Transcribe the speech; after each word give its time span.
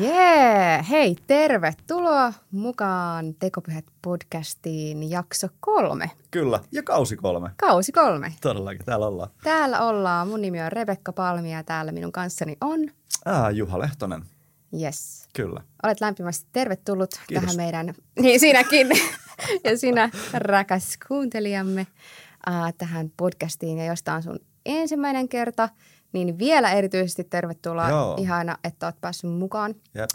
Jee, 0.00 0.84
hei, 0.90 1.16
tervetuloa 1.26 2.32
mukaan 2.50 3.34
Tekopyhät 3.34 3.84
podcastiin 4.02 5.10
jakso 5.10 5.48
kolme. 5.60 6.10
Kyllä, 6.30 6.60
ja 6.72 6.82
kausi 6.82 7.16
kolme. 7.16 7.50
Kausi 7.56 7.92
kolme. 7.92 8.32
Todellakin, 8.40 8.84
täällä 8.84 9.06
ollaan. 9.06 9.30
Täällä 9.42 9.80
ollaan. 9.80 10.28
Mun 10.28 10.40
nimi 10.40 10.62
on 10.62 10.72
Rebekka 10.72 11.12
Palmi 11.12 11.52
ja 11.52 11.64
täällä 11.64 11.92
minun 11.92 12.12
kanssani 12.12 12.56
on. 12.60 12.80
Ah, 13.24 13.54
Juha 13.54 13.78
Lehtonen. 13.78 14.22
Yes. 14.80 15.28
Kyllä. 15.34 15.62
Olet 15.82 16.00
lämpimästi 16.00 16.46
tervetullut 16.52 17.10
Kiitos. 17.26 17.44
tähän 17.44 17.56
meidän, 17.56 17.94
niin 18.22 18.40
sinäkin, 18.40 18.88
ja 19.64 19.78
sinä 19.78 20.10
rakas 20.32 20.98
kuuntelijamme 21.08 21.86
äh, 22.48 22.74
tähän 22.78 23.12
podcastiin. 23.16 23.78
Ja 23.78 23.84
jos 23.84 24.02
tämä 24.02 24.16
on 24.16 24.22
sun 24.22 24.38
ensimmäinen 24.66 25.28
kerta, 25.28 25.68
niin 26.12 26.38
vielä 26.38 26.72
erityisesti 26.72 27.24
tervetuloa. 27.24 27.88
Joo. 27.88 28.16
Ihana, 28.18 28.58
että 28.64 28.86
olet 28.86 29.00
päässyt 29.00 29.30
mukaan. 29.30 29.74
Jep. 29.94 30.10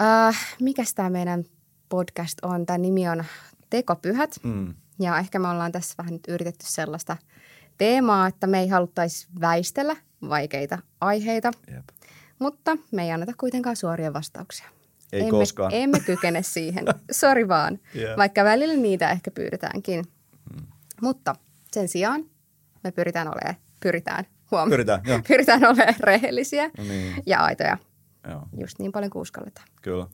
Äh, 0.00 0.56
mikäs 0.60 0.94
tämä 0.94 1.10
meidän 1.10 1.44
podcast 1.88 2.38
on? 2.42 2.66
Tämä 2.66 2.78
nimi 2.78 3.08
on 3.08 3.24
Tekopyhät. 3.70 4.36
Mm. 4.42 4.74
Ja 4.98 5.18
ehkä 5.18 5.38
me 5.38 5.48
ollaan 5.48 5.72
tässä 5.72 5.94
vähän 5.98 6.12
nyt 6.12 6.28
yritetty 6.28 6.66
sellaista 6.68 7.16
teemaa, 7.78 8.26
että 8.26 8.46
me 8.46 8.60
ei 8.60 8.68
haluttaisi 8.68 9.26
väistellä 9.40 9.96
vaikeita 10.28 10.78
aiheita, 11.00 11.50
Jep. 11.74 11.88
Mutta 12.42 12.76
me 12.92 13.02
ei 13.02 13.10
anneta 13.12 13.32
kuitenkaan 13.40 13.76
suoria 13.76 14.12
vastauksia. 14.12 14.68
Ei 15.12 15.20
emme, 15.20 15.30
koskaan. 15.30 15.72
Emme 15.74 16.00
kykene 16.00 16.42
siihen. 16.42 16.84
Sori 17.10 17.48
vaan. 17.48 17.78
Jep. 17.94 18.16
Vaikka 18.16 18.44
välillä 18.44 18.74
niitä 18.76 19.10
ehkä 19.10 19.30
pyydetäänkin. 19.30 20.04
Mutta 21.02 21.34
sen 21.72 21.88
sijaan 21.88 22.24
me 22.84 22.92
pyritään 22.92 23.28
olemaan, 23.28 23.54
pyritään, 23.82 24.24
huom, 24.50 24.68
Pyritään, 24.70 25.00
joo. 25.06 25.20
pyritään 25.28 25.64
olemaan 25.64 25.94
rehellisiä 26.00 26.70
No 26.78 26.84
niin, 26.84 27.22
ja 27.26 27.38
aitoja 27.44 27.78
joo, 28.30 28.42
just 28.60 28.78
niin 28.78 28.92
paljon 28.92 29.10
kuin 29.10 29.20
uskalletaan. 29.22 29.66
kyllä. 29.82 30.06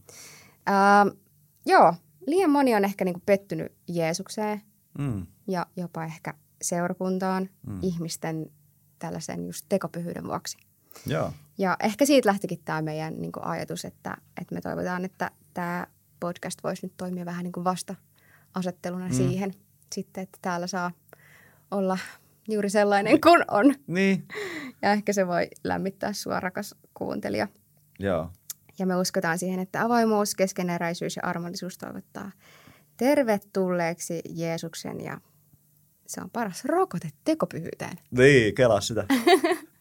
Ää, 0.67 1.06
joo, 1.67 1.95
liian 2.27 2.50
moni 2.50 2.74
on 2.74 2.84
ehkä 2.84 3.05
niinku 3.05 3.22
pettynyt 3.27 3.72
Jeesukseen 3.89 4.62
Mm. 4.98 5.27
ja 5.47 5.67
jopa 5.77 6.05
ehkä 6.05 6.34
seurakuntaan 6.62 7.48
Mm. 7.67 7.78
ihmisten 7.83 8.47
tällaisen 8.98 9.47
just 9.47 9.67
tekopyhyyden 9.69 10.24
vuoksi. 10.24 10.56
Joo, 11.06 11.32
Ja 11.58 11.77
ehkä 11.80 12.06
siitä 12.06 12.28
lähtikin 12.28 12.60
tämä 12.64 12.82
meidän 12.82 13.20
niin 13.20 13.32
kuin 13.32 13.44
ajatus, 13.44 13.84
että, 13.84 14.16
että 14.41 14.54
me 14.54 14.60
toivotaan, 14.60 15.05
että 15.05 15.30
tämä 15.55 15.86
podcast 16.20 16.58
voisi 16.64 16.86
nyt 16.86 16.96
toimia 16.96 17.24
vähän 17.24 17.44
niin 17.44 17.52
kuin 17.52 17.64
vasta-asetteluna 17.64 19.08
mm. 19.08 19.14
siihen 19.14 19.55
sitten, 19.94 20.22
että 20.22 20.38
täällä 20.42 20.66
saa 20.66 20.90
olla 21.70 21.98
juuri 22.48 22.70
sellainen 22.70 23.20
kuin 23.20 23.44
on. 23.50 23.74
niin, 23.86 24.24
Ja 24.82 24.92
ehkä 24.92 25.12
se 25.12 25.27
voi 25.27 25.48
lämmittää 25.64 26.12
sua, 26.12 26.40
rakas 26.40 26.74
kuuntelija. 26.94 27.48
joo, 27.98 28.30
Ja 28.78 28.86
me 28.86 28.96
uskotaan 28.96 29.38
siihen, 29.38 29.60
että 29.60 29.83
avoimuus, 29.83 30.34
keskeneräisyys 30.34 31.16
ja 31.16 31.22
armollisuus 31.24 31.78
toivottaa 31.78 32.33
tervetulleeksi 32.96 34.20
Jeesuksen 34.28 35.00
ja 35.00 35.20
se 36.06 36.20
on 36.20 36.30
paras 36.30 36.64
rokote 36.64 37.10
tekopyhyyteen. 37.24 37.98
niin, 38.10 38.55
kelaa 38.55 38.80
sitä. 38.80 39.05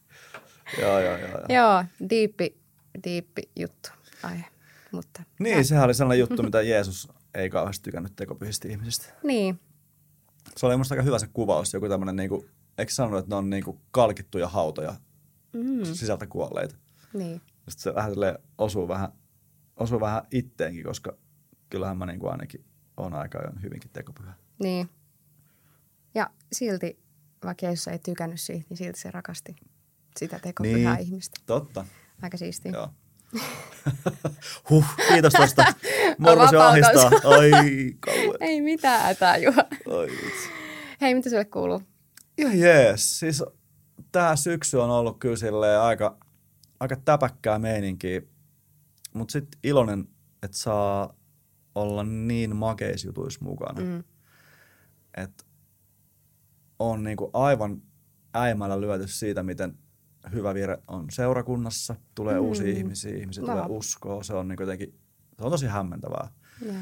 joo, 0.80 1.00
joo, 1.00 1.16
joo. 1.16 1.28
joo. 1.28 1.44
Joo, 1.48 1.84
diippi, 2.10 2.58
diippi 3.04 3.42
juttu 3.56 3.90
aihe. 4.22 4.44
Mutta, 4.92 5.22
Niin, 5.38 5.64
sehän 5.64 5.84
oli 5.84 5.94
sellainen 5.94 6.20
juttu, 6.20 6.42
mitä 6.42 6.62
Jeesus 6.62 7.08
ei 7.34 7.50
kauheasti 7.50 7.84
tykännyt 7.84 8.16
tekopyhistä 8.16 8.68
ihmisistä. 8.68 9.12
Niin, 9.22 9.60
Se 10.56 10.66
oli 10.66 10.76
musta 10.76 10.94
aika 10.94 11.02
hyvä 11.02 11.18
se 11.18 11.26
kuvaus, 11.32 11.72
joku 11.72 11.88
tämmöinen 11.88 12.16
niinku, 12.16 12.46
eikö 12.78 12.92
sanonut, 12.92 13.18
että 13.18 13.28
ne 13.30 13.36
on 13.36 13.50
niinku 13.50 13.80
kalkittuja 13.90 14.48
hautoja 14.48 14.94
mm, 15.52 15.84
sisältä 15.84 16.26
kuolleita. 16.26 16.76
niin, 17.12 17.40
Sitten 17.68 17.82
se 17.82 17.94
vähän 17.94 18.12
osuu 18.58 18.88
vähän, 18.88 19.08
osuu 19.76 20.00
vähän 20.00 20.22
itteenkin, 20.30 20.84
koska 20.84 21.16
kyllähän 21.70 21.96
mä 21.98 22.06
niinku 22.06 22.26
ainakin 22.26 22.64
on 22.96 23.14
aika 23.14 23.38
ajoin 23.38 23.62
hyvinkin 23.62 23.90
tekopyhä. 23.92 24.32
niin. 24.62 24.88
Ja 26.14 26.30
silti, 26.52 26.98
vaikka 27.44 27.66
Jeesus 27.66 27.88
ei 27.88 27.98
tykännyt 27.98 28.40
siitä, 28.40 28.66
niin 28.68 28.76
silti 28.76 29.00
se 29.00 29.10
rakasti 29.10 29.56
sitä 30.18 30.38
tekopyhää 30.38 30.94
Niin. 30.96 31.06
ihmistä. 31.06 31.40
Totta, 31.46 31.84
Aika 32.22 32.36
siistiä. 32.36 32.72
joo. 32.72 32.88
huh, 34.70 34.84
kiitos 35.08 35.32
tosta. 35.32 35.64
Morvasi 36.18 36.56
ahdistaa. 36.56 37.10
Ai, 37.38 37.50
kauan. 38.00 38.36
Ei 38.40 38.60
mitään 38.60 39.02
hätää, 39.02 39.36
Juha. 39.36 39.62
Ai. 39.98 40.08
Hei, 41.00 41.14
mitä 41.14 41.30
sulle 41.30 41.44
kuuluu? 41.44 41.82
Ihan 42.38 42.58
jees. 42.58 43.18
Siis 43.18 43.44
tää 44.12 44.36
syksy 44.36 44.76
on 44.76 44.90
ollut 44.90 45.18
kyllä 45.18 45.82
aika, 45.86 46.18
aika 46.80 46.96
täpäkkää 46.96 47.58
meininkiä. 47.58 48.22
Mut 49.14 49.30
sit 49.30 49.48
iloinen, 49.64 50.08
että 50.42 50.56
saa 50.56 51.14
olla 51.74 52.04
niin 52.04 52.56
makeisjutuissa 52.56 53.44
mukana. 53.44 53.80
Mm. 53.80 54.04
Että 55.16 55.44
on 56.78 57.04
niinku 57.04 57.30
aivan 57.32 57.82
äimällä 58.34 58.80
lyöty 58.80 59.08
siitä, 59.08 59.42
miten 59.42 59.78
hyvä 60.32 60.54
vire 60.54 60.78
on 60.88 61.06
seurakunnassa. 61.10 61.94
Tulee 62.14 62.34
Mm. 62.34 62.40
uusia 62.40 62.66
ihmisiä, 62.68 63.16
ihmiset 63.16 63.44
tulee 63.44 63.64
uskoa. 63.68 64.22
Se 64.22 64.34
on 64.34 64.48
niinku 64.48 64.62
jotenkin, 64.62 64.94
se 65.38 65.44
on 65.44 65.50
tosi 65.50 65.66
hämmentävää. 65.66 66.28
Joo. 66.66 66.74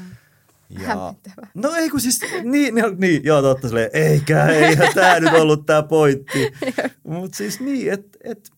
Ja, 0.69 0.79
Hämmentävää. 0.87 1.47
No 1.53 1.71
ei 1.75 1.89
kun 1.89 2.01
siis, 2.01 2.19
niin, 2.43 2.75
niin, 2.75 2.85
niin 2.97 3.23
joo 3.23 3.41
totta 3.41 3.67
silleen, 3.67 3.89
eikä, 3.93 4.45
eihän 4.47 4.93
tää 4.93 5.19
nyt 5.19 5.33
ollut 5.33 5.65
tää 5.65 5.83
pointti. 5.83 6.51
Mut 7.03 7.33
siis 7.33 7.59
niin, 7.59 7.93
että 7.93 8.17
et, 8.23 8.49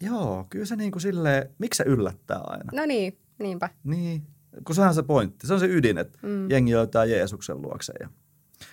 joo, 0.00 0.46
kyllä 0.50 0.64
se 0.64 0.76
niinku 0.76 1.00
silleen, 1.00 1.50
miksi 1.58 1.76
se 1.78 1.84
yllättää 1.84 2.38
aina? 2.46 2.70
No 2.74 2.86
niin, 2.86 3.18
niinpä. 3.38 3.68
Niin, 3.84 4.22
kun 4.64 4.74
sehän 4.74 4.88
on 4.88 4.94
se 4.94 5.02
pointti, 5.02 5.46
se 5.46 5.54
on 5.54 5.60
se 5.60 5.66
ydin, 5.66 5.98
että 5.98 6.18
Mm. 6.22 6.50
jengi 6.50 6.74
löytää 6.74 7.04
Jeesuksen 7.04 7.62
luokse. 7.62 7.92
Ja, 8.00 8.08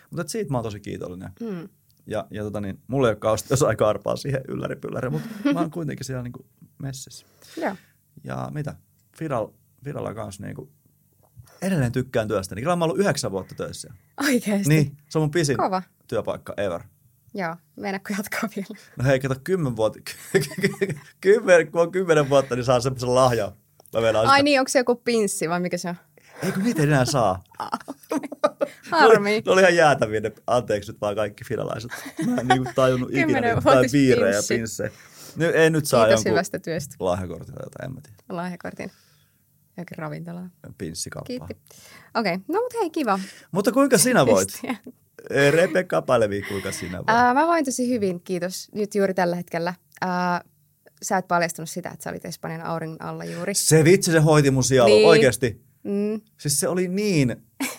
mutta 0.09 0.27
siitä 0.31 0.51
mä 0.51 0.57
oon 0.57 0.63
tosi 0.63 0.79
kiitollinen. 0.79 1.29
Mm. 1.39 1.69
Ja, 2.07 2.27
ja 2.31 2.43
tota 2.43 2.61
niin, 2.61 2.79
mulla 2.87 3.07
ei 3.07 3.11
ole 3.11 3.15
kauheasti 3.15 3.53
osaa 3.53 3.73
arpaa 3.85 4.15
siihen 4.15 4.41
ylläripylläri, 4.47 5.09
mutta 5.09 5.29
mä 5.53 5.59
oon 5.59 5.71
kuitenkin 5.71 6.05
siellä 6.05 6.23
niinku 6.23 6.45
messissä. 6.77 7.25
Joo. 7.57 7.75
Ja 8.23 8.51
mitä, 8.53 8.75
Firal, 9.17 9.47
Firalla 9.83 10.13
kanssa 10.13 10.43
niinku, 10.43 10.69
edelleen 11.61 11.91
tykkään 11.91 12.27
työstä. 12.27 12.55
Niin 12.55 12.63
kyllä 12.63 12.75
mä 12.75 12.83
oon 12.83 12.89
ollut 12.91 13.01
yhdeksän 13.01 13.31
vuotta 13.31 13.55
töissä. 13.55 13.93
Oikeesti? 14.23 14.69
Niin, 14.69 14.97
se 15.09 15.17
on 15.17 15.21
mun 15.21 15.31
pisin 15.31 15.57
Kova. 15.57 15.81
työpaikka 16.07 16.53
ever. 16.57 16.81
Joo, 17.33 17.55
meinaatko 17.75 18.13
jatkaa 18.17 18.49
vielä? 18.55 18.81
No 18.97 19.05
hei, 19.05 19.19
kato, 19.19 19.35
kymmen 19.43 19.75
vuotta, 19.75 19.99
kymmen, 21.21 21.71
kun 21.71 21.81
on 21.81 21.91
kymmenen 21.91 22.29
vuotta, 22.29 22.55
niin 22.55 22.65
saa 22.65 22.79
semmoisen 22.79 23.15
lahjan. 23.15 23.51
Ai 23.93 24.01
sitä. 24.01 24.43
niin, 24.43 24.59
onko 24.59 24.69
se 24.69 24.79
joku 24.79 24.95
pinssi 24.95 25.49
vai 25.49 25.59
mikä 25.59 25.77
se 25.77 25.89
on? 25.89 25.95
Ei 26.43 26.51
kun 26.51 26.63
niitä 26.63 26.81
ei 26.81 26.87
enää 26.87 27.05
saa. 27.05 27.43
Harmi. 28.91 29.41
Ne 29.45 29.51
oli 29.51 29.61
ihan 29.61 29.75
jäätäviä 29.75 30.19
ne, 30.19 30.31
anteeksi 30.47 30.91
nyt 30.91 31.01
vaan 31.01 31.15
kaikki 31.15 31.43
finalaiset. 31.43 31.91
Mä 32.25 32.41
en 32.41 32.47
niinku 32.47 32.69
tajunnut 32.75 33.09
ikinä 33.09 33.41
niitä, 33.41 33.61
tai 33.61 33.85
piirejä 33.91 34.35
ja 34.35 34.41
pinssejä. 34.49 34.91
Nyt 35.35 35.55
ei 35.55 35.69
nyt 35.69 35.85
saa 35.85 36.05
Kiitos 36.07 36.25
hyvästä 36.25 36.59
työstä. 36.59 36.95
lahjakortin 36.99 37.53
tai 37.55 37.65
jotain, 37.65 37.89
en 37.89 37.95
mä 37.95 38.01
tiedä. 38.01 38.17
Lahjakortin. 38.29 38.91
Jokin 39.77 39.97
ravintolaan. 39.97 40.51
Pinssikauppaa. 40.77 41.27
Kiitti. 41.47 41.53
Okei, 42.15 42.33
okay. 42.33 42.45
no 42.47 42.61
mutta 42.61 42.77
hei, 42.81 42.89
kiva. 42.89 43.19
Mutta 43.51 43.71
kuinka 43.71 43.97
sinä 43.97 44.25
voit? 44.25 44.47
Rebekka 45.51 46.01
Palevi, 46.01 46.41
kuinka 46.41 46.71
sinä 46.71 46.97
voit? 46.97 47.09
Ää, 47.09 47.33
mä 47.33 47.47
voin 47.47 47.65
tosi 47.65 47.89
hyvin, 47.89 48.21
kiitos. 48.21 48.69
Nyt 48.73 48.95
juuri 48.95 49.13
tällä 49.13 49.35
hetkellä. 49.35 49.73
Ää, 50.01 50.41
sä 51.03 51.17
et 51.17 51.27
paljastanut 51.27 51.69
sitä, 51.69 51.89
että 51.89 52.03
sä 52.03 52.09
olit 52.09 52.25
Espanjan 52.25 52.61
auringon 52.61 53.01
alla 53.01 53.25
juuri. 53.25 53.53
Se 53.53 53.83
vitsi, 53.83 54.11
se 54.11 54.19
hoiti 54.19 54.51
mun 54.51 54.63
Niin. 54.85 55.07
oikeasti. 55.07 55.61
Mm, 55.83 56.21
Siis 56.37 56.59
se 56.59 56.67
oli 56.67 56.87
niin, 56.87 57.35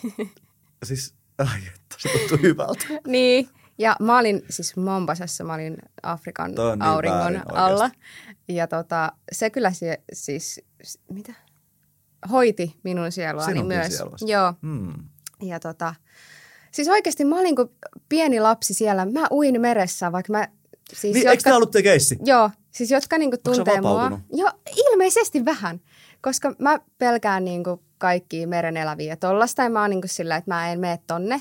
siis, 0.86 1.14
ai 1.38 1.58
että, 1.66 1.96
se 1.98 2.08
tuntui 2.18 2.42
hyvältä. 2.42 2.84
niin, 3.06 3.48
ja 3.78 3.96
mä 4.00 4.18
olin 4.18 4.42
siis 4.50 4.76
Mombasassa, 4.76 5.44
mä 5.44 5.54
olin 5.54 5.76
Afrikan 6.02 6.50
niin 6.50 6.82
auringon 6.82 7.18
väärin 7.20 7.36
oikeasti. 7.36 7.60
alla. 7.60 7.90
Ja 8.48 8.66
tota, 8.66 9.12
se 9.32 9.50
kyllä 9.50 9.70
se, 9.72 10.00
siis, 10.12 10.60
mitä? 11.12 11.32
Hoiti 12.30 12.76
minun 12.82 13.12
sieluani 13.12 13.52
Sinunkin 13.52 13.78
myös. 13.78 13.96
sieluasi. 13.96 14.30
Joo, 14.30 14.54
Hmm. 14.62 14.92
ja 15.42 15.60
tota, 15.60 15.94
siis 16.72 16.88
oikeasti 16.88 17.24
mä 17.24 17.38
olin 17.40 17.56
kuin 17.56 17.68
pieni 18.08 18.40
lapsi 18.40 18.74
siellä. 18.74 19.06
Mä 19.06 19.26
uin 19.30 19.60
meressä, 19.60 20.12
vaikka 20.12 20.32
mä, 20.32 20.48
siis 20.94 21.14
Niin, 21.14 21.28
eikö 21.28 21.42
tämä 21.42 21.56
ollut 21.56 21.70
te 21.70 21.82
keissi? 21.82 22.18
Joo, 22.24 22.50
siis 22.70 22.90
jotka 22.90 23.18
niinku 23.18 23.36
tuntee 23.44 23.80
mua. 23.80 24.20
Joo, 24.32 24.50
ilmeisesti 24.76 25.44
vähän, 25.44 25.80
koska 26.20 26.54
mä 26.58 26.78
pelkään 26.98 27.44
niinku 27.44 27.82
kaikkia 27.98 28.48
mereneläviä 28.48 29.12
ja 29.12 29.16
tollasta 29.16 29.62
ja 29.62 29.70
mä 29.70 29.80
oon 29.80 29.90
niinku 29.90 30.08
sillä, 30.08 30.36
että 30.36 30.50
mä 30.54 30.72
en 30.72 30.80
mene 30.80 30.98
tonne. 31.06 31.40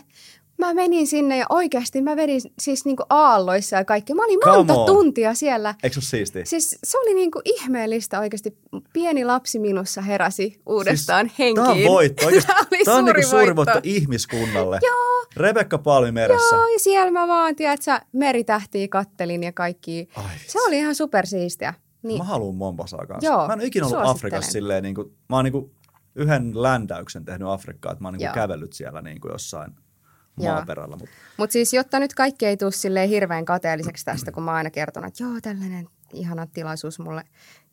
Mä 0.57 0.74
menin 0.74 1.07
sinne 1.07 1.38
ja 1.38 1.46
oikeasti 1.50 2.02
mä 2.02 2.16
vedin 2.16 2.42
siis 2.60 2.86
niinku 2.86 3.04
aalloissa 3.10 3.75
ja 3.75 3.86
kaikki. 3.86 4.13
Mä 4.13 4.24
olin 4.25 4.40
Come 4.40 4.57
monta 4.57 4.74
on. 4.74 4.86
tuntia 4.86 5.34
siellä. 5.34 5.75
Eikö 5.84 5.94
se 5.94 5.98
ole 6.00 6.04
siistiä? 6.06 6.46
Siis 6.46 6.80
se 6.84 6.98
oli 7.00 7.13
niinku 7.13 7.42
ihmeellistä 7.46 8.19
oikeasti. 8.19 8.57
Pieni 8.94 9.25
lapsi 9.25 9.60
minussa 9.60 10.02
heräsi 10.02 10.62
uudestaan 10.66 11.25
siis, 11.28 11.40
henkiin. 11.40 11.66
Tämä 11.66 11.69
on 11.72 11.94
voitto. 11.94 12.25
Oikeasti, 12.25 12.48
Tää 12.48 12.66
oli 12.72 12.84
tämä 12.86 12.98
on 12.98 13.04
suuri 13.04 13.13
niinku 13.13 13.30
suuri 13.30 13.56
voitto. 13.56 13.74
voitto 13.74 13.90
ihmiskunnalle. 13.90 14.80
Joo. 14.84 15.25
Rebekka 15.38 15.78
Palmi 15.78 16.12
meressä. 16.12 16.56
Joo, 16.56 16.68
ja 16.68 16.80
siellä 16.80 17.12
mä 17.12 17.28
vaan, 17.28 17.56
tiedätkö, 17.56 18.00
meritähtiä 18.12 18.88
kattelin 18.88 19.44
ja 19.44 19.52
kaikki. 19.52 20.07
Ai, 20.16 20.24
Se 20.48 20.60
oli 20.68 20.78
ihan 20.78 20.96
supersiistiä. 20.96 21.74
Niin, 22.04 22.18
Mä 22.18 22.24
haluan 22.24 22.56
Mombasaa 22.56 23.06
kanssa. 23.07 23.31
Joo, 23.31 23.48
mä 23.48 23.54
en 23.54 23.62
ikinä 23.62 23.86
ollut. 23.88 24.00
Afrikassa 24.04 24.52
silleen, 24.52 24.84
niin 24.84 24.96
kuin, 24.96 25.13
mä 25.30 25.36
oon 25.36 25.46
niin 25.46 25.52
kuin 25.52 25.72
yhden 26.15 26.63
ländäyksen 26.63 27.25
tehnyt 27.25 27.47
Afrikkaan, 27.47 27.94
että 27.94 28.03
mä 28.03 28.07
oon 28.07 28.17
niin 28.17 28.31
kävellyt 28.33 28.73
siellä 28.73 29.01
niin 29.01 29.21
kuin 29.21 29.31
jossain 29.31 29.75
maaperällä. 30.35 30.95
Mutta 30.97 31.15
Mutta 31.38 31.53
siis 31.53 31.73
jotta 31.73 32.00
nyt 32.00 32.13
kaikki 32.13 32.45
ei 32.45 32.57
tule 32.57 33.09
hirveän 33.09 33.45
kateelliseksi 33.45 34.06
tästä, 34.06 34.31
kun 34.31 34.44
mä 34.44 34.51
oon 34.51 34.57
aina 34.57 34.69
kertonut, 34.69 35.07
että 35.07 35.23
joo, 35.23 35.33
tällainen 35.41 35.88
ihana 36.13 36.47
tilaisuus 36.47 37.00
mulle 37.00 37.23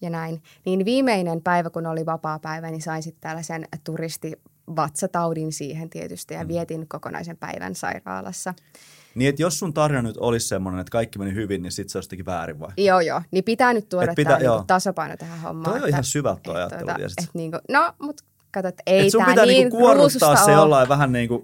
ja 0.00 0.10
näin. 0.10 0.42
Niin 0.66 0.84
viimeinen 0.84 1.42
päivä, 1.42 1.70
kun 1.70 1.86
oli 1.86 2.06
vapaa 2.06 2.38
päivä, 2.38 2.70
niin 2.70 2.82
sain 2.82 3.02
sitten 3.02 3.20
tällaisen 3.20 3.64
turistivatsataudin 3.84 5.52
siihen 5.52 5.90
tietysti 5.90 6.34
Mm. 6.34 6.40
ja 6.40 6.48
vietin 6.48 6.88
kokonaisen 6.88 7.36
päivän 7.36 7.74
sairaalassa. 7.74 8.54
niin, 9.14 9.28
että 9.28 9.42
jos 9.42 9.58
sun 9.58 9.74
tarina 9.74 10.02
nyt 10.02 10.16
olisi 10.16 10.48
semmoinen, 10.48 10.80
että 10.80 10.90
kaikki 10.90 11.18
meni 11.18 11.34
hyvin, 11.34 11.62
niin 11.62 11.72
sit 11.72 11.88
se 11.88 11.98
olisi 11.98 12.06
jotenkin 12.06 12.26
väärin 12.26 12.60
vai? 12.60 12.70
Joo, 12.76 13.00
joo. 13.00 13.22
Niin 13.30 13.44
pitää 13.44 13.72
nyt 13.72 13.88
tuoda 13.88 14.12
pitää- 14.16 14.32
tämä 14.32 14.44
joo. 14.44 14.54
niinku 14.54 14.66
tasapaino 14.66 15.16
tähän 15.16 15.40
hommaan. 15.40 15.64
Toi 15.64 15.72
on 15.72 15.78
että- 15.78 15.88
ihan 15.88 16.04
syvältä 16.04 16.40
toi 16.44 16.56
ajattelu, 16.56 16.90
et 16.90 17.30
niinku, 17.34 17.58
no, 17.70 17.92
mutta 18.02 18.24
kato, 18.52 18.69
että 18.69 18.82
ei 18.87 19.06
Et 19.06 19.12
sun 19.12 19.19
tää 19.20 19.28
pitää 19.31 19.46
niin 19.46 19.54
niinku 19.58 19.76
kuorruttaa 19.78 20.37
se 20.37 20.50
oo. 20.50 20.56
jollain 20.56 20.88
vähän 20.88 21.12
niin 21.12 21.28
kuin... 21.28 21.43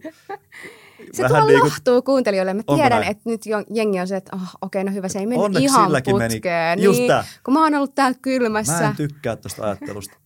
Se 1.13 1.23
vähän 1.23 1.43
tuo 1.43 1.47
niinku- 1.49 1.67
lohtuu 1.67 2.03
kuuntelijoille. 2.03 2.55
Mä 2.55 2.63
tiedän, 2.77 3.03
että 3.03 3.23
nyt 3.25 3.41
jengi 3.75 4.01
on 4.01 4.09
se, 4.09 4.17
että 4.17 4.37
oh, 4.37 4.49
okei, 4.63 4.85
no 4.85 4.93
hyvä, 4.93 5.09
se 5.09 5.19
ei 5.19 5.27
mennyt 5.27 5.45
Onneksi 5.45 5.65
ihan 5.65 5.87
silläkin 5.87 6.17
meni. 6.19 6.35
putkeen. 6.35 6.83
Just 6.83 6.99
niin, 6.99 7.09
tää. 7.09 7.25
kun 7.45 7.55
mä 7.55 7.63
oon 7.65 7.75
ollut 7.75 7.95
täällä 7.95 8.15
Mä 8.15 8.21
kylmässä. 8.23 8.89
en 8.89 8.97
tykkää 8.97 9.37
tuosta 9.37 9.65
ajattelusta. 9.67 10.17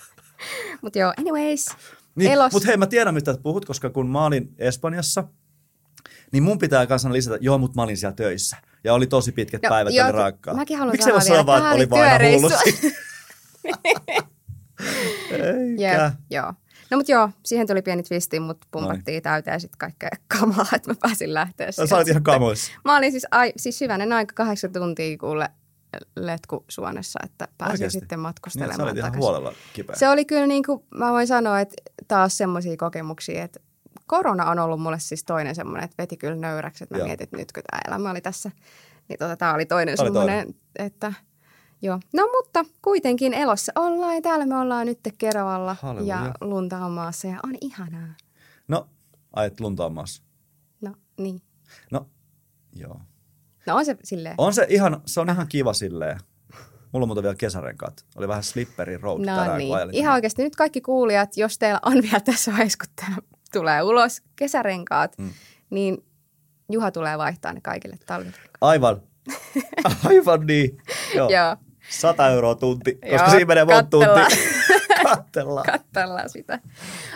Mutta 0.82 0.98
joo, 0.98 1.12
anyways, 1.18 1.66
Niin, 2.14 2.30
mutta 2.52 2.66
hei, 2.66 2.76
mä 2.76 2.86
tiedän, 2.86 3.14
mistä 3.14 3.34
puhut, 3.42 3.64
koska 3.64 3.90
kun 3.90 4.10
mä 4.10 4.24
olin 4.24 4.54
Espanjassa, 4.58 5.24
niin 6.32 6.42
mun 6.42 6.58
pitää 6.58 6.86
kanssa 6.86 7.12
lisätä, 7.12 7.38
joo, 7.40 7.58
mutta 7.58 7.76
mä 7.76 7.82
olin 7.82 7.96
siellä 7.96 8.16
töissä. 8.16 8.56
Ja 8.84 8.94
oli 8.94 9.06
tosi 9.06 9.32
pitkät 9.32 9.62
No, 9.62 9.68
päivät, 9.68 9.94
joo, 9.94 10.06
oli 10.06 10.12
rankkaa. 10.12 10.54
mäkin 10.54 10.78
haluan 10.78 10.94
Miksi 10.94 11.04
sanoa 11.04 11.18
mä 11.20 11.24
vielä, 11.30 11.46
vaan, 11.46 11.58
että 11.58 11.70
oli 11.70 11.78
oli 11.80 11.86
työreissu. 11.86 12.48
Eikä. 15.30 16.12
joo. 16.30 16.52
No 16.90 16.96
mut 16.96 17.08
joo, 17.08 17.30
siihen 17.44 17.66
tuli 17.66 17.82
pieni 17.82 18.02
twisti, 18.02 18.40
mutta 18.40 18.66
pumpattiin 18.70 19.22
täyteen 19.22 19.60
sitten 19.60 19.78
kaikkea 19.78 20.10
kamaa, 20.38 20.66
että 20.76 20.90
mä 20.90 20.94
pääsin 21.00 21.34
lähteä 21.34 21.66
No, 21.78 21.86
sä 21.86 21.96
olit 21.96 22.08
ihan 22.08 22.22
kamoissa. 22.22 22.72
Mä 22.84 22.96
olin 22.96 23.10
siis, 23.10 23.26
ai, 23.30 23.52
siis 23.56 23.80
hyvänen 23.80 24.12
aika 24.12 24.32
kahdeksan 24.34 24.72
tuntia 24.72 25.18
kuule 25.18 25.48
letku 26.16 26.64
suonessa, 26.68 27.20
että 27.24 27.48
pääsin 27.58 27.72
Oikeesti? 27.74 27.98
sitten 27.98 28.16
Niin, 28.16 28.22
matkustelemaan 28.22 28.76
sä 28.76 28.82
olit 28.82 28.96
ihan 28.96 29.12
takaisin. 29.12 29.22
huolella 29.28 29.52
kipeä. 29.72 29.96
Se 29.96 30.08
oli 30.08 30.24
kyllä 30.24 30.46
niin 30.46 30.62
kuin, 30.66 30.82
mä 30.94 31.10
voin 31.12 31.26
sanoa, 31.26 31.60
että 31.60 31.76
taas 32.08 32.36
semmoisia 32.38 32.76
kokemuksia, 32.76 33.44
että 33.44 33.60
korona 34.06 34.50
on 34.50 34.58
ollut 34.58 34.80
mulle 34.80 34.98
siis 35.00 35.24
toinen 35.24 35.54
semmoinen, 35.54 35.84
että 35.84 36.02
veti 36.02 36.16
kyllä 36.16 36.36
nöyräksi, 36.36 36.84
että 36.84 36.94
mä 36.94 36.98
Joo. 36.98 37.06
mietin, 37.06 37.24
että 37.24 37.36
nytkö 37.36 37.62
tämä 37.70 37.80
elämä 37.88 38.10
oli 38.10 38.20
tässä. 38.20 38.50
Niin 39.08 39.18
tota, 39.18 39.36
tämä 39.36 39.54
oli 39.54 39.66
toinen 39.66 39.96
oli 39.98 40.06
semmoinen, 40.06 40.54
että 40.78 41.12
joo. 41.82 42.00
No 42.14 42.28
mutta 42.38 42.64
kuitenkin 42.82 43.34
elossa 43.34 43.72
ollaan 43.76 44.14
ja 44.14 44.22
täällä 44.22 44.46
me 44.46 44.56
ollaan 44.56 44.86
nyt 44.86 44.98
Keravalla 45.18 45.76
Halleluja. 45.82 46.14
ja 46.24 46.32
lunta 46.40 46.78
on 46.78 46.92
maassa 46.92 47.28
ja 47.28 47.38
on 47.44 47.54
ihanaa. 47.60 48.14
No, 48.68 48.88
ajat 49.36 49.60
lunta 49.60 49.86
on 49.86 49.92
maassa. 49.92 50.22
No 50.80 50.94
niin. 51.18 51.42
No, 51.92 52.06
joo. 52.72 53.00
No 53.66 53.76
on 53.76 53.84
se 53.84 53.96
silleen. 54.04 54.34
On 54.38 54.54
se 54.54 54.66
ihan, 54.68 55.00
se 55.06 55.20
on 55.20 55.30
ihan 55.30 55.48
kiva 55.48 55.72
silleen. 55.72 56.20
Mulla 56.92 57.04
on 57.04 57.08
muuten 57.08 57.22
vielä 57.22 57.34
kesärenkaat. 57.36 58.04
Oli 58.16 58.28
vähän 58.28 58.42
slipperi 58.42 58.96
road 58.96 59.20
No 59.20 59.36
tänään, 59.36 59.58
niin. 59.58 59.74
ajelin. 59.74 59.94
Ihan 59.94 60.14
oikeasti 60.14 60.42
nyt 60.42 60.56
kaikki 60.56 60.80
kuulijat, 60.80 61.36
jos 61.36 61.58
teillä 61.58 61.80
on 61.86 62.02
vielä 62.02 62.20
tässä 62.20 62.50
vaiheessa, 62.50 62.78
kun 62.84 62.92
tämä 63.06 63.16
tulee 63.52 63.82
ulos 63.82 64.22
kesärenkaat, 64.36 65.18
Mm. 65.18 65.30
niin 65.70 66.04
Juha 66.72 66.90
tulee 66.90 67.18
vaihtaa 67.18 67.52
ne 67.52 67.60
kaikille 67.60 67.96
talvirenkaat. 68.06 68.50
Aivan. 68.60 69.02
Aivan 70.08 70.46
niin. 70.46 70.78
Joo. 71.14 71.30
Joo, 71.30 71.56
100 71.90 72.28
euroa 72.28 72.54
tunti, 72.54 72.92
koska 72.94 73.16
Joo, 73.16 73.30
siinä 73.30 73.44
menee 73.44 73.64
monta 73.64 73.82
kattellaan. 73.82 74.30
tuntia. 74.30 74.70
Kattellaan. 75.02 75.66
katsellaan 75.72 76.30
sitä. 76.30 76.58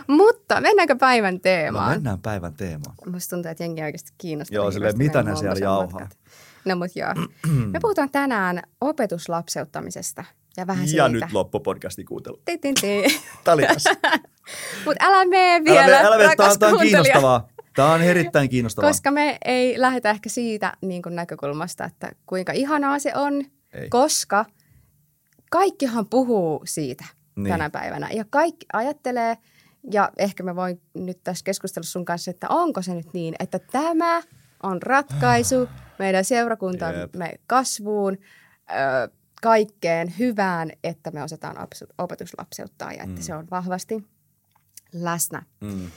Mutta 0.07 0.61
mennäänkö 0.61 0.97
päivän 0.97 1.35
No 1.35 1.41
teemaan? 1.43 1.93
mennään 1.93 2.21
päivän 2.21 2.55
teemaan. 2.55 2.97
Musta 3.13 3.37
tuntuu, 3.37 3.51
että 3.51 3.65
jengi 3.65 3.83
oikeasti 3.83 4.11
kiinnostaa. 4.19 4.55
Joo, 4.55 4.71
silleen, 4.71 4.99
mitä 4.99 5.23
ne 5.23 5.37
siellä 5.37 5.59
jauhaa? 5.61 5.87
matkat. 6.01 6.19
No 6.65 6.77
mut 6.77 6.91
joo. 6.97 7.11
Me 7.73 7.81
puhutaan 7.81 8.11
tänään 8.11 8.63
opetuslapseuttamisesta 8.81 10.25
ja 10.57 10.67
vähän 10.67 10.83
Ja 10.85 10.89
siitä. 10.89 11.09
nyt 11.09 11.33
loppu 11.33 11.61
podcastin 11.61 12.07
kuuntelu. 12.07 12.37
Tämä 13.45 13.55
oli 13.55 13.63
tässä. 13.67 13.91
Mut 14.87 14.97
älä 15.01 15.25
mene 15.25 15.65
vielä, 15.65 15.85
älä, 15.99 15.99
älä, 16.01 16.15
älä, 16.25 16.37
tämä, 16.37 16.51
on- 16.51 16.59
tämä 16.59 16.73
on 16.73 16.81
kiinnostavaa. 16.81 17.49
Tämä 17.77 17.93
on 17.93 18.03
erittäin 18.03 18.49
kiinnostavaa. 18.49 18.91
Koska 18.91 19.11
me 19.11 19.39
ei 19.45 19.75
lähdetä 19.81 20.11
ehkä 20.11 20.29
siitä 20.29 20.73
niin 20.81 21.03
kuin 21.03 21.17
näkökulmasta, 21.17 21.85
että 21.85 22.13
kuinka 22.27 22.53
ihanaa 22.53 22.99
se 22.99 23.13
on, 23.15 23.45
Ei. 23.73 23.89
koska 23.89 24.45
kaikkihan 25.59 26.07
puhuu 26.07 26.63
siitä 26.67 27.05
Niin. 27.37 27.49
tänä 27.53 27.71
päivänä. 27.71 28.09
Ja 28.13 28.25
kaikki 28.31 28.67
ajattelee, 28.73 29.39
ja 29.93 30.11
ehkä 30.19 30.43
me 30.43 30.57
voin 30.57 30.81
nyt 30.95 31.21
tässä 31.25 31.45
keskustella 31.45 31.85
sun 31.87 32.05
kanssa, 32.05 32.31
että 32.31 32.47
onko 32.49 32.83
se 32.83 32.95
nyt 32.95 33.07
niin, 33.13 33.35
että 33.39 33.59
tämä 33.59 34.23
on 34.63 34.83
ratkaisu 34.83 35.69
meidän 35.99 36.25
seurakuntamme 36.25 37.33
kasvuun, 37.47 38.19
ö, 38.71 39.09
kaikkeen 39.43 40.15
hyvään, 40.19 40.71
että 40.85 41.11
me 41.11 41.23
osataan 41.23 41.57
opetuslapseuttaa 41.99 42.93
ja 42.93 43.03
että 43.03 43.17
Mm. 43.17 43.23
se 43.23 43.35
on 43.35 43.47
vahvasti 43.51 44.05
läsnä. 44.93 45.43
Mm. 45.61 45.91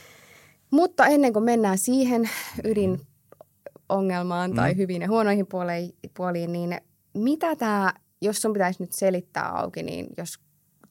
Mutta 0.70 1.06
ennen 1.06 1.32
kuin 1.32 1.44
mennään 1.44 1.78
siihen 1.78 2.30
ydinongelmaan 2.64 4.54
tai 4.54 4.72
Mm. 4.72 4.76
hyviin 4.78 5.02
ja 5.02 5.08
huonoihin 5.08 5.46
puoliin, 5.46 5.92
puoliin, 6.16 6.52
niin 6.52 6.80
mitä 7.14 7.56
tämä, 7.56 7.92
jos 8.22 8.42
sun 8.42 8.52
pitäisi 8.52 8.82
nyt 8.82 8.92
selittää 8.92 9.48
auki, 9.48 9.82
niin 9.82 10.06
jos 10.16 10.38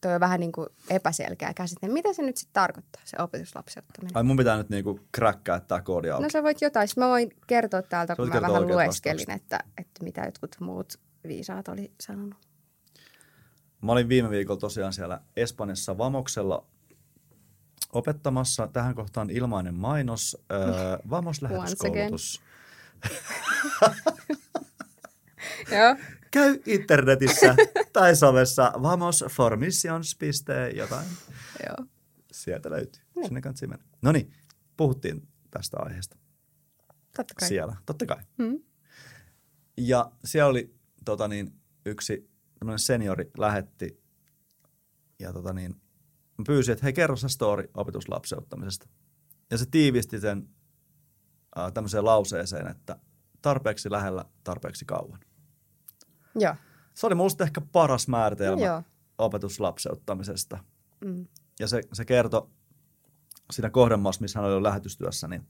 toi 0.02 0.14
on 0.14 0.20
vähän 0.20 0.40
niin 0.40 0.52
kuin 0.52 0.68
epäselkeä 0.90 1.54
käsite, 1.54 1.88
mitä 1.88 2.14
se 2.14 2.22
nyt 2.22 2.38
sitten 2.38 2.54
tarkoittaa, 2.54 3.02
se 3.06 3.18
opetuslapseuttaminen? 3.22 4.18
Ai 4.18 4.24
mun 4.24 4.38
pitää 4.38 4.58
nyt 4.58 4.70
niinku 4.70 5.00
kräkkää 5.12 5.60
tämä 5.60 5.82
koodi 5.82 6.10
auki. 6.10 6.24
No 6.24 6.30
sä 6.30 6.44
voit 6.44 6.62
jotain, 6.62 6.90
mä 6.98 7.08
voin 7.08 7.30
kertoa 7.48 7.82
täältä, 7.82 8.16
kun 8.16 8.30
mä 8.30 8.42
vähän 8.42 8.68
lueskelin, 8.68 9.32
että, 9.32 9.60
että 9.78 10.04
mitä 10.04 10.22
jotkut 10.26 10.56
muut 10.60 10.94
viisaat 11.28 11.68
oli 11.68 11.92
sanonut. 12.02 12.38
Mä 13.82 13.92
olin 13.92 14.10
viime 14.10 14.30
viikolla 14.30 14.60
tosiaan 14.60 14.94
siellä 14.94 15.22
Espanjassa 15.36 15.98
Vamoksella 15.98 16.66
opettamassa. 17.94 18.68
Tähän 18.68 18.96
kohtaan 18.96 19.30
ilmainen 19.30 19.76
mainos. 19.76 20.38
Öö, 20.52 20.60
Vamos 21.10 21.42
lähetyskoulutus. 21.42 22.42
Joo. 25.72 25.96
Käy 26.32 26.60
internetissä 26.66 27.56
tai 27.94 28.16
somessa 28.16 28.72
jotain. 30.78 31.08
Joo. 31.66 31.88
Sieltä 32.32 32.70
löytyy. 32.70 33.02
Niin. 33.16 33.26
Sinne 33.26 33.42
kannattaa 33.42 33.70
mennä. 33.70 33.86
No 34.02 34.12
niin, 34.12 34.34
puhuttiin 34.78 35.28
tästä 35.52 35.78
aiheesta 35.80 36.18
Totta 37.18 37.34
kai. 37.40 37.50
siellä. 37.50 37.76
Totta 37.86 38.06
kai. 38.06 38.24
Mm. 38.38 38.60
Ja 39.78 40.12
siellä 40.26 40.50
oli 40.50 40.76
tota 41.06 41.28
niin, 41.28 41.54
yksi 41.86 42.30
seniori 42.78 43.32
lähetti 43.38 44.04
ja 45.20 45.34
tota 45.34 45.54
niin, 45.54 45.82
mä 46.38 46.44
pyysin, 46.48 46.72
että 46.74 46.86
hei 46.86 46.94
kerro 46.94 47.16
sä 47.16 47.28
story 47.28 47.70
opetuslapseuttamisesta. 47.74 48.88
Ja 49.52 49.58
se 49.58 49.66
tiivisti 49.66 50.20
sen 50.20 50.50
äh, 51.58 51.74
tämmöiseen 51.74 52.06
lauseeseen, 52.06 52.68
että 52.68 53.00
tarpeeksi 53.42 53.92
lähellä, 53.92 54.26
tarpeeksi 54.44 54.86
kauan. 54.86 55.20
Joo. 56.38 56.56
Se 56.94 57.08
oli 57.08 57.16
musta 57.16 57.44
ehkä 57.44 57.62
paras 57.62 58.08
määritelmä 58.08 58.66
Joo. 58.66 58.84
opetuslapseuttamisesta. 59.18 60.64
Mm. 61.06 61.28
Ja 61.60 61.68
se, 61.68 61.82
se 61.94 62.06
kertoi 62.06 62.50
siinä 63.52 63.70
kohdemaassa, 63.70 64.22
missä 64.22 64.40
hän 64.40 64.50
oli 64.50 64.64
lähetystyössä, 64.64 65.28
niin 65.28 65.48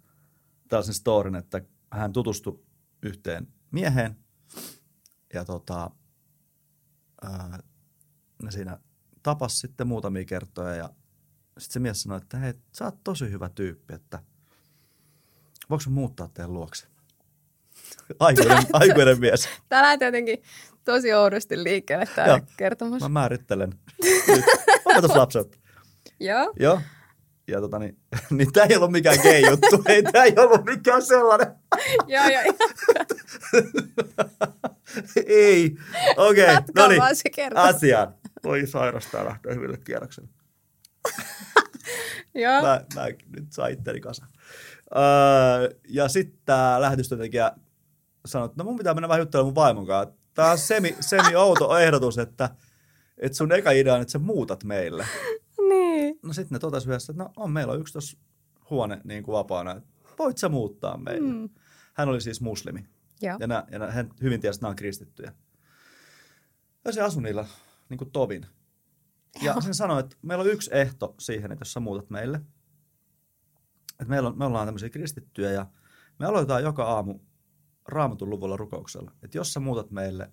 tällaisen 0.67 0.93
storin, 0.93 1.35
että 1.35 1.61
hän 1.91 2.13
tutustui 2.13 2.63
yhteen 3.03 3.47
mieheen 3.71 4.17
ja 5.33 5.45
tota, 5.45 5.91
ää, 7.21 7.59
ne 8.43 8.51
siinä 8.51 8.79
tapas 9.23 9.59
sitten 9.59 9.87
muutamia 9.87 10.25
kertoja 10.25 10.75
ja 10.75 10.89
sitten 11.57 11.73
se 11.73 11.79
mies 11.79 12.01
sanoi, 12.01 12.17
että 12.17 12.37
hei, 12.37 12.53
sä 12.71 12.85
oot 12.85 13.03
tosi 13.03 13.31
hyvä 13.31 13.49
tyyppi, 13.49 13.93
että 13.93 14.23
voiko 15.69 15.83
muuttaa 15.89 16.27
teidän 16.27 16.53
luokse? 16.53 16.87
Aikuinen, 18.19 18.57
aikuinen 18.73 19.19
mies. 19.19 19.49
Tää 19.69 19.81
lähtee 19.81 20.07
jotenkin 20.07 20.41
tosi 20.87 21.13
oudosti 21.13 21.63
liikkeelle 21.63 22.05
tämä 22.15 22.27
Joo. 22.27 22.39
kertomus. 22.57 23.01
Mä 23.01 23.09
määrittelen 23.09 23.73
nyt 24.27 24.45
opetuslapset. 24.85 25.59
Joo. 26.19 26.53
Joo. 26.59 26.81
ja 27.47 27.61
tota, 27.61 27.79
niin, 27.79 27.97
niin 28.37 28.53
tämä 28.53 28.65
ei 28.65 28.75
ollut 28.75 28.91
mikään 28.91 29.17
gay 29.23 29.49
juttu. 29.49 29.83
ei, 29.91 30.03
tämä 30.03 30.23
ei 30.23 30.33
ollut 30.37 30.65
mikään 30.65 31.01
sellainen. 31.01 31.47
joo, 32.07 32.23
joo. 32.29 32.41
ei. 35.27 35.77
Okei, 36.17 36.43
okay, 36.43 36.63
no 36.75 36.87
niin. 36.87 37.01
Asiaan. 37.55 38.15
Voi 38.43 38.67
sairastaa 38.67 39.25
lähteä 39.25 39.53
hyville 39.53 39.77
kierroksille. 39.77 40.29
Joo. 42.35 42.61
Mä, 42.61 42.81
mä 42.95 43.05
nyt 43.35 43.51
saa 43.51 43.67
itteni 43.67 43.99
kasa. 43.99 44.25
Öö, 44.95 45.69
ja 45.89 46.07
sitten 46.07 46.39
tämä 46.45 46.81
lähetystyöntekijä 46.81 47.51
sanoi, 48.25 48.45
että 48.45 48.57
no 48.57 48.63
mun 48.63 48.77
pitää 48.77 48.93
mennä 48.93 49.07
vähän 49.07 49.19
juttelemaan 49.19 49.47
mun 49.47 49.55
vaimon 49.55 49.87
kanssa. 49.87 50.26
Tämä 50.37 50.51
on 50.51 50.57
semi, 50.57 50.97
semi 50.99 51.35
outo 51.35 51.77
ehdotus, 51.77 52.17
että, 52.17 52.49
että 53.17 53.37
sun 53.37 53.51
eka 53.51 53.71
idea 53.71 53.93
on, 53.93 54.01
että 54.01 54.11
sä 54.11 54.19
muutat 54.19 54.63
meille. 54.63 55.07
Niin. 55.69 56.19
No 56.23 56.33
sitten 56.33 56.55
ne 56.55 56.59
totesi 56.59 56.89
yhdessä, 56.89 57.11
että 57.11 57.23
no 57.23 57.29
on, 57.37 57.51
meillä 57.51 57.73
on 57.73 57.79
yksi 57.79 57.93
tuossa 57.93 58.17
huone 58.69 59.01
niin 59.03 59.23
kuin 59.23 59.33
vapaana, 59.33 59.71
että 59.71 59.89
voit 60.19 60.37
sä 60.37 60.49
muuttaa 60.49 60.97
meille. 60.97 61.33
Mm. 61.33 61.49
Hän 61.93 62.09
oli 62.09 62.21
siis 62.21 62.41
muslimi. 62.41 62.87
Joo. 63.21 63.37
Ja, 63.39 63.47
nä, 63.47 63.63
ja 63.71 63.79
nä, 63.79 63.91
hän 63.91 64.09
hyvin 64.21 64.41
tiesi, 64.41 64.57
että 64.57 64.65
nämä 64.65 64.69
on 64.69 64.75
kristittyjä. 64.75 65.33
Ja 66.85 66.91
se 66.91 67.01
asui 67.01 67.23
niillä 67.23 67.45
niin 67.89 67.97
kuin 67.97 68.11
tovin. 68.11 68.45
Ja 69.41 69.51
Joo. 69.51 69.61
sen 69.61 69.73
sanoi, 69.73 69.99
että 69.99 70.15
meillä 70.21 70.41
on 70.41 70.49
yksi 70.49 70.69
ehto 70.73 71.15
siihen, 71.19 71.51
että 71.51 71.61
jos 71.61 71.73
sä 71.73 71.79
muutat 71.79 72.09
meille. 72.09 72.41
Että 73.91 74.09
meillä 74.09 74.29
on, 74.29 74.37
me 74.37 74.45
ollaan 74.45 74.67
tämmöisiä 74.67 74.89
kristittyjä 74.89 75.51
ja 75.51 75.65
me 76.19 76.25
aloitetaan 76.25 76.63
joka 76.63 76.83
aamu 76.83 77.19
raamatun 77.87 78.29
luvulla 78.29 78.57
rukouksella. 78.57 79.11
Että 79.23 79.37
jos 79.37 79.53
sä 79.53 79.59
muutat 79.59 79.91
meille, 79.91 80.31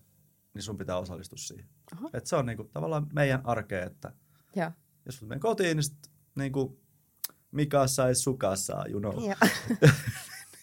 niin 0.54 0.62
sun 0.62 0.78
pitää 0.78 0.98
osallistua 0.98 1.38
siihen. 1.38 1.68
Että 2.12 2.28
se 2.28 2.36
on 2.36 2.46
niinku 2.46 2.64
tavallaan 2.64 3.06
meidän 3.12 3.40
arkea, 3.44 3.86
että 3.86 4.12
ja. 4.56 4.72
jos 5.06 5.22
menen 5.22 5.40
kotiin, 5.40 5.76
niin 5.76 5.84
sit 5.84 6.10
niinku 6.34 6.80
Mikassa 7.50 8.08
ei 8.08 8.14
sukassa, 8.14 8.84
you 8.88 9.00
know. 9.00 9.28
Ja. 9.28 9.36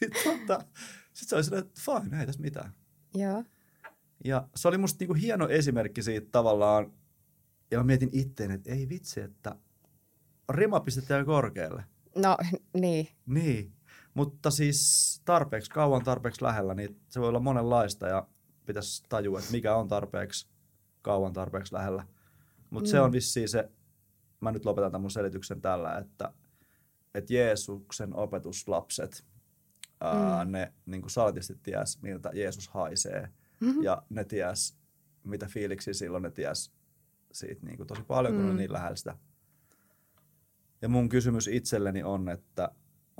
niin, 0.01 0.11
tota, 0.23 0.65
sitten 1.13 1.29
se 1.29 1.35
oli 1.35 1.43
silleen, 1.43 1.65
että 1.65 1.81
fine, 1.81 2.19
ei 2.19 2.25
tässä 2.25 2.41
mitään. 2.41 2.73
Joo. 3.13 3.43
Ja 4.23 4.47
se 4.55 4.67
oli 4.67 4.77
musta 4.77 4.97
niinku 4.99 5.13
hieno 5.13 5.47
esimerkki 5.47 6.03
siitä 6.03 6.27
tavallaan, 6.31 6.93
ja 7.71 7.77
mä 7.77 7.83
mietin 7.83 8.09
itteen, 8.11 8.51
että 8.51 8.71
ei 8.71 8.89
vitsi, 8.89 9.21
että 9.21 9.55
rima 10.49 10.79
pistetään 10.79 11.25
korkealle. 11.25 11.83
No 12.15 12.37
niin. 12.73 13.07
Niin, 13.25 13.73
mutta 14.13 14.51
siis 14.51 15.21
tarpeeksi 15.25 15.71
kauan, 15.71 16.03
tarpeeksi 16.03 16.43
lähellä, 16.43 16.73
niin 16.73 17.01
se 17.09 17.19
voi 17.19 17.29
olla 17.29 17.39
monenlaista 17.39 18.07
ja 18.07 18.27
pitäisi 18.65 19.03
tajua, 19.09 19.39
että 19.39 19.51
mikä 19.51 19.75
on 19.75 19.87
tarpeeksi 19.87 20.47
kauan, 21.01 21.33
tarpeeksi 21.33 21.73
lähellä. 21.73 22.07
Mutta 22.69 22.87
mm. 22.87 22.91
se 22.91 22.99
on 22.99 23.11
vissiin 23.11 23.49
se, 23.49 23.69
mä 24.41 24.51
nyt 24.51 24.65
lopetan 24.65 24.91
tämän 24.91 25.01
mun 25.01 25.11
selityksen 25.11 25.61
tällä, 25.61 25.97
että, 25.97 26.33
että 27.13 27.33
Jeesuksen 27.33 28.15
opetuslapset, 28.15 29.25
mm. 29.81 30.07
ää, 30.07 30.45
ne 30.45 30.73
niin 30.85 31.01
kuin 31.01 31.11
salatisti 31.11 31.55
ties, 31.63 32.01
miltä 32.01 32.31
Jeesus 32.33 32.67
haisee. 32.67 33.29
Mm-hmm. 33.59 33.83
Ja 33.83 34.03
ne 34.09 34.23
ties, 34.23 34.77
mitä 35.23 35.47
fiiliksi 35.47 35.93
silloin 35.93 36.23
ne 36.23 36.31
ties 36.31 36.73
siitä 37.31 37.65
niin 37.65 37.77
kuin 37.77 37.87
tosi 37.87 38.03
paljon, 38.03 38.33
kun 38.33 38.43
mm. 38.43 38.49
ne 38.49 38.55
niin 38.55 38.73
lähellä 38.73 38.95
sitä. 38.95 39.17
Ja 40.81 40.89
mun 40.89 41.09
kysymys 41.09 41.47
itselleni 41.47 42.03
on, 42.03 42.29
että 42.29 42.71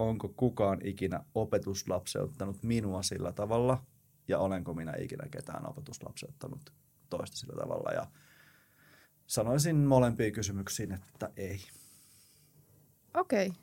onko 0.01 0.29
kukaan 0.29 0.79
ikinä 0.83 1.23
opetuslapseuttanut 1.35 2.63
minua 2.63 3.03
sillä 3.03 3.31
tavalla, 3.31 3.83
ja 4.27 4.39
olenko 4.39 4.73
minä 4.73 4.93
ikinä 4.99 5.27
ketään 5.31 5.69
opetuslapseuttanut 5.69 6.73
toista 7.09 7.37
sillä 7.37 7.61
tavalla. 7.61 7.91
Ja 7.91 8.07
sanoisin 9.27 9.75
molempiin 9.75 10.33
kysymyksiin, 10.33 10.91
että 10.91 11.29
ei. 11.37 11.59
Okei. 13.17 13.47
Okay. 13.47 13.61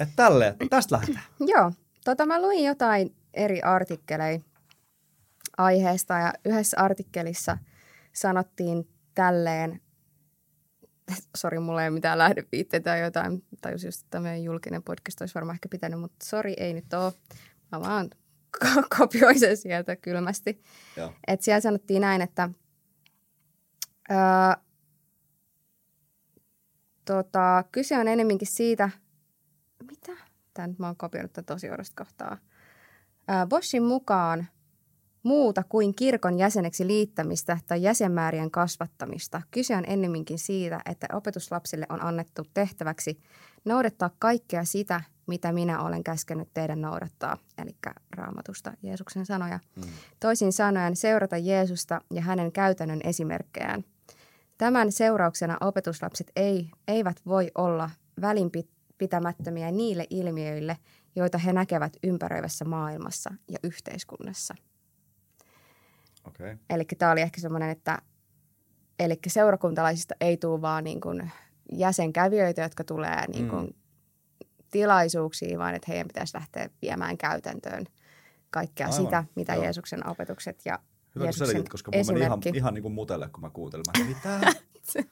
Että 0.00 0.14
tälleen, 0.16 0.54
tästä 0.70 0.94
lähdetään. 0.94 1.24
Joo. 1.52 1.72
Tota, 2.04 2.26
mä 2.26 2.42
luin 2.42 2.64
jotain 2.64 3.16
eri 3.34 3.62
artikkeleja 3.62 4.40
aiheesta 5.58 6.14
ja 6.14 6.32
yhdessä 6.44 6.76
artikkelissa 6.80 7.58
sanottiin 8.12 8.88
tälleen, 9.14 9.80
sori, 11.38 11.58
mulla 11.58 11.82
ei 11.82 11.88
ole 11.88 11.94
mitään 11.94 12.18
lähdeviitteitä 12.18 12.84
tai 12.84 13.00
jotain, 13.00 13.44
tai 13.60 13.72
just, 13.72 14.04
että 14.04 14.20
meidän 14.20 14.44
julkinen 14.44 14.82
podcast 14.82 15.20
olisi 15.20 15.34
varmaan 15.34 15.54
ehkä 15.54 15.68
pitänyt, 15.68 16.00
mutta 16.00 16.26
sori, 16.26 16.54
ei 16.56 16.74
nyt 16.74 16.92
ole. 16.92 17.12
Mä 17.72 17.80
vaan 17.80 18.10
kopioin 18.98 19.40
sen 19.40 19.56
sieltä 19.56 19.96
kylmästi. 19.96 20.62
Että 21.26 21.44
siellä 21.44 21.60
sanottiin 21.60 22.00
näin, 22.00 22.22
että 22.22 22.50
ää, 24.08 24.56
tota, 27.04 27.64
kyse 27.72 27.98
on 27.98 28.08
enemminkin 28.08 28.48
siitä, 28.48 28.90
mitä? 29.90 30.12
Tämä 30.54 30.68
nyt 30.68 30.78
mä 30.78 30.86
oon 30.86 30.96
kopioinut 30.96 31.32
tätä 31.32 31.54
tosi 31.54 31.66
kohtaa. 31.96 32.38
Ää, 33.28 33.46
Boschin 33.46 33.82
mukaan– 33.82 34.46
muuta 35.28 35.62
kuin 35.68 35.94
kirkon 35.94 36.38
jäseneksi 36.38 36.86
liittämistä 36.86 37.58
tai 37.66 37.82
jäsenmäärien 37.82 38.50
kasvattamista. 38.50 39.42
Kyse 39.50 39.76
on 39.76 39.84
ennemminkin 39.86 40.38
siitä, 40.38 40.80
että 40.90 41.06
opetuslapsille 41.12 41.86
on 41.88 42.02
annettu 42.02 42.42
tehtäväksi 42.54 43.20
noudattaa 43.64 44.10
kaikkea 44.18 44.64
sitä, 44.64 45.00
mitä 45.26 45.52
minä 45.52 45.82
olen 45.82 46.04
käskenyt 46.04 46.48
teidän 46.54 46.80
noudattaa, 46.80 47.36
eli 47.58 47.76
raamatusta 48.16 48.72
Jeesuksen 48.82 49.26
sanoja. 49.26 49.60
Mm. 49.76 49.82
Toisin 50.20 50.52
sanoen 50.52 50.96
seurata 50.96 51.36
Jeesusta 51.36 52.00
ja 52.10 52.22
hänen 52.22 52.52
käytännön 52.52 53.00
esimerkkejään. 53.04 53.84
Tämän 54.58 54.92
seurauksena 54.92 55.58
opetuslapset 55.60 56.30
ei, 56.36 56.70
eivät 56.88 57.16
voi 57.26 57.50
olla 57.54 57.90
välinpitämättömiä 58.20 59.70
niille 59.70 60.06
ilmiöille, 60.10 60.78
joita 61.16 61.38
he 61.38 61.52
näkevät 61.52 61.96
ympäröivässä 62.02 62.64
maailmassa 62.64 63.34
ja 63.48 63.58
yhteiskunnassa– 63.62 64.54
Okay. 66.28 66.56
Eli 66.70 66.84
tämä 66.84 67.12
oli 67.12 67.20
ehkä 67.20 67.40
semmoinen, 67.40 67.70
että 67.70 67.98
eli 68.98 69.18
seurakuntalaisista 69.26 70.14
ei 70.20 70.36
tule 70.36 70.60
vaan 70.60 70.84
niin 70.84 71.00
kuin 71.00 71.30
jäsenkävijöitä, 71.72 72.62
jotka 72.62 72.84
tulee 72.84 73.26
niin 73.26 73.48
kuin 73.48 73.66
mm. 73.66 73.74
tilaisuuksiin, 74.70 75.58
vaan 75.58 75.74
että 75.74 75.86
heidän 75.88 76.08
pitäisi 76.08 76.36
lähteä 76.36 76.70
viemään 76.82 77.18
käytäntöön 77.18 77.86
kaikkea 78.50 78.86
Aivan. 78.86 79.04
sitä, 79.04 79.24
mitä 79.34 79.54
Joo. 79.54 79.64
Jeesuksen 79.64 80.06
opetukset 80.06 80.62
ja 80.64 80.78
Hyvä, 81.14 81.24
Jeesuksen 81.24 81.46
kun 81.46 81.52
selitit, 81.52 81.68
koska 81.68 81.90
meni 81.90 82.20
ihan, 82.20 82.40
ihan 82.54 82.74
niin 82.74 82.82
kuin 82.82 82.94
mutelle, 82.94 83.28
kun 83.28 83.40
mä 83.40 83.50
kuuntelin. 83.50 83.84
Mä, 83.98 84.04
mitä? 84.04 84.40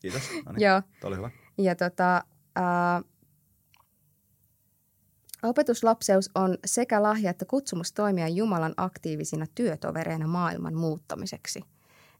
Kiitos. 0.00 0.22
No 0.46 0.52
niin, 0.52 0.66
Joo. 0.66 0.82
Tämä 1.00 1.08
oli 1.08 1.16
hyvä. 1.16 1.30
Ja 1.58 1.74
tota, 1.74 2.16
äh, 2.58 3.04
Opetuslapseus 5.42 6.30
on 6.34 6.58
sekä 6.64 7.02
lahja 7.02 7.30
että 7.30 7.44
kutsumus 7.44 7.92
toimia 7.92 8.28
Jumalan 8.28 8.74
aktiivisina 8.76 9.46
työtovereina 9.54 10.26
maailman 10.26 10.74
muuttamiseksi. 10.74 11.64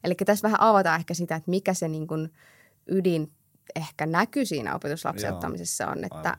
Eli 0.03 0.15
tässä 0.25 0.43
vähän 0.43 0.61
avataan 0.61 0.99
ehkä 0.99 1.13
sitä, 1.13 1.35
että 1.35 1.49
mikä 1.51 1.73
se 1.73 1.87
niin 1.87 2.07
kuin 2.07 2.33
ydin 2.87 3.31
ehkä 3.75 4.05
näkyy 4.05 4.45
siinä 4.45 4.75
opetuslapseuttamisessa 4.75 5.87
on, 5.87 6.03
että 6.03 6.17
Aivan. 6.17 6.37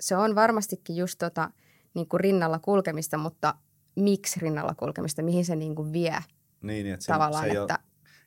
se 0.00 0.16
on 0.16 0.34
varmastikin 0.34 0.96
just 0.96 1.18
tota, 1.18 1.50
niin 1.94 2.08
kuin 2.08 2.20
rinnalla 2.20 2.58
kulkemista, 2.58 3.18
mutta 3.18 3.54
miksi 3.96 4.40
rinnalla 4.40 4.74
kulkemista, 4.74 5.22
mihin 5.22 5.44
se 5.44 5.56
niin 5.56 5.74
kuin 5.74 5.92
vie 5.92 6.18
niin, 6.62 6.86
että 6.86 7.04
se, 7.04 7.12
tavallaan, 7.12 7.44
se 7.44 7.50
ei 7.50 7.56
että 7.56 7.78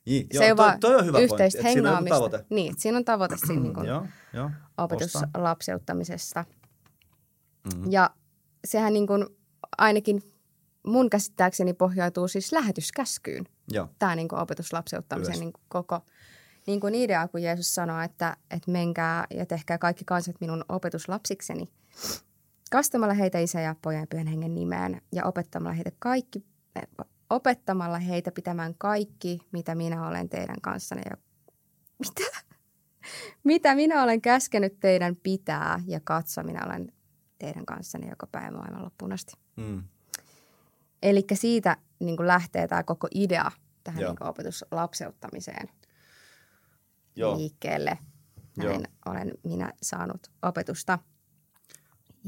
niin, 0.06 0.26
se 0.32 0.36
joo, 0.36 0.44
ei 0.44 0.54
toi, 0.54 0.78
toi 0.80 0.96
on 0.96 1.06
hyvä 1.06 1.18
yhteistä 1.18 1.62
pointti, 1.62 1.74
hengaamista. 1.74 2.14
Siinä 2.14 2.24
on 2.24 2.30
tavoite. 2.30 2.46
Niin, 2.50 2.74
siinä 2.78 2.98
on 2.98 3.04
tavoite 3.04 3.36
siinä 3.46 3.62
niin 3.62 3.74
kuin 3.74 3.86
joo, 3.86 4.06
joo, 4.32 4.50
opetuslapseuttamisessa– 4.78 6.44
Mm. 7.74 7.92
Ja 7.92 8.10
sehän 8.64 8.92
niin 8.92 9.06
kuin 9.06 9.26
ainakin 9.78 10.22
mun 10.86 11.10
käsittääkseni 11.10 11.72
pohjautuu 11.72 12.28
siis 12.28 12.52
lähetyskäskyyn. 12.52 13.44
Joo. 13.70 13.88
Tämä 13.98 14.16
niin 14.16 14.28
kuin 14.28 14.40
opetuslapseuttamisen 14.40 15.40
niin 15.40 15.52
kuin 15.52 15.64
koko 15.68 16.00
niin 16.66 16.80
kuin 16.80 16.94
idea, 16.94 17.28
kun 17.28 17.42
Jeesus 17.42 17.74
sanoo, 17.74 18.00
että, 18.00 18.36
että 18.50 18.70
menkää 18.70 19.26
ja 19.30 19.46
tehkää 19.46 19.78
kaikki 19.78 20.04
kansat 20.04 20.36
minun 20.40 20.64
opetuslapsikseni. 20.68 21.68
Kastamalla 22.70 23.14
heitä 23.14 23.38
isä 23.38 23.60
ja 23.60 23.74
pojan 23.82 24.00
ja 24.00 24.06
pyhän 24.06 24.26
hengen 24.26 24.54
nimeen 24.54 25.02
ja 25.12 25.24
opettamalla 25.24 25.74
heitä 25.74 25.90
kaikki, 25.98 26.44
opettamalla 27.30 27.98
heitä 27.98 28.32
pitämään 28.32 28.74
kaikki, 28.78 29.38
mitä 29.52 29.74
minä 29.74 30.08
olen 30.08 30.28
teidän 30.28 30.60
kanssanne. 30.62 31.02
Ja, 31.10 31.16
mitä? 31.98 32.22
mitä 33.44 33.74
minä 33.74 34.02
olen 34.02 34.20
käskenyt 34.20 34.80
teidän 34.80 35.16
pitää 35.16 35.80
ja 35.86 36.00
katso, 36.04 36.42
minä 36.42 36.66
olen 36.66 36.92
teidän 37.38 37.66
kanssanne 37.66 38.08
joka 38.08 38.26
päivä 38.26 38.56
maailman 38.56 38.84
loppuun 38.84 39.12
asti. 39.12 39.32
Mm. 39.56 39.82
Eli 41.02 41.24
siitä 41.34 41.76
niin 41.98 42.16
kuin 42.16 42.26
lähtee 42.26 42.68
tämä 42.68 42.82
koko 42.82 43.08
idea 43.14 43.50
tähän 43.84 44.04
niin 44.04 44.16
kuin 44.16 44.28
opetuslapseuttamiseen 44.28 45.68
Joo. 47.16 47.38
liikkeelle. 47.38 47.98
Näin 48.56 48.70
Joo. 48.70 49.12
olen 49.12 49.32
minä 49.44 49.72
saanut 49.82 50.30
opetusta. 50.42 50.98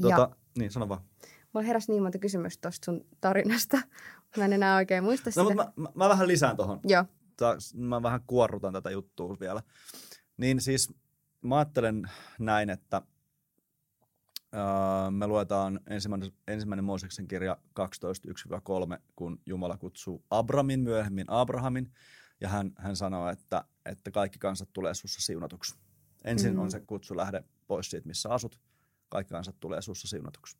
Tota, 0.01 0.15
ja 0.19 0.29
niin, 0.57 0.71
sano 0.71 0.89
vaan. 0.89 1.01
Mulla 1.53 1.67
heräsi 1.67 1.91
niin 1.91 2.03
monta 2.03 2.19
kysymystä 2.19 2.61
tuosta 2.61 2.85
sun 2.85 3.05
tarinasta. 3.21 3.77
Mä 4.37 4.45
en 4.45 4.53
enää 4.53 4.75
oikein 4.75 5.03
muista 5.03 5.29
no, 5.29 5.31
sitä. 5.31 5.43
No, 5.43 5.49
mutta 5.49 5.73
mä, 5.75 5.83
mä, 5.83 5.89
mä 5.95 6.09
vähän 6.09 6.27
lisään 6.27 6.55
tuohon. 6.55 6.79
Joo. 6.83 7.05
Mä 7.73 8.03
vähän 8.03 8.21
kuorrutan 8.27 8.73
tätä 8.73 8.89
juttua 8.89 9.37
vielä. 9.39 9.63
Niin 10.37 10.61
siis 10.61 10.93
mä 11.41 11.57
ajattelen 11.57 12.09
näin, 12.39 12.69
että– 12.69 13.01
me 15.11 15.27
luetaan 15.27 15.79
ensimmäinen, 15.87 16.31
ensimmäinen 16.47 16.83
Mooseksen 16.83 17.27
kirja 17.27 17.57
12.1-3, 17.79 18.99
kun 19.15 19.41
Jumala 19.45 19.77
kutsuu 19.77 20.23
Abramin 20.29 20.79
myöhemmin 20.79 21.25
Abrahamin, 21.27 21.91
ja 22.41 22.49
hän, 22.49 22.71
hän 22.77 22.95
sanoo, 22.95 23.29
että, 23.29 23.65
että 23.85 24.11
kaikki 24.11 24.39
kansat 24.39 24.69
tulee 24.73 24.93
sussa 24.93 25.21
siunatuksi. 25.21 25.75
Ensin 26.23 26.51
mm-hmm. 26.51 26.63
on 26.63 26.71
se 26.71 26.79
kutsu 26.79 27.17
lähde 27.17 27.43
pois 27.67 27.89
siitä, 27.89 28.07
missä 28.07 28.29
asut. 28.29 28.59
Kaikki 29.09 29.31
kansat 29.31 29.55
tulee 29.59 29.81
sussa 29.81 30.07
siunatuksi. 30.07 30.57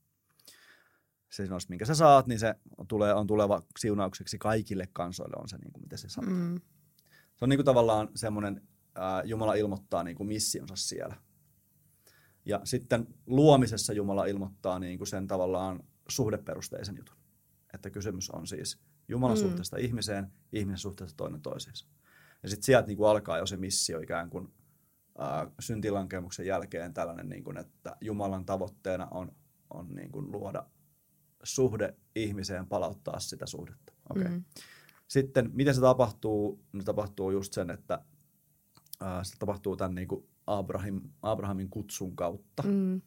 Se 1.30 1.44
siunaus, 1.44 1.70
minkä 1.70 1.86
sä 1.86 1.96
saat, 1.96 2.28
niin 2.28 2.40
se 2.40 2.56
tulee, 2.88 3.14
on 3.14 3.28
tuleva 3.28 3.64
siunaukseksi 3.80 4.38
kaikille 4.38 4.88
kansoille, 4.94 5.36
on 5.42 5.50
se 5.50 5.58
niin 5.58 5.74
kuin, 5.74 5.84
miten 5.84 5.98
se 5.98 6.10
sanoo. 6.10 6.34
Mm. 6.34 6.62
Se 7.36 7.46
on 7.46 7.50
niin 7.50 7.58
kuin 7.58 7.66
tavallaan 7.66 8.10
semmoinen, 8.16 8.68
äh, 8.98 9.26
Jumala 9.26 9.54
ilmoittaa 9.54 10.04
niin 10.04 10.18
kuin 10.18 10.28
missionsa 10.28 10.76
siellä. 10.76 11.16
Ja 12.46 12.62
sitten 12.64 13.08
luomisessa 13.26 13.94
Jumala 13.94 14.26
ilmoittaa 14.26 14.80
niin 14.80 14.98
kuin 14.98 15.08
sen 15.08 15.28
tavallaan 15.28 15.84
suhdeperusteisen 16.08 16.98
jutun. 16.98 17.16
Että 17.74 17.90
kysymys 17.90 18.30
on 18.30 18.48
siis 18.48 18.80
Jumalan 19.08 19.38
mm. 19.38 19.42
suhteesta 19.42 19.78
ihmiseen, 19.78 20.32
ihmisen 20.52 20.78
suhteesta 20.78 21.18
toinen 21.18 21.42
toisiinsa. 21.42 21.86
Ja 22.44 22.50
sitten 22.50 22.64
sieltä 22.64 22.88
niin 22.88 22.98
kuin 22.98 23.10
alkaa 23.10 23.38
jo 23.38 23.46
se 23.46 23.58
missio 23.58 24.00
ikään 24.00 24.30
kuin 24.30 24.54
äh, 25.22 25.52
syntilankemuksen 25.60 26.46
jälkeen 26.46 26.94
tällainen, 26.94 27.30
niin 27.30 27.44
kuin, 27.44 27.58
että 27.58 27.96
Jumalan 28.02 28.46
tavoitteena 28.46 29.08
on, 29.12 29.32
on 29.70 29.96
niin 29.96 30.12
kuin 30.12 30.32
luoda 30.32 30.66
suhde 31.44 31.96
ihmiseen, 32.16 32.68
palauttaa 32.68 33.20
sitä 33.20 33.46
suhdetta. 33.46 33.94
Okay. 34.10 34.28
Mm. 34.28 34.44
Sitten 35.08 35.50
miten 35.54 35.76
se 35.76 35.82
tapahtuu? 35.82 36.66
No, 36.74 36.84
tapahtuu 36.84 37.32
just 37.32 37.54
sen, 37.54 37.70
että 37.70 38.02
äh, 39.04 39.24
se 39.24 39.38
tapahtuu 39.40 39.78
tämän 39.78 39.96
niin 39.96 40.08
kuin 40.08 40.29
Abraham, 40.58 41.02
Abrahamin 41.22 41.70
kutsun 41.70 42.16
kautta. 42.16 42.64
Mm. 42.64 43.02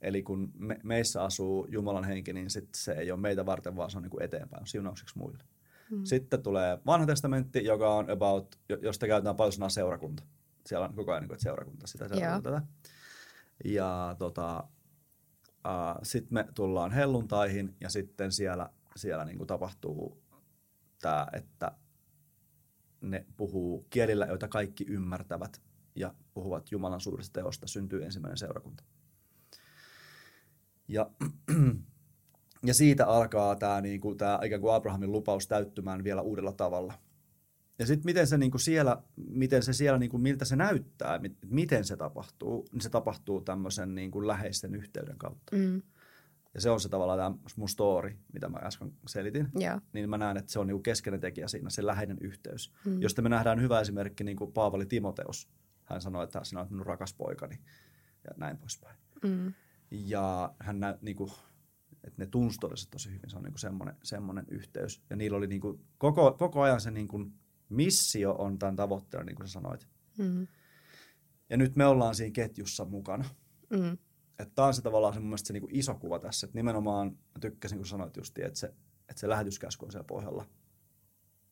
Eli 0.00 0.22
kun 0.22 0.52
me, 0.58 0.80
meissä 0.82 1.22
asuu 1.22 1.66
Jumalan 1.70 2.04
henki, 2.04 2.32
niin 2.32 2.50
sit 2.50 2.68
se 2.74 2.92
ei 2.92 3.10
ole 3.10 3.20
meitä 3.20 3.46
varten, 3.46 3.76
vaan 3.76 3.90
se 3.90 3.96
on 3.96 4.02
niin 4.02 4.10
kuin 4.10 4.22
eteenpäin, 4.22 4.66
siunaukseksi 4.66 5.18
muille. 5.18 5.44
Mm. 5.90 6.04
Sitten 6.04 6.42
tulee 6.42 6.78
vanha 6.86 7.06
testamentti, 7.06 7.64
joka 7.64 7.94
on 7.94 8.10
about, 8.10 8.58
josta 8.82 9.06
käytetään 9.06 9.36
paljon 9.36 9.52
sanaa 9.52 9.68
seurakunta. 9.68 10.22
Siellä 10.66 10.86
on 10.86 10.94
koko 10.94 11.10
ajan 11.10 11.22
niin 11.22 11.28
kuin, 11.28 11.34
että 11.34 11.42
seurakunta, 11.42 11.86
sitä 11.86 12.08
seurakunta 12.08 12.50
tätä. 12.50 12.66
Ja 13.64 14.16
tota, 14.18 14.64
sitten 16.02 16.34
me 16.34 16.48
tullaan 16.54 16.92
helluntaihin 16.92 17.76
ja 17.80 17.88
sitten 17.88 18.32
siellä, 18.32 18.70
siellä 18.96 19.24
niin 19.24 19.38
kuin 19.38 19.46
tapahtuu 19.46 20.22
tämä, 21.02 21.26
että 21.32 21.72
ne 23.00 23.26
puhuu 23.36 23.86
kielillä, 23.90 24.26
joita 24.26 24.48
kaikki 24.48 24.84
ymmärtävät 24.88 25.60
ja 25.98 26.14
puhuvat 26.34 26.70
Jumalan 26.70 27.00
suurista 27.00 27.40
teosta, 27.40 27.66
syntyy 27.66 28.04
ensimmäinen 28.04 28.38
seurakunta. 28.38 28.84
Ja, 30.88 31.10
ja 32.68 32.74
siitä 32.74 33.06
alkaa 33.06 33.56
tämä, 33.56 33.80
niin 33.80 34.00
kuin, 34.00 34.18
tämä 34.18 34.38
ikään 34.44 34.60
kuin 34.60 34.74
Abrahamin 34.74 35.12
lupaus 35.12 35.48
täyttymään 35.48 36.04
vielä 36.04 36.22
uudella 36.22 36.52
tavalla. 36.52 36.94
Ja 37.78 37.86
sitten 37.86 38.04
miten 38.04 38.26
se 38.26 38.38
niin 38.38 38.50
kuin 38.50 38.60
siellä, 38.60 39.02
miten 39.16 39.62
se 39.62 39.72
siellä, 39.72 39.98
niin 39.98 40.10
kuin, 40.10 40.20
miltä 40.20 40.44
se 40.44 40.56
näyttää, 40.56 41.20
miten 41.46 41.84
se 41.84 41.96
tapahtuu, 41.96 42.68
niin 42.72 42.80
se 42.80 42.90
tapahtuu 42.90 43.40
tämmöisen 43.40 43.94
niin 43.94 44.10
kuin 44.10 44.26
läheisten 44.26 44.74
yhteyden 44.74 45.18
kautta. 45.18 45.56
Mm. 45.56 45.82
Ja 46.54 46.60
se 46.60 46.70
on 46.70 46.80
se 46.80 46.88
tavallaan 46.88 47.18
tämä 47.18 47.52
mun 47.56 47.68
story, 47.68 48.16
mitä 48.32 48.48
mä 48.48 48.58
äsken 48.58 48.92
selitin. 49.06 49.48
Yeah. 49.60 49.82
Niin 49.92 50.10
mä 50.10 50.18
näen, 50.18 50.36
että 50.36 50.52
se 50.52 50.58
on 50.58 50.66
niinku 50.66 50.82
keskeinen 50.82 51.20
tekijä 51.20 51.48
siinä, 51.48 51.70
se 51.70 51.86
läheinen 51.86 52.18
yhteys. 52.20 52.72
Mm. 52.84 53.02
Josta 53.02 53.22
me 53.22 53.28
nähdään 53.28 53.62
hyvä 53.62 53.80
esimerkki 53.80 54.24
niin 54.24 54.36
kuin 54.36 54.52
Paavali 54.52 54.86
Timoteus. 54.86 55.48
Hän 55.90 56.00
sanoi, 56.00 56.24
että 56.24 56.44
sinä 56.44 56.60
olet 56.60 56.70
minun 56.70 56.86
rakas 56.86 57.14
poikani 57.14 57.60
ja 58.24 58.30
näin 58.36 58.58
poispäin. 58.58 58.96
Mm. 59.22 59.54
Ja 59.90 60.54
hän 60.60 60.80
nä, 60.80 60.98
niin 61.02 61.16
kuin, 61.16 61.30
että 62.04 62.22
ne 62.22 62.26
tunsi 62.26 62.58
tosi 62.90 63.10
hyvin. 63.10 63.30
Se 63.30 63.36
on 63.36 63.42
niin 63.42 63.52
kuin 63.52 63.60
semmoinen, 63.60 63.96
semmoinen 64.02 64.44
yhteys. 64.48 65.02
Ja 65.10 65.16
niillä 65.16 65.36
oli 65.36 65.46
niin 65.46 65.60
kuin, 65.60 65.84
koko, 65.98 66.32
koko 66.32 66.62
ajan 66.62 66.80
se 66.80 66.90
niin 66.90 67.08
kuin, 67.08 67.34
missio 67.68 68.32
on 68.32 68.58
tämän 68.58 68.76
tavoitteena, 68.76 69.24
niin 69.24 69.36
kuin 69.36 69.48
sä 69.48 69.52
sanoit. 69.52 69.88
Mm. 70.18 70.46
Ja 71.50 71.56
nyt 71.56 71.76
me 71.76 71.86
ollaan 71.86 72.14
siinä 72.14 72.32
ketjussa 72.32 72.84
mukana. 72.84 73.24
Mm. 73.70 73.98
Että 74.38 74.54
tämä 74.54 74.68
on 74.68 74.74
se 74.74 74.82
tavallaan 74.82 75.14
se 75.14 75.20
mun 75.20 75.28
mielestä 75.28 75.46
se 75.46 75.52
niin 75.52 75.60
kuin 75.60 75.76
iso 75.76 75.94
kuva 75.94 76.18
tässä. 76.18 76.46
Että 76.46 76.58
nimenomaan 76.58 77.10
mä 77.10 77.40
tykkäsin, 77.40 77.78
kun 77.78 77.86
sanoit 77.86 78.16
just, 78.16 78.38
että 78.38 78.58
se, 78.58 78.66
että 79.08 79.20
se 79.20 79.28
lähetyskäsky 79.28 79.84
on 79.84 79.92
siellä 79.92 80.06
pohjalla. 80.06 80.46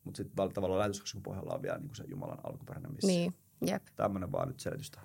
Mutta 0.03 0.17
sitten 0.17 0.53
tavallaan 0.53 0.79
lähetyskäskyn 0.79 1.23
pohjalla 1.23 1.53
on 1.53 1.61
vielä 1.61 1.77
niin 1.77 1.87
kuin 1.87 1.95
se 1.95 2.03
Jumalan 2.07 2.45
alkuperäinen 2.45 2.91
missio. 2.91 3.07
Niin, 3.07 3.33
jep. 3.65 3.83
Tämmöinen 3.95 4.31
vaan 4.31 4.47
nyt 4.47 4.59
selitystä. 4.59 4.99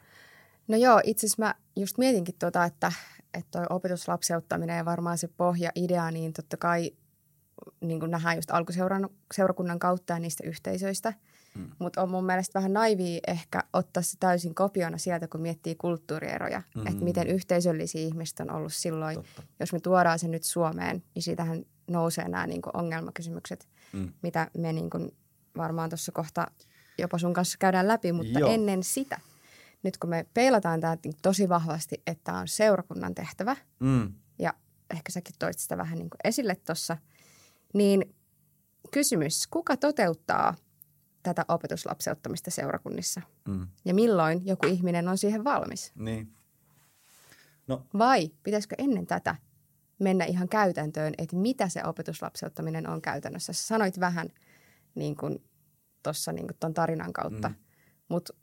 No 0.69 0.77
joo, 0.77 1.01
itse 1.05 1.27
asiassa 1.27 1.43
mä 1.43 1.55
just 1.77 1.99
mietinkin 1.99 2.35
tuota, 2.39 2.65
että, 2.65 2.93
että 3.35 3.51
toi 3.51 3.67
opetuslapseuttaminen 3.71 4.77
ja 4.77 4.85
varmaan 4.85 5.19
se 5.19 5.29
pohja-idea, 5.29 6.11
niin 6.11 6.33
totta 6.33 6.57
kai 6.57 6.91
niin 7.81 8.01
kuin 8.01 8.11
nähdään 8.11 8.37
just 8.37 8.51
alkuseurakunnan 8.51 9.79
kautta 9.79 10.13
ja 10.13 10.19
niistä 10.19 10.47
yhteisöistä. 10.47 11.15
Mm. 11.55 11.71
Mutta 11.79 12.03
on 12.03 12.11
mun 12.11 12.25
mielestä 12.25 12.59
vähän 12.59 12.73
naivia 12.73 13.21
ehkä 13.27 13.61
ottaa 13.73 14.03
se 14.03 14.17
täysin 14.21 14.55
kopiona 14.55 14.99
sieltä, 14.99 15.29
kun 15.29 15.41
miettii 15.41 15.75
kulttuurieroja. 15.75 16.63
Mm. 16.75 16.87
Että 16.87 17.05
miten 17.05 17.27
yhteisöllisiä 17.27 18.01
ihmiset 18.01 18.41
on 18.41 18.51
ollut 18.51 18.73
silloin. 18.73 19.17
Totta. 19.17 19.43
Jos 19.61 19.73
me 19.73 19.81
tuodaan 19.81 20.19
se 20.19 20.29
nyt 20.29 20.45
Suomeen, 20.45 21.03
niin 21.15 21.23
siitähän 21.23 21.65
nousee 21.91 22.29
nämä 22.29 22.47
niin 22.47 22.63
kuin 22.63 22.77
ongelmakysymykset, 22.77 23.69
mm. 23.93 24.13
mitä 24.23 24.51
me 24.59 24.73
niin 24.73 24.91
kuin 24.91 25.17
varmaan 25.57 25.91
tuossa 25.91 26.13
kohta 26.13 26.47
jopa 26.99 27.19
sun 27.19 27.33
kanssa 27.33 27.59
käydään 27.59 27.89
läpi. 27.89 28.13
Mutta 28.13 28.39
Joo. 28.39 28.51
ennen 28.51 28.83
sitä– 28.83 29.21
nyt 29.83 29.99
kun 29.99 30.11
me 30.11 30.27
peilataan 30.35 30.81
tämä 30.81 30.97
tosi 31.23 31.49
vahvasti, 31.49 32.03
että 32.07 32.25
tämä 32.25 32.39
on 32.39 32.49
seurakunnan 32.49 33.15
tehtävä, 33.15 33.57
mm. 33.81 34.13
ja 34.39 34.55
ehkä 34.91 35.13
säkin 35.13 35.35
toit 35.39 35.59
sitä 35.59 35.77
vähän 35.77 35.99
niin 35.99 36.11
kuin 36.11 36.19
esille 36.25 36.55
tuossa, 36.55 36.97
niin 37.75 38.15
kysymys, 38.91 39.47
kuka 39.47 39.77
toteuttaa 39.77 40.55
tätä 41.23 41.45
opetuslapseuttamista 41.49 42.51
seurakunnissa? 42.51 43.21
Mm. 43.49 43.67
Ja 43.85 43.95
milloin 43.95 44.47
joku 44.47 44.67
ihminen 44.67 45.09
on 45.09 45.19
siihen 45.19 45.45
valmis? 45.45 45.93
Niin. 45.95 46.33
No. 47.67 47.87
Vai 47.99 48.31
pitäisikö 48.43 48.75
ennen 48.79 49.07
tätä 49.07 49.37
mennä 49.99 50.25
ihan 50.25 50.49
käytäntöön, 50.49 51.15
että 51.19 51.37
mitä 51.37 51.69
se 51.69 51.85
opetuslapseuttaminen 51.85 52.89
on 52.89 53.03
käytännössä? 53.03 53.53
Sä 53.53 53.67
sanoit 53.67 54.01
vähän 54.01 54.29
niin 54.95 55.17
kuin 55.17 55.43
tuossa 56.03 56.33
niin 56.33 56.47
ton 56.61 56.75
tarinan 56.75 57.13
kautta, 57.13 57.49
mm. 57.49 57.55
mutta 58.09 58.35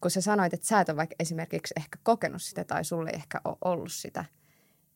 kun 0.00 0.10
sä 0.10 0.20
sanoit, 0.20 0.54
että 0.54 0.66
sä 0.66 0.80
et 0.80 0.88
ole 0.88 0.96
vaikka 0.96 1.16
esimerkiksi 1.18 1.74
ehkä 1.76 1.98
kokenut 2.02 2.42
sitä 2.42 2.64
tai 2.64 2.84
sulle 2.84 3.10
ei 3.10 3.16
ehkä 3.16 3.40
ole 3.44 3.56
ollut 3.64 3.92
sitä, 3.92 4.24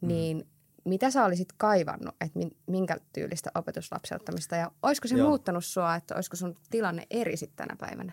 mm. 0.00 0.08
niin 0.08 0.48
mitä 0.84 1.10
sä 1.10 1.24
olisit 1.24 1.48
kaivannut, 1.56 2.14
että 2.20 2.38
minkä 2.66 2.96
tyylistä 3.12 3.50
opetuslapseuttamista 3.54 4.56
ja 4.56 4.70
olisiko 4.82 5.08
se 5.08 5.16
Joo. 5.16 5.28
muuttanut 5.28 5.64
sua, 5.64 5.96
että 5.96 6.14
olisiko 6.14 6.36
sun 6.36 6.56
tilanne 6.70 7.06
eri 7.10 7.36
sitten 7.36 7.56
tänä 7.56 7.76
päivänä 7.76 8.12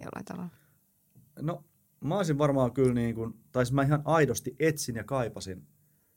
jollain 0.00 0.24
tavalla? 0.24 0.50
No 1.40 1.64
mä 2.04 2.16
olisin 2.16 2.38
varmaan 2.38 2.72
kyllä 2.72 2.94
niin 2.94 3.14
kuin, 3.14 3.34
tai 3.52 3.64
mä 3.72 3.82
ihan 3.82 4.02
aidosti 4.04 4.56
etsin 4.58 4.96
ja 4.96 5.04
kaipasin. 5.04 5.66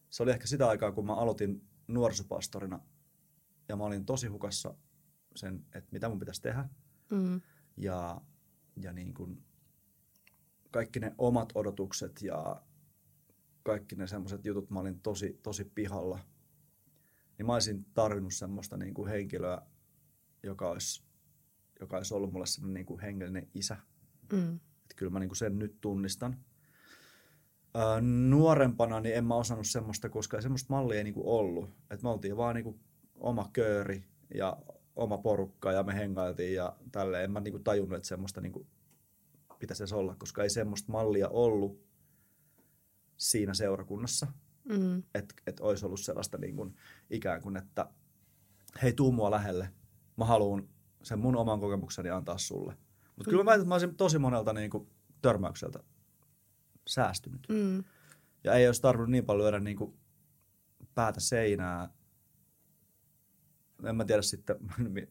Se 0.09 0.23
oli 0.23 0.31
ehkä 0.31 0.47
sitä 0.47 0.67
aikaa, 0.67 0.91
kun 0.91 1.05
mä 1.05 1.15
aloitin 1.15 1.67
nuorisopastorina 1.87 2.79
ja 3.69 3.75
mä 3.75 3.83
olin 3.83 4.05
tosi 4.05 4.27
hukassa 4.27 4.73
sen, 5.35 5.65
että 5.75 5.89
mitä 5.91 6.09
mun 6.09 6.19
pitäisi 6.19 6.41
tehdä. 6.41 6.69
Mm. 7.11 7.41
Ja, 7.77 8.21
ja 8.81 8.93
niin 8.93 9.13
kuin 9.13 9.43
kaikki 10.71 10.99
ne 10.99 11.15
omat 11.17 11.49
odotukset 11.55 12.21
ja 12.21 12.61
kaikki 13.63 13.95
ne 13.95 14.07
semmoiset 14.07 14.45
jutut, 14.45 14.69
mä 14.69 14.79
olin 14.79 14.99
tosi, 14.99 15.39
tosi 15.43 15.65
pihalla. 15.65 16.19
Niin 17.37 17.45
mä 17.45 17.53
olisin 17.53 17.85
tarvinnut 17.93 18.33
semmoista 18.33 18.77
niin 18.77 18.93
kuin 18.93 19.09
henkilöä, 19.09 19.61
joka 20.43 20.69
olisi, 20.69 21.03
joka 21.79 21.97
olisi 21.97 22.13
ollut 22.13 22.31
mulle 22.31 22.45
semmoinen 22.45 22.73
niin 22.73 22.85
kuin 22.85 22.99
hengellinen 22.99 23.47
isä. 23.53 23.77
Mm. 24.33 24.55
Että 24.55 24.95
kyllä 24.95 25.11
mä 25.11 25.19
niin 25.19 25.29
kuin 25.29 25.37
sen 25.37 25.59
nyt 25.59 25.81
tunnistan. 25.81 26.37
Ää, 27.73 28.01
nuorempana 28.01 28.99
niin 28.99 29.15
en 29.15 29.25
mä 29.25 29.35
osannut 29.35 29.67
semmoista, 29.67 30.09
koska 30.09 30.41
semmoista 30.41 30.73
mallia 30.73 30.97
ei 30.97 31.03
niin 31.03 31.13
kuin 31.13 31.27
ollut. 31.27 31.69
Että 31.69 32.03
me 32.03 32.09
oltiin 32.09 32.37
vaan 32.37 32.55
niin 32.55 32.63
kuin 32.63 32.79
oma 33.15 33.49
kööri 33.53 34.03
ja 34.35 34.57
oma 34.97 35.17
porukka 35.17 35.71
ja 35.71 35.83
me 35.83 35.95
hengailtiin 35.95 36.55
ja 36.55 36.75
tälleen. 36.91 37.23
En 37.23 37.31
mä 37.31 37.39
niin 37.39 37.51
kuin 37.51 37.63
tajunnut, 37.63 37.95
että 37.95 38.07
semmoista 38.07 38.41
niin 38.41 38.51
kuin 38.51 38.67
pitäisi 39.59 39.83
edes 39.83 39.93
olla, 39.93 40.15
koska 40.15 40.43
ei 40.43 40.49
semmoista 40.49 40.91
mallia 40.91 41.29
ollut 41.29 41.87
siinä 43.17 43.53
seurakunnassa. 43.53 44.27
Mm. 44.69 45.03
Että 45.15 45.35
et 45.47 45.59
olisi 45.59 45.85
ollut 45.85 45.99
sellaista 45.99 46.37
niin 46.37 46.55
kuin, 46.55 46.75
ikään 47.09 47.41
kuin, 47.41 47.57
että 47.57 47.89
hei, 48.83 48.93
tuu 48.93 49.11
mua 49.11 49.31
lähelle. 49.31 49.73
Mä 50.17 50.25
haluan 50.25 50.69
sen 51.03 51.19
mun 51.19 51.35
oman 51.35 51.59
kokemukseni 51.59 52.09
antaa 52.09 52.37
sulle. 52.37 52.77
Mutta 53.15 53.29
mm. 53.29 53.31
kyllä 53.31 53.43
mä 53.43 53.49
väitän, 53.49 53.61
että 53.61 53.67
mä 53.67 53.75
olisin 53.75 53.95
tosi 53.95 54.19
monelta 54.19 54.53
niin 54.53 54.69
kuin, 54.69 54.89
törmäykseltä 55.21 55.83
säästynyt. 56.87 57.47
Mm. 57.49 57.83
Ja 58.43 58.53
ei 58.53 58.67
olisi 58.67 58.81
tarvinnut 58.81 59.09
niin 59.09 59.25
paljon 59.25 59.43
lyödä 59.43 59.59
niin 59.59 59.77
kuin, 59.77 59.99
päätä 60.95 61.19
seinää. 61.19 61.89
En 63.83 63.95
mä 63.95 64.05
tiedä 64.05 64.21
sitten, 64.21 64.55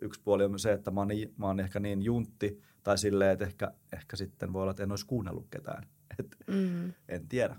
yksi 0.00 0.20
puoli 0.24 0.44
on 0.44 0.58
se, 0.58 0.72
että 0.72 0.90
mä 0.90 1.00
oon, 1.00 1.08
niin, 1.08 1.34
mä 1.36 1.46
oon 1.46 1.60
ehkä 1.60 1.80
niin 1.80 2.02
juntti, 2.02 2.60
tai 2.82 2.98
silleen, 2.98 3.30
että 3.30 3.44
ehkä, 3.44 3.72
ehkä 3.92 4.16
sitten 4.16 4.52
voi 4.52 4.62
olla, 4.62 4.70
että 4.70 4.82
en 4.82 4.92
olisi 4.92 5.06
kuunnellut 5.06 5.46
ketään. 5.50 5.86
Et, 6.18 6.36
mm. 6.46 6.92
En 7.08 7.28
tiedä. 7.28 7.56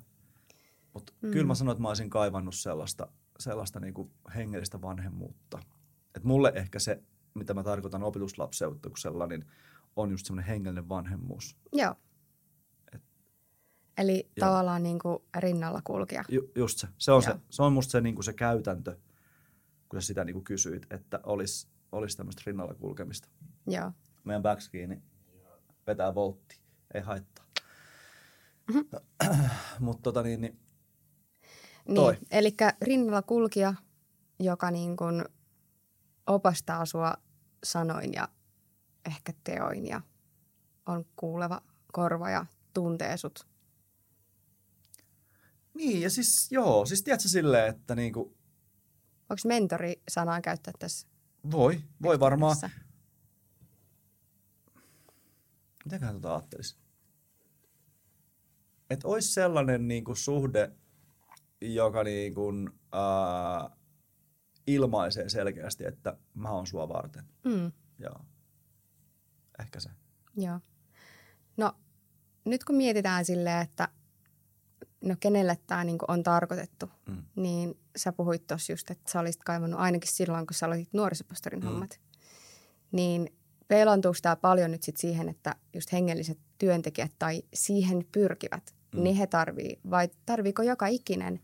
Mutta 0.93 1.13
mm. 1.21 1.31
kyllä 1.31 1.47
mä 1.47 1.55
sanoin, 1.55 1.73
että 1.73 1.81
mä 1.81 1.87
olisin 1.87 2.09
kaivannut 2.09 2.55
sellaista, 2.55 3.07
sellaista 3.39 3.79
niinku 3.79 4.11
hengellistä 4.35 4.81
vanhemmuutta. 4.81 5.59
Et 6.15 6.23
mulle 6.23 6.51
ehkä 6.55 6.79
se, 6.79 7.03
mitä 7.33 7.53
mä 7.53 7.63
tarkoitan 7.63 8.03
opetuslapseutuksella, 8.03 9.27
niin 9.27 9.45
on 9.95 10.11
just 10.11 10.25
semmoinen 10.25 10.47
hengellinen 10.47 10.89
vanhemmuus. 10.89 11.57
Joo. 11.73 11.95
Et- 12.93 13.03
Eli 13.97 14.29
Joo. 14.35 14.47
tavallaan 14.47 14.83
niin 14.83 14.99
kuin 14.99 15.23
rinnalla 15.39 15.81
kulkija. 15.83 16.23
Ju, 16.29 16.51
just 16.55 16.77
se. 16.77 16.87
Se 16.97 17.11
on, 17.11 17.23
se, 17.23 17.35
se 17.49 17.63
on 17.63 17.73
musta 17.73 17.91
se, 17.91 18.01
niinku 18.01 18.21
se 18.21 18.33
käytäntö, 18.33 18.97
kun 19.89 20.01
sä 20.01 20.07
sitä 20.07 20.23
niinku 20.23 20.41
kysyit, 20.41 20.87
että 20.93 21.19
olisi 21.23 21.67
olis 21.91 22.15
tämmöistä 22.15 22.41
rinnalla 22.45 22.73
kulkemista. 22.73 23.27
Joo. 23.67 23.91
Meidän 24.23 24.41
backskiini 24.41 25.01
vetää 25.87 26.15
voltti, 26.15 26.59
ei 26.93 27.01
haittaa. 27.01 27.45
Mutta 29.79 30.01
tota 30.01 30.23
niin, 30.23 30.41
niin 30.41 30.59
Toi. 31.95 32.13
Niin, 32.13 32.27
eli 32.31 32.55
rinnalla 32.81 33.21
kulkija, 33.21 33.73
joka 34.39 34.71
niin 34.71 34.97
kuin 34.97 35.25
opastaa 36.27 36.85
sua 36.85 37.13
sanoin 37.63 38.13
ja 38.13 38.29
ehkä 39.05 39.33
teoin 39.43 39.87
ja 39.87 40.01
on 40.85 41.05
kuuleva 41.15 41.61
korva 41.91 42.29
ja 42.29 42.45
tuntee 42.73 43.17
sut. 43.17 43.47
Niin, 45.73 46.01
ja 46.01 46.09
siis 46.09 46.51
joo, 46.51 46.85
siis 46.85 47.03
tiedätkö 47.03 47.29
silleen, 47.29 47.69
että 47.69 47.95
niinku, 47.95 48.37
Onko 49.29 49.41
mentori 49.45 50.01
sanaa 50.09 50.41
käyttää 50.41 50.73
tässä? 50.79 51.07
voi, 51.51 51.81
voi 52.01 52.19
varmaan. 52.19 52.55
Mitäköhän 55.85 56.15
tota 56.15 56.35
ajattelisi? 56.35 56.77
Että 58.89 59.07
olisi 59.07 59.33
sellainen 59.33 59.87
niinku 59.87 60.15
suhde, 60.15 60.71
joka 61.61 62.03
niinku, 62.03 62.51
ää, 62.91 63.69
ilmaisee 64.67 65.29
selkeästi, 65.29 65.85
että 65.85 66.17
mä 66.33 66.49
oon 66.51 66.67
sua 66.67 66.89
varten. 66.89 67.23
Mm, 67.43 67.71
Joo. 67.99 68.25
Ehkä 69.59 69.79
se. 69.79 69.89
joo. 70.37 70.59
No, 71.57 71.73
nyt 72.45 72.63
kun 72.63 72.75
mietitään 72.75 73.25
silleen, 73.25 73.61
että 73.61 73.87
no 75.01 75.15
kenelle 75.19 75.57
tämä 75.67 75.83
niinku 75.83 76.05
on 76.07 76.23
tarkoitettu, 76.23 76.89
Mm. 77.07 77.23
niin 77.35 77.77
sä 77.97 78.11
puhuit 78.11 78.47
tuossa 78.47 78.73
just, 78.73 78.91
että 78.91 79.11
sä 79.11 79.19
olisit 79.19 79.43
kaivannut 79.43 79.79
ainakin 79.79 80.11
silloin, 80.11 80.47
kun 80.47 80.53
sä 80.53 80.65
aloitit 80.65 80.93
nuorisopastorin 80.93 81.59
Mm. 81.59 81.65
hommat. 81.65 81.99
Niin 82.91 83.33
peilantuuko 83.67 84.17
tämä 84.21 84.35
paljon 84.35 84.71
nyt 84.71 84.83
sit 84.83 84.97
siihen, 84.97 85.29
että 85.29 85.55
just 85.73 85.91
hengelliset 85.91 86.39
työntekijät 86.57 87.11
tai 87.19 87.43
siihen 87.53 88.05
pyrkivät, 88.11 88.75
Mm. 88.93 88.97
mm. 88.99 89.03
niin 89.03 89.15
he 89.15 89.27
tarvii, 89.27 89.79
vai 89.89 90.09
tarviiko 90.25 90.61
joka 90.63 90.87
ikinen 90.87 91.39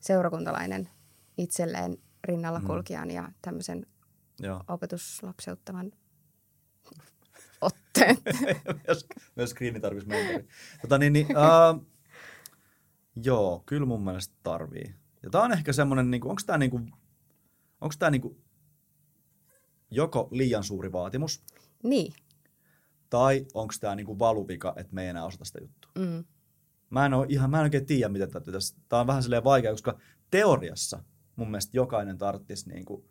seurakuntalainen 0.00 0.88
itselleen 1.38 1.98
rinnalla 2.24 2.58
Mm. 2.60 2.66
kulkijan 2.66 3.10
ja 3.10 3.32
tämmöisen 3.42 3.86
Joo. 4.40 4.64
opetuslapseuttavan 4.68 5.92
otteen? 7.60 8.16
myös, 8.86 9.06
myös 9.36 9.50
screeni 9.50 9.80
tarvitsisi 9.80 10.08
mentori. 10.08 10.48
Tota 10.82 10.98
niin, 10.98 11.12
niin, 11.12 11.26
uh, 11.26 11.86
joo, 13.24 13.62
kyllä 13.66 13.86
mun 13.86 14.04
mielestä 14.04 14.34
tarvii. 14.42 14.94
Ja 15.22 15.30
tää 15.30 15.42
on 15.42 15.52
ehkä 15.52 15.72
semmonen, 15.72 16.10
niinku, 16.10 16.28
onko 16.28 16.42
tää 16.46 16.58
niinku, 16.58 16.80
onko 17.80 17.94
tää 17.98 18.10
niinku 18.10 18.36
joko 19.90 20.28
liian 20.30 20.64
suuri 20.64 20.92
vaatimus, 20.92 21.42
niin. 21.82 22.14
tai 23.10 23.46
onko 23.54 23.74
tää 23.80 23.94
niinku 23.94 24.18
valuvika, 24.18 24.74
että 24.76 24.94
me 24.94 25.02
ei 25.02 25.08
enää 25.08 25.24
osata 25.24 25.44
sitä 25.44 25.58
juttua. 25.60 25.90
Mm. 25.98 26.24
Mä 26.90 27.06
en, 27.06 27.14
oo 27.14 27.26
ihan, 27.28 27.50
mä 27.50 27.58
en 27.58 27.62
oikein 27.62 27.86
tiedä, 27.86 28.08
miten 28.08 28.30
tätä 28.30 28.52
tässä. 28.52 28.76
Tää 28.88 29.00
on 29.00 29.06
vähän 29.06 29.22
silleen 29.22 29.44
vaikea, 29.44 29.70
koska 29.70 29.98
teoriassa 30.30 31.04
mun 31.36 31.50
mielestä 31.50 31.76
jokainen 31.76 32.18
tarttisi 32.18 32.68
niinku, 32.68 33.04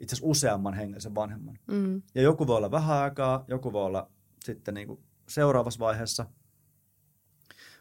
itse 0.00 0.14
asiassa 0.14 0.30
useamman 0.30 0.74
hengellisen 0.74 1.14
vanhemman. 1.14 1.58
Mm. 1.66 2.02
Ja 2.14 2.22
joku 2.22 2.46
voi 2.46 2.56
olla 2.56 2.70
vähän 2.70 2.96
aikaa, 2.96 3.44
joku 3.48 3.72
voi 3.72 3.84
olla 3.84 4.10
sitten 4.44 4.74
niinku 4.74 5.02
seuraavassa 5.28 5.80
vaiheessa. 5.80 6.26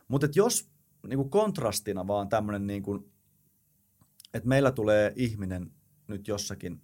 Mutta 0.08 0.28
jos 0.36 0.73
niinku 1.08 1.30
kontrastina 1.30 2.08
vaan 2.08 2.30
tämmöinen, 2.30 2.68
niinku, 2.68 3.10
että 4.34 4.50
meillä 4.50 4.72
tulee 4.72 5.14
ihminen 5.16 5.72
nyt 6.08 6.28
jossakin 6.28 6.82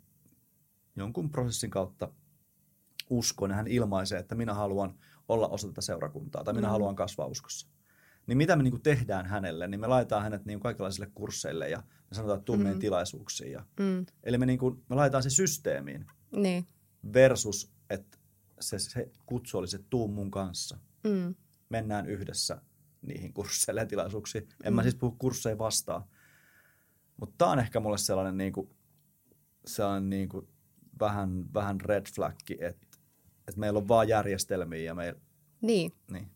jonkun 0.95 1.29
prosessin 1.29 1.69
kautta 1.69 2.11
uskoon 3.09 3.49
ja 3.51 3.55
hän 3.57 3.67
ilmaisee, 3.67 4.19
että 4.19 4.35
minä 4.35 4.53
haluan 4.53 4.99
olla 5.29 5.47
osa 5.47 5.67
tätä 5.67 5.81
seurakuntaa 5.81 6.43
tai 6.43 6.53
minä 6.53 6.67
Mm. 6.67 6.71
haluan 6.71 6.95
kasvaa 6.95 7.25
uskossa. 7.27 7.67
Niin 8.27 8.37
mitä 8.37 8.55
me 8.55 8.63
niinku 8.63 8.79
tehdään 8.79 9.25
hänelle? 9.25 9.67
Niin 9.67 9.79
me 9.79 9.87
laitetaan 9.87 10.23
hänet 10.23 10.45
niinku 10.45 10.63
kaikenlaisille 10.63 11.11
kursseille 11.15 11.69
ja 11.69 11.77
me 11.77 12.15
sanotaan, 12.15 12.37
että 12.37 12.45
tuu 12.45 12.57
meidän 12.57 12.73
Mm. 12.73 12.79
tilaisuuksiin. 12.79 13.51
Ja, 13.51 13.65
Mm. 13.79 14.05
eli 14.23 14.37
me, 14.37 14.45
niinku, 14.45 14.83
me 14.89 14.95
laitetaan 14.95 15.23
se 15.23 15.29
systeemiin 15.29 16.05
Niin. 16.31 16.67
versus, 17.13 17.71
että 17.89 18.17
se, 18.59 18.79
se 18.79 19.11
kutsu 19.25 19.57
olisi, 19.57 19.75
että 19.75 19.87
tuu 19.89 20.07
mun 20.07 20.31
kanssa. 20.31 20.77
Mm. 21.03 21.35
Mennään 21.69 22.05
yhdessä 22.09 22.61
niihin 23.01 23.33
kursseille 23.33 23.81
ja 23.81 23.85
tilaisuuksiin. 23.87 24.49
En 24.63 24.73
mä 24.73 24.81
Mm. 24.81 24.83
siis 24.83 24.95
puhu 24.95 25.15
kursseja 25.19 25.57
vastaan. 25.57 26.03
Mutta 27.17 27.35
tää 27.37 27.47
on 27.47 27.59
ehkä 27.59 27.79
mulle 27.79 27.97
sellainen, 27.97 28.37
niinku, 28.37 28.69
sellainen 29.65 30.09
niinku, 30.09 30.47
vähän, 30.99 31.53
vähän 31.53 31.81
red 31.81 32.05
flagki, 32.15 32.57
että 32.59 32.87
et 33.47 33.55
meillä 33.57 33.77
on 33.77 33.87
vaan 33.87 34.07
järjestelmiä 34.07 34.79
ja 34.83 34.95
meillä, 34.95 35.19
Niin. 35.61 35.93
niin. 36.11 36.27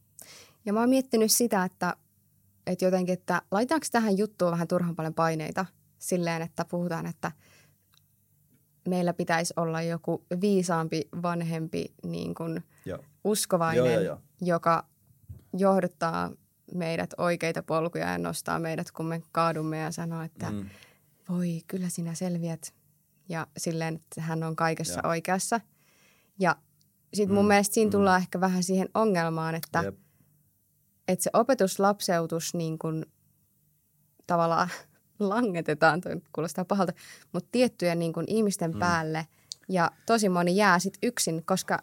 Ja 0.66 0.74
mä 0.74 0.80
oon 0.80 0.90
miettinyt 0.90 1.32
sitä, 1.32 1.64
että, 1.64 1.96
että 2.68 2.86
jotenkin, 2.86 3.14
että 3.14 3.42
laitaanko 3.52 3.86
tähän 3.92 4.18
juttuun 4.18 4.52
vähän 4.52 4.68
turhan 4.68 4.96
paljon 4.96 5.14
paineita 5.14 5.66
silleen, 6.00 6.42
että 6.42 6.66
puhutaan, 6.66 7.06
että 7.06 7.32
meillä 8.90 9.14
pitäisi 9.14 9.54
olla 9.58 9.82
joku 9.82 10.26
viisaampi, 10.42 11.10
vanhempi, 11.22 11.94
niin 12.04 12.36
kuin 12.36 12.64
Joo. 12.86 13.00
uskovainen, 13.24 13.78
Joo, 13.86 13.94
joo, 13.94 14.02
joo. 14.04 14.20
joka 14.42 14.86
johdottaa 15.58 16.32
meidät 16.74 17.10
oikeita 17.18 17.64
polkuja 17.64 18.12
ja 18.12 18.18
nostaa 18.18 18.60
meidät, 18.60 18.92
kun 18.92 19.06
me 19.06 19.22
kaadumme 19.32 19.78
ja 19.80 19.92
sanoo, 19.92 20.22
että 20.22 20.52
mm. 20.52 20.58
Mm. 20.58 20.70
voi, 21.30 21.62
kyllä 21.68 21.90
sinä 21.90 22.14
selviät. 22.14 22.74
Ja 23.30 23.48
silleen, 23.58 23.96
että 23.96 24.22
hän 24.22 24.44
on 24.44 24.56
kaikessa 24.56 25.00
Joo. 25.04 25.10
oikeassa. 25.10 25.62
Ja 26.40 26.56
sitten 27.14 27.36
mun 27.36 27.46
Mm, 27.46 27.48
mielestä 27.48 27.74
siinä 27.74 27.88
mm. 27.88 27.92
tullaan 27.92 28.22
ehkä 28.22 28.42
vähän 28.42 28.64
siihen 28.64 28.90
ongelmaan, 28.94 29.56
että 29.56 29.82
Jep. 29.84 29.96
että 31.08 31.24
se 31.24 31.30
opetuslapseutus 31.34 32.54
niin 32.54 32.80
kuin 32.80 33.06
tavallaan 34.28 34.70
langetetaan, 35.20 36.02
toi 36.02 36.22
kuulostaa 36.36 36.66
pahalta, 36.66 36.94
mutta 37.34 37.50
tiettyjen 37.52 38.00
niin 38.00 38.14
kuin 38.14 38.26
ihmisten 38.30 38.72
Mm. 38.72 38.76
mm. 38.76 38.80
päälle 38.80 39.28
ja 39.70 39.92
tosi 40.06 40.30
moni 40.30 40.56
jää 40.56 40.80
sit 40.80 40.98
yksin, 41.04 41.46
koska 41.46 41.80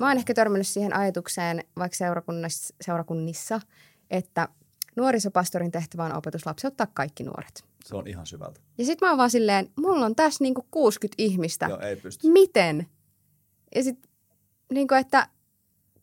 mä 0.00 0.08
oon 0.08 0.16
ehkä 0.16 0.34
törmännyt 0.34 0.66
siihen 0.66 0.96
ajatukseen 0.96 1.64
vaikka 1.78 1.96
seurakunnissa, 1.96 2.74
seurakunnissa, 2.80 3.60
että 4.10 4.48
nuorisopastorin 4.96 5.70
tehtävä 5.70 6.04
on 6.04 6.16
opetuslapseuttaa 6.16 6.86
kaikki 6.86 7.24
nuoret. 7.24 7.64
Se 7.84 7.96
on 7.96 8.06
ihan 8.08 8.26
syvältä. 8.26 8.60
Ja 8.78 8.84
sitten 8.84 9.06
mä 9.06 9.10
oon 9.10 9.18
vaan 9.18 9.30
silleen, 9.30 9.70
mulla 9.76 10.06
on 10.06 10.16
tässä 10.16 10.44
niinku 10.44 10.66
60 10.70 11.14
ihmistä. 11.22 11.66
Joo, 11.66 11.80
ei 11.80 11.96
pysty. 11.96 12.28
Miten? 12.32 12.86
Ja 13.74 13.82
sitten 13.82 14.10
niinku, 14.72 14.94
että 14.94 15.28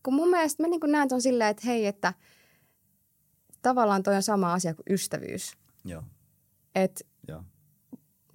kun 0.03 0.13
mun 0.13 0.29
mielestä 0.29 0.63
mä 0.63 0.67
niinku 0.69 0.87
näen 0.87 1.07
ton 1.09 1.21
silleen, 1.21 1.49
että 1.49 1.63
hei, 1.65 1.85
että 1.85 2.13
tavallaan 3.61 4.03
toi 4.03 4.15
on 4.15 4.23
sama 4.23 4.53
asia 4.53 4.73
kuin 4.73 4.85
ystävyys. 4.89 5.51
Joo, 5.85 6.03
Että 6.75 7.01
joo. 7.27 7.43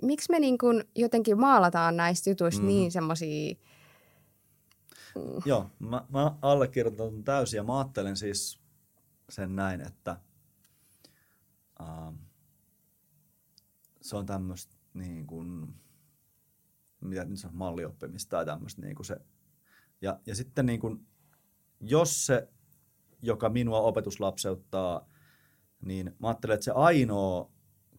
miksi 0.02 0.30
me 0.30 0.40
niinku 0.40 0.66
jotenkin 0.96 1.40
maalataan 1.40 1.96
näistä 1.96 2.30
jutuista 2.30 2.60
Mhm. 2.62 2.66
mm. 2.70 2.74
niin 2.74 2.92
semmosia, 2.92 3.54
Joo, 5.44 5.70
mä, 5.78 6.06
mä 6.08 6.36
allekirjoitan 6.42 7.24
täysin 7.24 7.56
ja 7.56 7.62
mä 7.64 7.78
ajattelen 7.78 8.16
siis 8.16 8.60
sen 9.28 9.56
näin, 9.56 9.80
että 9.80 10.20
ähm, 11.80 12.14
se 14.00 14.16
on 14.16 14.26
tämmöistä 14.26 14.76
niin 14.94 15.26
kuin, 15.26 15.74
mitä 17.00 17.24
nyt 17.24 17.44
on, 17.44 17.56
mallioppimista 17.56 18.30
tai 18.30 18.46
tämmöistä 18.46 18.82
niin 18.82 18.94
kuin 18.94 19.06
se. 19.06 19.20
Ja, 20.02 20.20
ja 20.26 20.34
sitten 20.34 20.66
niin 20.66 20.80
kuin, 20.80 21.06
jos 21.80 22.26
se, 22.26 22.48
joka 23.22 23.48
minua 23.48 23.80
opetuslapseuttaa, 23.80 25.08
niin 25.80 26.16
mä 26.18 26.28
ajattelen, 26.28 26.54
että 26.54 26.64
se 26.64 26.72
ainoa 26.74 27.50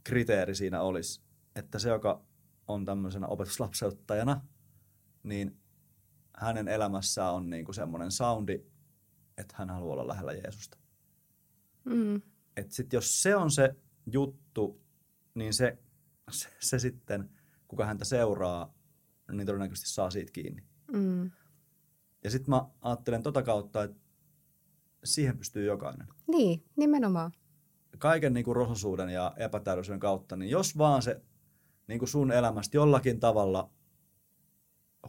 kriteeri 0.03 0.55
siinä 0.55 0.81
olisi, 0.81 1.21
että 1.55 1.79
se, 1.79 1.89
joka 1.89 2.25
on 2.67 2.85
tämmöisenä 2.85 3.27
opetuslapseuttajana, 3.27 4.41
niin 5.23 5.59
hänen 6.37 6.67
elämässään 6.67 7.33
on 7.33 7.49
niinku 7.49 7.73
semmoinen 7.73 8.11
soundi, 8.11 8.65
että 9.37 9.55
hän 9.57 9.69
haluaa 9.69 9.93
olla 9.93 10.07
lähellä 10.07 10.33
Jeesusta. 10.33 10.78
Mm, 11.85 12.21
Et 12.57 12.71
sit 12.71 12.93
jos 12.93 13.21
se 13.23 13.35
on 13.35 13.51
se 13.51 13.75
juttu, 14.05 14.81
niin 15.35 15.53
se, 15.53 15.77
se, 16.31 16.49
se 16.59 16.79
sitten, 16.79 17.29
kuka 17.67 17.85
häntä 17.85 18.05
seuraa, 18.05 18.73
niin 19.31 19.45
todennäköisesti 19.45 19.89
saa 19.89 20.09
siitä 20.09 20.31
kiinni. 20.31 20.63
mm. 20.91 21.31
Ja 22.23 22.31
sitten 22.31 22.49
mä 22.49 22.65
ajattelen 22.81 23.23
tota 23.23 23.43
kautta, 23.43 23.83
että 23.83 23.97
siihen 25.03 25.37
pystyy 25.37 25.65
jokainen. 25.65 26.07
niin, 26.27 26.63
nimenomaan. 26.75 27.31
kaiken 27.97 28.33
niin 28.33 28.43
kuin 28.43 28.55
rososuuden 28.55 29.09
ja 29.09 29.33
epätäydellisyyden 29.37 29.99
kautta, 29.99 30.35
niin 30.35 30.49
jos 30.49 30.77
vaan 30.77 31.01
se 31.01 31.21
niin 31.87 31.99
kuin 31.99 32.09
sun 32.09 32.31
elämästä 32.31 32.77
jollakin 32.77 33.19
tavalla 33.19 33.69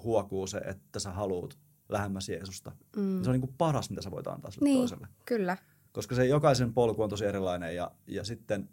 huokuu 0.02 0.46
se, 0.46 0.58
että 0.58 0.98
sä 0.98 1.12
haluut 1.12 1.58
lähemmäs 1.88 2.28
Jeesusta, 2.28 2.72
mm. 2.96 3.02
niin 3.02 3.24
se 3.24 3.30
on 3.30 3.34
niin 3.34 3.40
kuin 3.40 3.54
paras, 3.58 3.90
mitä 3.90 4.02
sä 4.02 4.10
voit 4.10 4.26
antaa 4.26 4.50
sille 4.50 4.64
niin, 4.64 4.78
toiselle. 4.78 5.08
kyllä. 5.26 5.56
Koska 5.92 6.14
se 6.14 6.26
jokaisen 6.26 6.74
polku 6.74 7.02
on 7.02 7.10
tosi 7.10 7.24
erilainen 7.24 7.76
ja, 7.76 7.90
ja 8.06 8.24
sitten 8.24 8.68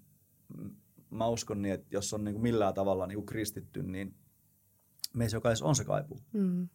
mä 1.09 1.27
uskon 1.27 1.61
niin, 1.61 1.73
että 1.73 1.87
jos 1.91 2.13
on 2.13 2.23
niin 2.23 2.33
kuin 2.33 2.43
millään 2.43 2.73
tavalla 2.73 3.07
niin 3.07 3.15
kuin 3.15 3.25
kristitty, 3.25 3.83
niin 3.83 4.15
meissä 5.13 5.37
jokaisessa 5.37 5.65
on 5.65 5.75
se 5.75 5.83
kaipuu. 5.83 6.19
Mm. 6.33 6.67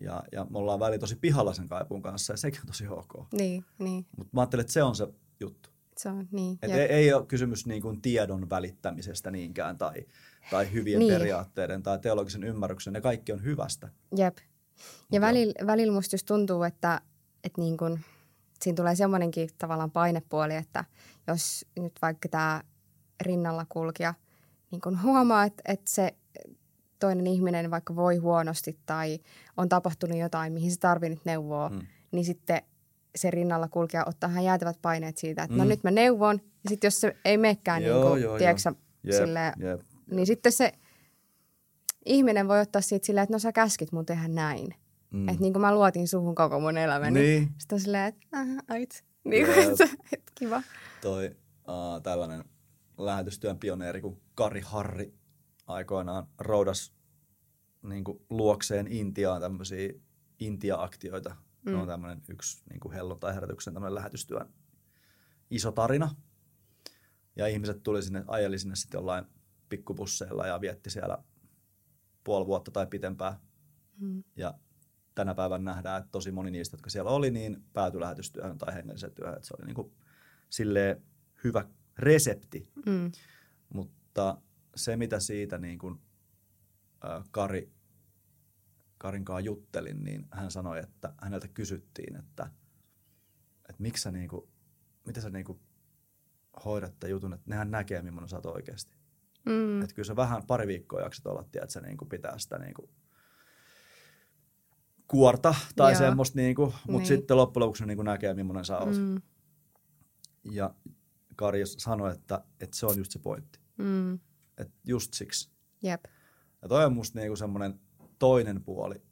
Ja, 0.00 0.22
ja 0.32 0.46
me 0.50 0.58
ollaan 0.58 0.80
väli 0.80 0.98
tosi 0.98 1.16
pihalla 1.16 1.54
sen 1.54 1.68
kaipuun 1.68 2.02
kanssa 2.02 2.32
ja 2.32 2.36
sekin 2.36 2.60
on 2.60 2.66
tosi 2.66 2.88
ok. 2.88 3.32
Niin, 3.32 3.64
niin. 3.78 4.06
Mutta 4.16 4.30
mä 4.32 4.40
ajattelen, 4.40 4.60
että 4.60 4.72
se 4.72 4.82
on 4.82 4.96
se 4.96 5.08
juttu. 5.40 5.70
Se 5.96 6.08
on 6.08 6.28
niin. 6.30 6.58
Et 6.62 6.70
ei, 6.70 6.78
ei 6.80 7.12
ole 7.12 7.26
kysymys 7.26 7.66
niin 7.66 7.82
kuin 7.82 8.02
tiedon 8.02 8.50
välittämisestä 8.50 9.30
niinkään 9.30 9.78
tai, 9.78 10.06
tai 10.50 10.72
hyvien 10.72 10.98
Niin. 10.98 11.12
periaatteiden 11.12 11.82
tai 11.82 11.98
teologisen 11.98 12.44
ymmärryksen. 12.44 12.92
Ne 12.92 13.00
kaikki 13.00 13.32
on 13.32 13.44
hyvästä. 13.44 13.88
Jep. 14.16 14.36
Ja 15.12 15.20
Mut 15.20 15.26
välillä, 15.26 15.66
välillä 15.66 15.92
musta 15.92 16.14
just 16.14 16.26
tuntuu, 16.26 16.62
että, 16.62 17.00
että 17.44 17.60
niin 17.60 17.76
kun, 17.76 18.00
siinä 18.62 18.76
tulee 18.76 18.94
semmoinenkin 18.94 19.48
tavallaan 19.58 19.90
painepuoli, 19.90 20.54
että 20.54 20.84
jos 21.26 21.66
nyt 21.78 21.92
vaikka 22.02 22.28
tämä 22.28 22.62
rinnalla 23.22 23.66
kulkija 23.68 24.14
niin 24.70 24.80
kun 24.80 25.02
huomaa, 25.02 25.44
että, 25.44 25.62
että 25.72 25.90
se 25.90 26.14
toinen 26.98 27.26
ihminen 27.26 27.70
vaikka 27.70 27.96
voi 27.96 28.16
huonosti 28.16 28.78
tai 28.86 29.18
on 29.56 29.68
tapahtunut 29.68 30.18
jotain, 30.18 30.52
mihin 30.52 30.70
se 30.70 30.78
tarvii 30.78 31.10
nyt 31.10 31.24
neuvoa, 31.24 31.68
mm. 31.68 31.86
Niin 32.10 32.24
sitten 32.24 32.62
se 33.16 33.30
rinnalla 33.30 33.68
kulkija 33.68 34.04
ottaa 34.06 34.30
ihan 34.30 34.44
jäätävät 34.44 34.78
paineet 34.82 35.16
siitä, 35.16 35.42
että 35.42 35.54
mm. 35.54 35.58
no 35.58 35.64
Mm. 35.64 35.68
nyt 35.68 35.84
mä 35.84 35.90
neuvon. 35.90 36.40
Ja 36.64 36.70
sitten 36.70 36.86
jos 36.86 37.00
se 37.00 37.16
ei 37.24 37.38
menekään, 37.38 37.82
Joo, 37.82 37.98
niin 37.98 38.10
kuin, 38.10 38.22
joo, 38.22 38.38
tiedätkö, 38.38 38.62
joo. 39.02 39.12
sä, 39.12 39.18
silleen, 39.18 39.52
jep. 39.56 39.80
niin 40.10 40.26
sitten 40.26 40.52
se 40.52 40.72
ihminen 42.04 42.48
voi 42.48 42.60
ottaa 42.60 42.82
siitä 42.82 43.06
silleen, 43.06 43.22
että 43.22 43.34
no 43.34 43.38
sä 43.38 43.52
käskit 43.52 43.92
mun 43.92 44.06
tehdä 44.06 44.28
näin. 44.28 44.74
Mm. 45.10 45.28
Että 45.28 45.42
niin 45.42 45.52
kuin 45.52 45.60
mä 45.60 45.74
luotin 45.74 46.08
suhun 46.08 46.34
koko 46.34 46.60
mun 46.60 46.78
elämäni. 46.78 47.20
Niin. 47.20 47.48
Sitten 47.58 47.76
on 47.76 47.80
silleen, 47.80 48.06
että 48.06 48.26
äh, 48.34 48.48
ait. 48.68 49.04
Niin 49.24 49.46
kuin, 49.46 49.58
että, 49.70 49.84
että 50.12 50.32
kiva. 50.34 50.62
Toi 51.02 51.36
uh, 51.68 52.02
tällainen 52.02 52.44
lähetystyön 52.98 53.58
pioneeri 53.58 54.00
kuin 54.00 54.20
Kari 54.34 54.60
Harri 54.60 55.14
aikoinaan 55.66 56.26
roudas 56.38 56.92
niin 57.82 58.04
kuin 58.04 58.18
luokseen 58.30 58.86
Intiaan 58.86 59.40
tämmöisiä 59.40 59.92
Intia-aktioita. 60.38 61.36
Mm. 61.66 61.72
Se 61.72 61.76
on 61.76 61.88
tämmöinen 61.88 62.22
yksi 62.28 62.62
niin 62.70 62.80
kuin 62.80 62.92
helluntai-herätyksen 62.92 63.74
tämmöinen 63.74 63.94
lähetystyön 63.94 64.48
iso 65.50 65.72
tarina. 65.72 66.14
Ja 67.36 67.46
ihmiset 67.46 67.82
tuli 67.82 68.02
sinne, 68.02 68.24
ajeli 68.26 68.58
sinne 68.58 68.76
sitten 68.76 68.98
jollain 68.98 69.24
pikkubusseilla 69.68 70.46
ja 70.46 70.60
vietti 70.60 70.90
siellä 70.90 71.18
puoli 72.24 72.46
vuotta 72.46 72.70
tai 72.70 72.86
pitempään. 72.86 73.34
Mm. 73.96 74.24
Ja 74.36 74.54
tänä 75.16 75.34
päivänä 75.34 75.64
nähdään, 75.64 75.98
että 76.00 76.12
tosi 76.12 76.32
moni 76.32 76.50
niistä, 76.50 76.74
jotka 76.74 76.90
siellä 76.90 77.10
oli, 77.10 77.30
niin 77.30 77.64
päätyi 77.72 78.00
lähetystyöhön 78.00 78.58
tai 78.58 78.74
hengelliseen 78.74 79.12
työhön. 79.12 79.36
Että 79.36 79.46
se 79.46 79.54
oli 79.58 79.66
niin 79.66 79.74
kuin 79.74 79.92
silleen 80.48 81.02
hyvä 81.44 81.64
resepti. 81.98 82.68
Mm. 82.86 83.12
Mutta 83.74 84.42
se, 84.76 84.96
mitä 84.96 85.20
siitä 85.20 85.58
niin 85.58 85.78
kuin, 85.78 86.00
ä, 87.04 87.22
Kari, 87.30 87.72
Karin 88.98 89.24
kanssa 89.24 89.40
juttelin, 89.40 90.04
niin 90.04 90.26
hän 90.30 90.50
sanoi, 90.50 90.78
että 90.78 91.14
häneltä 91.20 91.48
kysyttiin, 91.48 92.16
että, 92.16 92.50
että 93.68 93.82
miksi 93.82 94.02
sä, 94.02 94.12
niin 94.12 94.28
kuin, 94.28 94.48
miten 95.06 95.22
sä 95.22 95.30
niin 95.30 95.44
kuin 95.44 95.60
hoidat 96.64 96.98
tämän 97.00 97.10
jutun, 97.10 97.32
että 97.32 97.50
nehän 97.50 97.70
näkee, 97.70 98.02
millainen 98.02 98.28
sä 98.28 98.36
oot 98.36 98.46
oikeasti. 98.46 98.96
Mm. 99.46 99.82
Että 99.82 99.94
kyllä 99.94 100.06
sä 100.06 100.16
vähän 100.16 100.42
pari 100.46 100.66
viikkoa 100.66 101.00
jaksat 101.00 101.26
olla, 101.26 101.42
että 101.42 101.72
sä 101.72 101.80
niin 101.80 101.96
kuin 101.96 102.08
pitää 102.08 102.38
sitä 102.38 102.58
niin 102.58 102.74
kuin 102.74 102.90
kuorta 105.08 105.54
tai 105.76 105.92
Joo. 105.92 105.98
semmoista, 105.98 106.38
niin 106.38 106.54
kuin, 106.54 106.72
mutta 106.86 106.98
Niin. 106.98 107.06
sitten 107.06 107.36
loppujen 107.36 107.62
lopuksi 107.64 107.82
ne 107.82 107.86
niin 107.86 107.96
kuin 107.96 108.06
näkee, 108.06 108.34
millainen 108.34 108.64
sä 108.64 108.78
oot. 108.78 108.96
Mm. 108.98 109.22
Ja 110.52 110.74
Kari 111.36 111.66
sanoi, 111.66 112.12
että, 112.12 112.44
että 112.60 112.76
se 112.76 112.86
on 112.86 112.98
just 112.98 113.12
se 113.12 113.18
pointti. 113.18 113.58
Mm. 113.76 114.14
Että 114.58 114.74
just 114.86 115.14
siksi. 115.14 115.50
Jep. 115.82 116.04
Ja 116.62 116.68
toi 116.68 116.84
on 116.84 116.92
musta 116.92 117.18
niinku 117.18 117.36
semmoinen 117.36 117.80
toinen 118.18 118.62
puoli, 118.64 119.02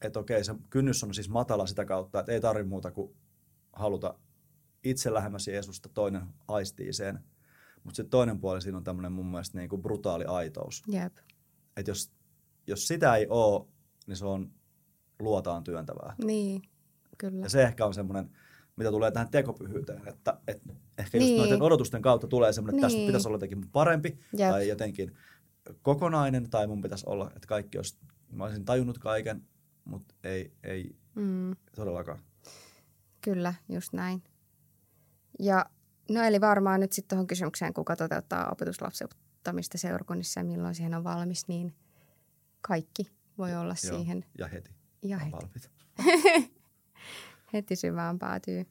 että 0.00 0.18
okei, 0.20 0.44
se 0.44 0.54
kynnys 0.70 1.04
on 1.04 1.14
siis 1.14 1.28
matala 1.28 1.66
sitä 1.66 1.84
kautta, 1.84 2.20
että 2.20 2.32
ei 2.32 2.40
tarvi 2.40 2.64
muuta 2.64 2.90
kuin 2.90 3.16
haluta 3.72 4.18
itse 4.84 5.14
lähemmäs 5.14 5.48
Jeesusta, 5.48 5.88
toinen 5.88 6.22
aistii 6.48 6.92
sen. 6.92 7.18
Mutta 7.84 7.96
sitten 7.96 8.10
toinen 8.10 8.40
puoli 8.40 8.62
siinä 8.62 8.78
on 8.78 8.84
tämmöinen 8.84 9.12
mun 9.12 9.26
mielestä 9.26 9.58
niinku 9.58 9.78
brutaali 9.78 10.24
aitous. 10.24 10.82
Jep. 10.88 11.16
Että 11.76 11.90
jos, 11.90 12.12
jos 12.66 12.88
sitä 12.88 13.16
ei 13.16 13.26
ole, 13.28 13.66
niin 14.06 14.16
se 14.16 14.26
on 14.26 14.52
luotaan 15.20 15.64
työntävää. 15.64 16.14
Niin, 16.24 16.62
kyllä. 17.18 17.44
Ja 17.44 17.48
se 17.50 17.62
ehkä 17.62 17.86
on 17.86 17.94
semmoinen, 17.94 18.30
mitä 18.76 18.90
tulee 18.90 19.10
tähän 19.10 19.28
tekopyhyyteen, 19.30 20.08
että, 20.08 20.38
että 20.48 20.68
ehkä 20.98 21.18
just 21.18 21.28
Niin. 21.28 21.38
noiden 21.38 21.62
odotusten 21.62 22.02
kautta 22.02 22.26
tulee 22.26 22.52
semmoinen, 22.52 22.76
että 22.78 22.86
tästä 22.86 22.98
Niin. 22.98 23.06
pitäisi 23.06 23.28
olla 23.28 23.34
jotenkin 23.36 23.68
parempi 23.72 24.18
Jep. 24.36 24.50
tai 24.50 24.68
jotenkin 24.68 25.16
kokonainen, 25.82 26.50
tai 26.50 26.66
mun 26.66 26.80
pitäisi 26.80 27.04
olla, 27.08 27.30
että 27.36 27.46
kaikki 27.48 27.78
olisi, 27.78 27.98
mä 28.32 28.44
olisin 28.44 28.64
tajunnut 28.64 28.98
kaiken, 28.98 29.42
mutta 29.84 30.14
ei, 30.24 30.52
ei 30.62 30.96
Mm. 31.14 31.56
todellakaan. 31.76 32.18
Kyllä, 33.20 33.54
just 33.68 33.92
näin. 33.92 34.22
Ja 35.38 35.66
no 36.10 36.22
eli 36.22 36.40
varmaan 36.40 36.80
nyt 36.80 36.92
sitten 36.92 37.16
tuohon 37.16 37.26
kysymykseen, 37.26 37.74
kuka 37.74 37.96
toteuttaa 37.96 38.50
opetuslapsettamista 38.52 39.78
seurakunnissa 39.78 40.40
ja 40.40 40.44
milloin 40.44 40.74
siihen 40.74 40.94
on 40.94 41.04
valmis, 41.04 41.48
niin 41.48 41.74
kaikki 42.60 43.10
voi 43.38 43.54
olla 43.54 43.74
Joo, 43.84 43.96
siihen 43.98 44.24
Ja 44.38 44.46
heti. 44.48 44.70
Ja 45.04 45.18
heti, 45.18 45.32
valmiit. 45.32 45.70
heti 47.52 47.76
syvään 47.76 48.18
päätyy. 48.18 48.66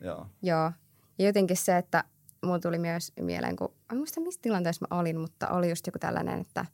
Joo. 0.00 0.26
Joo. 0.42 0.72
Ja 1.18 1.26
jotenkin 1.26 1.56
se, 1.56 1.76
että 1.76 2.04
mulla 2.44 2.58
tuli 2.58 2.78
myös 2.78 3.12
mieleen, 3.20 3.56
kun 3.56 3.74
en 3.92 3.98
muista 3.98 4.20
missä 4.20 4.40
tilanteessa 4.42 4.86
mä 4.90 4.98
olin, 4.98 5.20
mutta 5.20 5.48
oli 5.48 5.68
just 5.68 5.86
joku 5.86 5.98
tällainen, 5.98 6.40
että, 6.40 6.66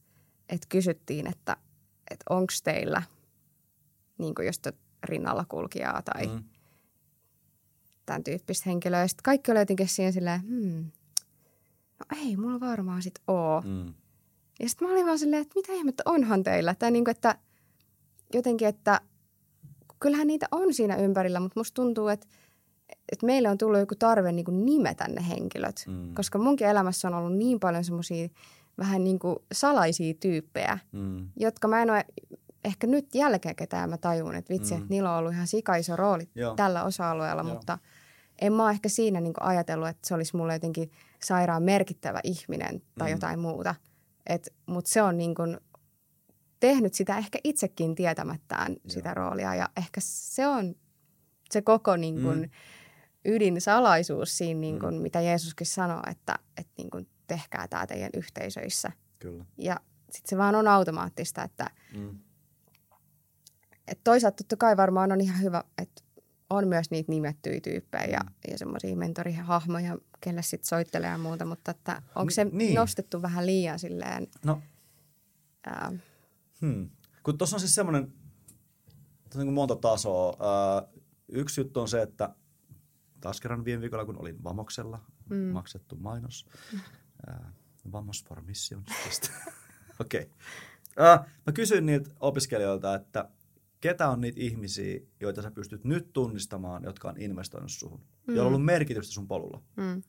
että 0.49 0.67
kysyttiin, 0.69 1.27
että, 1.27 1.57
että 2.11 2.25
onko 2.31 2.53
teillä 2.65 3.03
niin 4.19 4.35
kuin 4.35 4.47
just 4.47 4.67
rinnalla 5.05 5.45
kulkijaa 5.49 6.03
tai 6.03 6.27
mm. 6.27 6.45
Tämän 8.07 8.25
tyyppistä 8.25 8.71
henkilöä. 8.71 9.09
Sitten 9.09 9.23
kaikki 9.23 9.51
oli 9.51 9.59
jotenkin 9.59 9.89
siinä 9.89 10.13
silleen, 10.13 10.41
hmm, 10.41 10.91
no 11.99 12.19
ei 12.23 12.37
mulla 12.37 12.61
varmaan 12.61 13.03
sit 13.03 13.19
oo. 13.27 13.61
Mm. 13.61 13.95
Ja 14.61 14.69
sitten 14.69 14.89
mä 14.89 14.95
olin 14.95 15.07
vaan 15.07 15.19
silleen, 15.19 15.43
että 15.43 15.53
mitä 15.55 15.73
ihmettä 15.73 16.03
onhan 16.07 16.43
teillä? 16.43 16.75
Tai 16.75 16.91
niin 16.91 17.05
kuin, 17.05 17.11
että 17.11 17.39
jotenkin, 18.39 18.69
että 18.69 19.01
kyllähän 20.01 20.27
niitä 20.27 20.47
on 20.53 20.75
siinä 20.75 20.97
ympärillä, 20.97 21.41
mutta 21.41 21.61
musta 21.61 21.75
tuntuu, 21.83 22.09
että, 22.09 22.27
että 23.13 23.27
meille 23.27 23.49
on 23.49 23.59
tullut 23.59 23.81
joku 23.81 23.95
tarve 23.99 24.33
niin 24.33 24.45
kuin 24.45 24.67
nimetä 24.67 25.09
ne 25.09 25.29
henkilöt. 25.29 25.85
Mm. 25.89 26.15
Koska 26.15 26.39
munkin 26.39 26.67
elämässä 26.67 27.09
on 27.09 27.15
ollut 27.15 27.37
niin 27.37 27.61
paljon 27.61 27.85
semmoisia 27.85 28.29
vähän 28.79 29.05
niin 29.05 29.19
kuin 29.19 29.37
salaisia 29.53 30.15
tyyppejä, 30.15 30.79
Mm. 30.93 31.29
jotka 31.37 31.69
mä 31.69 31.83
en 31.83 31.91
ole 31.91 32.05
ehkä 32.65 32.87
nyt 32.87 33.15
jälkikäteen 33.15 33.91
mä 33.91 33.97
tajun, 33.99 34.35
että 34.35 34.55
vitsi, 34.55 34.75
Mm. 34.75 34.79
että 34.81 34.91
niillä 34.91 35.13
on 35.13 35.19
ollut 35.19 35.33
ihan 35.33 35.47
sika 35.47 35.75
iso 35.77 35.97
rooli 35.97 36.29
Joo. 36.35 36.55
tällä 36.55 36.85
osa-alueella, 36.85 37.43
Joo. 37.43 37.55
mutta 37.55 37.79
en 38.41 38.53
mä 38.53 38.63
ole 38.65 38.71
ehkä 38.71 38.89
siinä 38.89 39.21
niin 39.21 39.33
kuin 39.35 39.45
ajatellut, 39.45 39.89
että 39.89 40.09
se 40.09 40.15
olisi 40.15 40.37
mulle 40.37 40.53
jotenkin 40.53 40.91
sairaan 41.25 41.63
merkittävä 41.63 42.21
ihminen 42.25 42.83
tai 42.99 43.09
Mm. 43.09 43.13
jotain 43.13 43.39
muuta. 43.39 43.75
Mutta 44.67 44.91
se 44.91 45.03
on 45.03 45.19
niin 45.19 45.35
kuin 45.35 45.59
tehnyt 46.63 46.95
sitä 46.95 47.19
ehkä 47.19 47.39
itsekin 47.45 47.95
tietämättään 47.95 48.73
Joo. 48.73 48.79
sitä 48.87 49.15
roolia 49.15 49.55
ja 49.55 49.69
ehkä 49.77 50.01
se 50.05 50.47
on 50.47 50.75
se 51.51 51.63
koko 51.63 51.97
niin 51.97 52.23
kuin 52.23 52.39
Mm. 52.41 52.51
ydinsalaisuus 53.25 54.39
siinä, 54.39 54.61
niin 54.61 54.79
kuin, 54.81 54.95
Mm. 54.95 55.01
mitä 55.03 55.21
Jeesuskin 55.21 55.67
sanoo, 55.67 56.03
että, 56.11 56.39
että 56.57 56.73
niin 56.79 56.91
kuin 56.91 57.09
tehkää 57.27 57.69
tämä 57.69 57.87
teidän 57.87 58.11
yhteisöissä. 58.17 58.93
Kyllä. 59.19 59.45
Ja 59.59 59.81
sitten 60.11 60.31
se 60.31 60.39
vaan 60.39 60.55
on 60.55 60.69
automaattista, 60.69 61.43
että 61.43 61.71
Mm. 61.97 62.19
et 63.89 64.01
toisaalta 64.05 64.37
totta 64.37 64.57
kai 64.57 64.77
varmaan 64.77 65.13
on 65.13 65.21
ihan 65.21 65.41
hyvä, 65.43 65.65
että 65.79 66.03
on 66.51 66.69
myös 66.69 66.91
niitä 66.91 67.13
nimettyjä 67.13 67.61
tyyppejä 67.61 68.05
ja, 68.05 68.21
Mm. 68.23 68.33
ja 68.51 68.59
semmoisia 68.59 68.97
mentorihahmoja, 68.97 69.99
kelle 70.21 70.43
sitten 70.43 70.69
soittelee 70.69 71.11
ja 71.11 71.19
muuta, 71.19 71.45
mutta 71.45 71.71
että 71.71 72.03
onko 72.15 72.31
se 72.31 72.45
niin. 72.45 72.75
nostettu 72.75 73.23
vähän 73.23 73.47
liian 73.47 73.79
silleen, 73.79 74.27
No, 74.45 74.63
ää, 75.67 75.93
Hmm. 76.63 76.91
Kun 77.23 77.39
tuossa 77.39 77.57
on 77.57 77.61
siis 77.61 77.75
semmoinen, 77.75 78.13
niin 79.35 79.53
monta 79.53 79.77
tasoa. 79.77 80.37
Ää, 80.41 80.89
yksi 81.29 81.61
juttu 81.61 81.81
on 81.81 81.89
se, 81.89 82.03
että 82.03 82.35
taas 83.21 83.41
kerran 83.41 83.65
viime 83.65 83.81
viikolla, 83.81 84.05
kun 84.05 84.21
olin 84.21 84.45
Vamoksella, 84.45 85.01
mm. 85.31 85.37
maksettu 85.37 85.97
mainos, 85.97 86.47
ää, 87.27 87.53
Vamos 87.93 88.25
for 88.25 88.43
Mission. 88.43 88.85
Okei. 90.01 90.23
okay. 90.23 91.19
Mä 91.47 91.53
kysyin 91.55 91.87
niiltä 91.87 92.11
opiskelijoilta, 92.21 92.95
että 92.95 93.29
ketä 93.81 94.09
on 94.09 94.21
niitä 94.21 94.41
ihmisiä, 94.41 95.01
joita 95.21 95.43
sä 95.43 95.51
pystyt 95.51 95.85
nyt 95.85 96.13
tunnistamaan, 96.13 96.85
jotka 96.85 97.09
on 97.09 97.21
investoinut 97.21 97.71
suhun, 97.71 98.01
mm. 98.01 98.35
joilla 98.35 98.43
on 98.43 98.47
ollut 98.47 98.65
merkitystä 98.65 99.13
sun 99.13 99.29
polulla. 99.29 99.63
mm, 99.77 100.03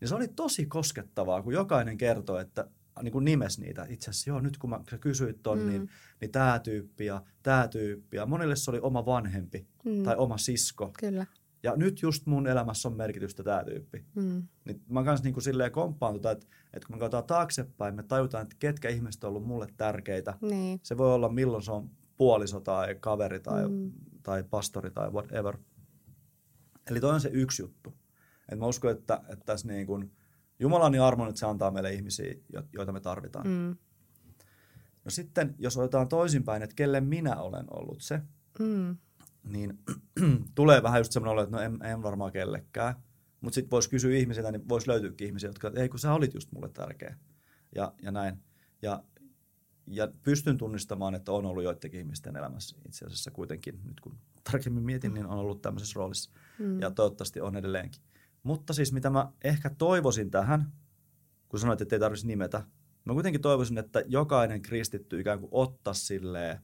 Niin 0.00 0.08
se 0.08 0.14
oli 0.14 0.28
tosi 0.28 0.66
koskettavaa, 0.66 1.42
kun 1.42 1.52
jokainen 1.52 1.98
kertoi, 1.98 2.40
että 2.40 2.70
niin 3.02 3.12
kuin 3.12 3.24
nimes 3.24 3.58
niitä. 3.58 3.86
Itse 3.88 4.10
asiassa 4.10 4.30
joo, 4.30 4.40
nyt 4.40 4.58
kun 4.58 4.70
mä, 4.70 4.80
kysyit 5.00 5.42
ton, 5.42 5.58
mm. 5.58 5.68
niin, 5.68 5.90
niin 6.20 6.32
tämä 6.32 6.58
tyyppi 6.58 7.06
ja 7.06 7.22
tämä 7.42 7.68
tyyppi. 7.68 8.16
Ja 8.16 8.26
monille 8.26 8.56
se 8.56 8.70
oli 8.70 8.80
oma 8.80 9.06
vanhempi 9.06 9.66
mm. 9.84 10.02
tai 10.02 10.16
oma 10.16 10.38
sisko. 10.38 10.92
Kyllä. 11.00 11.26
Ja 11.62 11.76
nyt 11.76 12.02
just 12.02 12.26
mun 12.26 12.46
elämässä 12.46 12.88
on 12.88 12.96
merkitystä 12.96 13.42
tämä 13.42 13.64
tyyppi. 13.64 14.04
Mm. 14.14 14.42
Niin 14.64 14.82
mä 14.88 15.04
kanssa 15.04 15.24
niin 15.24 15.34
kuin 15.34 15.44
silleen 15.44 15.72
komppaan 15.72 16.14
tota, 16.14 16.30
että, 16.30 16.46
että 16.72 16.86
kun 16.86 16.96
me 16.96 17.00
katsotaan 17.00 17.26
taaksepäin, 17.26 17.94
me 17.94 18.02
tajutaan, 18.02 18.42
että 18.42 18.56
ketkä 18.58 18.88
ihmiset 18.88 19.24
on 19.24 19.28
ollut 19.28 19.46
mulle 19.46 19.66
tärkeitä. 19.76 20.34
Niin. 20.40 20.80
Se 20.82 20.96
voi 20.96 21.14
olla 21.14 21.28
milloin 21.28 21.62
se 21.62 21.72
on 21.72 21.90
puoliso 22.16 22.60
tai 22.60 22.94
kaveri 23.00 23.40
tai, 23.40 23.68
mm. 23.68 23.92
tai 24.22 24.44
pastori 24.50 24.90
tai 24.90 25.10
whatever. 25.10 25.58
Eli 26.90 27.00
toi 27.00 27.14
on 27.14 27.20
se 27.20 27.30
yksi 27.32 27.62
juttu. 27.62 27.94
Et 28.48 28.58
mä 28.58 28.66
uskon, 28.66 28.90
että, 28.90 29.20
että 29.28 29.44
tässä 29.44 29.68
niin 29.68 29.86
kuin, 29.86 30.12
Jumala 30.60 30.84
on 30.84 30.92
niin 30.92 31.02
armon, 31.02 31.28
että 31.28 31.38
se 31.38 31.46
antaa 31.46 31.70
meille 31.70 31.92
ihmisiä, 31.92 32.34
joita 32.72 32.92
me 32.92 33.00
tarvitaan. 33.00 33.46
Mm. 33.46 33.76
No 35.04 35.10
sitten, 35.10 35.54
jos 35.58 35.76
otetaan 35.76 36.08
toisinpäin, 36.08 36.62
että 36.62 36.76
kelle 36.76 37.00
minä 37.00 37.36
olen 37.36 37.66
ollut 37.70 38.02
se, 38.02 38.20
mm. 38.58 38.96
niin 39.44 39.78
tulee 40.54 40.82
vähän 40.82 41.00
just 41.00 41.12
semmoinen 41.12 41.32
olo, 41.32 41.42
että 41.42 41.56
no 41.56 41.62
en, 41.62 41.78
en 41.84 42.02
varmaan 42.02 42.32
kellekään. 42.32 42.94
Mutta 43.40 43.54
sitten 43.54 43.70
voisi 43.70 43.90
kysyä 43.90 44.16
ihmisiltä, 44.16 44.52
niin 44.52 44.68
voisi 44.68 44.88
löytyykin 44.88 45.26
ihmisiä, 45.26 45.48
jotka, 45.48 45.72
ei 45.76 45.88
kun 45.88 45.98
sä 45.98 46.12
olit 46.12 46.34
just 46.34 46.52
mulle 46.52 46.68
tärkeä. 46.68 47.16
Ja, 47.74 47.92
ja 48.02 48.10
näin. 48.10 48.42
Ja, 48.82 49.04
ja 49.86 50.08
pystyn 50.22 50.58
tunnistamaan, 50.58 51.14
että 51.14 51.32
on 51.32 51.46
ollut 51.46 51.64
joidenkin 51.64 52.00
ihmisten 52.00 52.36
elämässä 52.36 52.76
itse 52.86 53.06
asiassa 53.06 53.30
kuitenkin, 53.30 53.80
nyt 53.84 54.00
kun 54.00 54.18
tarkemmin 54.44 54.84
mietin, 54.84 55.14
niin 55.14 55.26
on 55.26 55.38
ollut 55.38 55.62
tämmöisessä 55.62 55.98
roolissa. 55.98 56.30
Mm. 56.58 56.80
Ja 56.80 56.90
toivottavasti 56.90 57.40
on 57.40 57.56
edelleenkin. 57.56 58.02
Mutta 58.42 58.72
siis 58.72 58.92
mitä 58.92 59.10
mä 59.10 59.32
ehkä 59.44 59.70
toivoisin 59.70 60.30
tähän, 60.30 60.72
kun 61.48 61.60
sanoit, 61.60 61.80
että 61.80 61.96
ei 61.96 62.00
tarvitsisi 62.00 62.26
nimetä, 62.26 62.64
mä 63.04 63.12
kuitenkin 63.12 63.40
toivoisin, 63.40 63.78
että 63.78 64.02
jokainen 64.06 64.62
kristitty 64.62 65.20
ikään 65.20 65.40
kuin 65.40 65.50
ottaa 65.52 65.94
silleen 65.94 66.60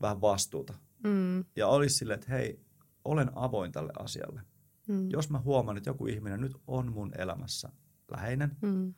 vähän 0.00 0.20
vastuuta. 0.20 0.74
Mm. 1.04 1.44
Ja 1.56 1.66
olisi 1.66 1.96
silleen, 1.96 2.18
että 2.18 2.32
hei, 2.32 2.60
olen 3.04 3.30
avoin 3.34 3.72
tälle 3.72 3.92
asialle. 3.98 4.40
Mm. 4.88 5.10
Jos 5.10 5.30
mä 5.30 5.38
huomaan, 5.38 5.76
että 5.76 5.90
joku 5.90 6.06
ihminen 6.06 6.40
nyt 6.40 6.56
on 6.66 6.92
mun 6.92 7.12
elämässä 7.18 7.68
läheinen, 8.10 8.56
mm. 8.62 8.94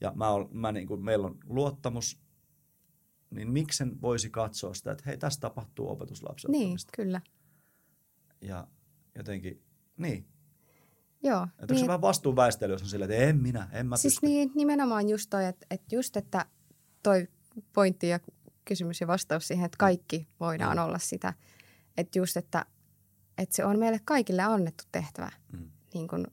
ja 0.00 0.12
mä, 0.14 0.30
ol, 0.30 0.44
mä 0.50 0.72
niin 0.72 0.86
kuin, 0.86 1.04
meillä 1.04 1.26
on 1.26 1.38
luottamus, 1.44 2.20
niin 3.30 3.50
miksen 3.50 4.00
voisi 4.00 4.30
katsoa 4.30 4.74
sitä, 4.74 4.92
että 4.92 5.04
hei, 5.06 5.18
tässä 5.18 5.40
tapahtuu 5.40 5.90
opetuslapsen. 5.90 6.50
Niin, 6.50 6.78
kyllä. 6.96 7.20
Ja 8.40 8.66
jotenkin, 9.14 9.62
niin, 9.96 10.26
Joo. 11.22 11.46
Että 11.58 11.74
niin, 11.74 11.80
se 11.80 11.86
vähän 11.86 12.00
vastuunväistely, 12.00 12.72
jos 12.72 12.82
on 12.82 12.88
silleen, 12.88 13.10
että 13.10 13.24
en 13.24 13.36
minä, 13.36 13.68
en 13.72 13.86
mä 13.86 13.96
Siis 13.96 14.14
pysty. 14.14 14.26
niin, 14.26 14.52
nimenomaan 14.54 15.08
just 15.08 15.30
toi, 15.30 15.44
että, 15.44 15.66
että 15.70 15.96
just, 15.96 16.16
että 16.16 16.46
toi 17.02 17.28
pointti 17.72 18.08
ja 18.08 18.20
kysymys 18.64 19.00
ja 19.00 19.06
vastaus 19.06 19.48
siihen, 19.48 19.64
että 19.64 19.78
kaikki 19.78 20.28
voidaan 20.40 20.76
mm. 20.76 20.84
olla 20.84 20.98
sitä. 20.98 21.34
Että 21.96 22.18
just, 22.18 22.36
että, 22.36 22.66
että 23.38 23.56
se 23.56 23.64
on 23.64 23.78
meille 23.78 24.00
kaikille 24.04 24.42
annettu 24.42 24.84
tehtävä. 24.92 25.30
Mm. 25.52 25.70
Niin 25.94 26.08
kuin 26.08 26.26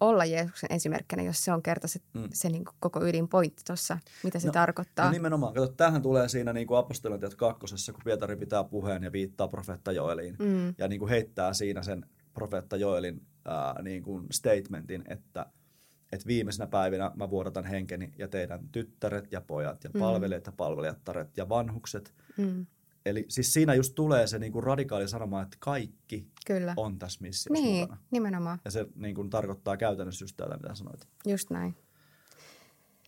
olla 0.00 0.24
Jeesuksen 0.24 0.72
esimerkkinä, 0.72 1.22
jos 1.22 1.44
se 1.44 1.52
on 1.52 1.62
kerta 1.62 1.88
se, 1.88 2.00
mm. 2.14 2.28
se 2.32 2.48
niin 2.48 2.64
kuin 2.64 2.74
koko 2.80 3.04
ydinpointti 3.04 3.62
tuossa, 3.66 3.98
mitä 4.22 4.38
se 4.38 4.46
no, 4.46 4.52
tarkoittaa. 4.52 5.06
No 5.06 5.12
nimenomaan. 5.12 5.54
Kato, 5.54 5.68
tähän 5.68 6.02
tulee 6.02 6.28
siinä 6.28 6.52
niin 6.52 6.66
kuin 6.66 6.78
apostolitiot 6.78 7.34
kakkosessa, 7.34 7.92
kun 7.92 8.02
Pietari 8.04 8.36
pitää 8.36 8.64
puheen 8.64 9.02
ja 9.02 9.12
viittaa 9.12 9.48
profeetta 9.48 9.92
Joeliin. 9.92 10.36
Mm. 10.38 10.74
Ja 10.78 10.88
niin 10.88 10.98
kuin 10.98 11.08
heittää 11.08 11.52
siinä 11.52 11.82
sen 11.82 12.06
profeetta 12.34 12.76
Joelin 12.76 13.26
ää, 13.46 13.82
niin 13.82 14.02
kuin 14.02 14.26
statementin, 14.32 15.04
että, 15.08 15.46
että 16.12 16.26
viimeisenä 16.26 16.66
päivinä 16.66 17.10
mä 17.14 17.30
vuodatan 17.30 17.64
henkeni 17.64 18.12
ja 18.18 18.28
teidän 18.28 18.68
tyttäret 18.72 19.32
ja 19.32 19.40
pojat 19.40 19.84
ja 19.84 19.90
mm. 19.94 20.00
palvelijat 20.00 20.46
ja 20.46 20.52
palvelijattaret 20.52 21.36
ja 21.36 21.48
vanhukset. 21.48 22.14
Mm. 22.36 22.66
Eli 23.06 23.24
siis 23.28 23.52
siinä 23.52 23.74
just 23.74 23.94
tulee 23.94 24.26
se 24.26 24.38
niin 24.38 24.52
kuin 24.52 24.62
radikaali 24.62 25.08
sanoma, 25.08 25.42
että 25.42 25.56
kaikki 25.60 26.30
Kyllä. 26.46 26.74
on 26.76 26.98
tässä 26.98 27.18
missiossa 27.22 27.62
niin, 27.62 27.80
mukana. 27.80 28.00
nimenomaan. 28.10 28.60
Ja 28.64 28.70
se 28.70 28.86
niin 28.94 29.14
kuin 29.14 29.30
tarkoittaa 29.30 29.76
käytännössä 29.76 30.22
just 30.24 30.36
tätä, 30.36 30.56
mitä 30.56 30.74
sanoit. 30.74 31.08
Just 31.26 31.50
näin. 31.50 31.76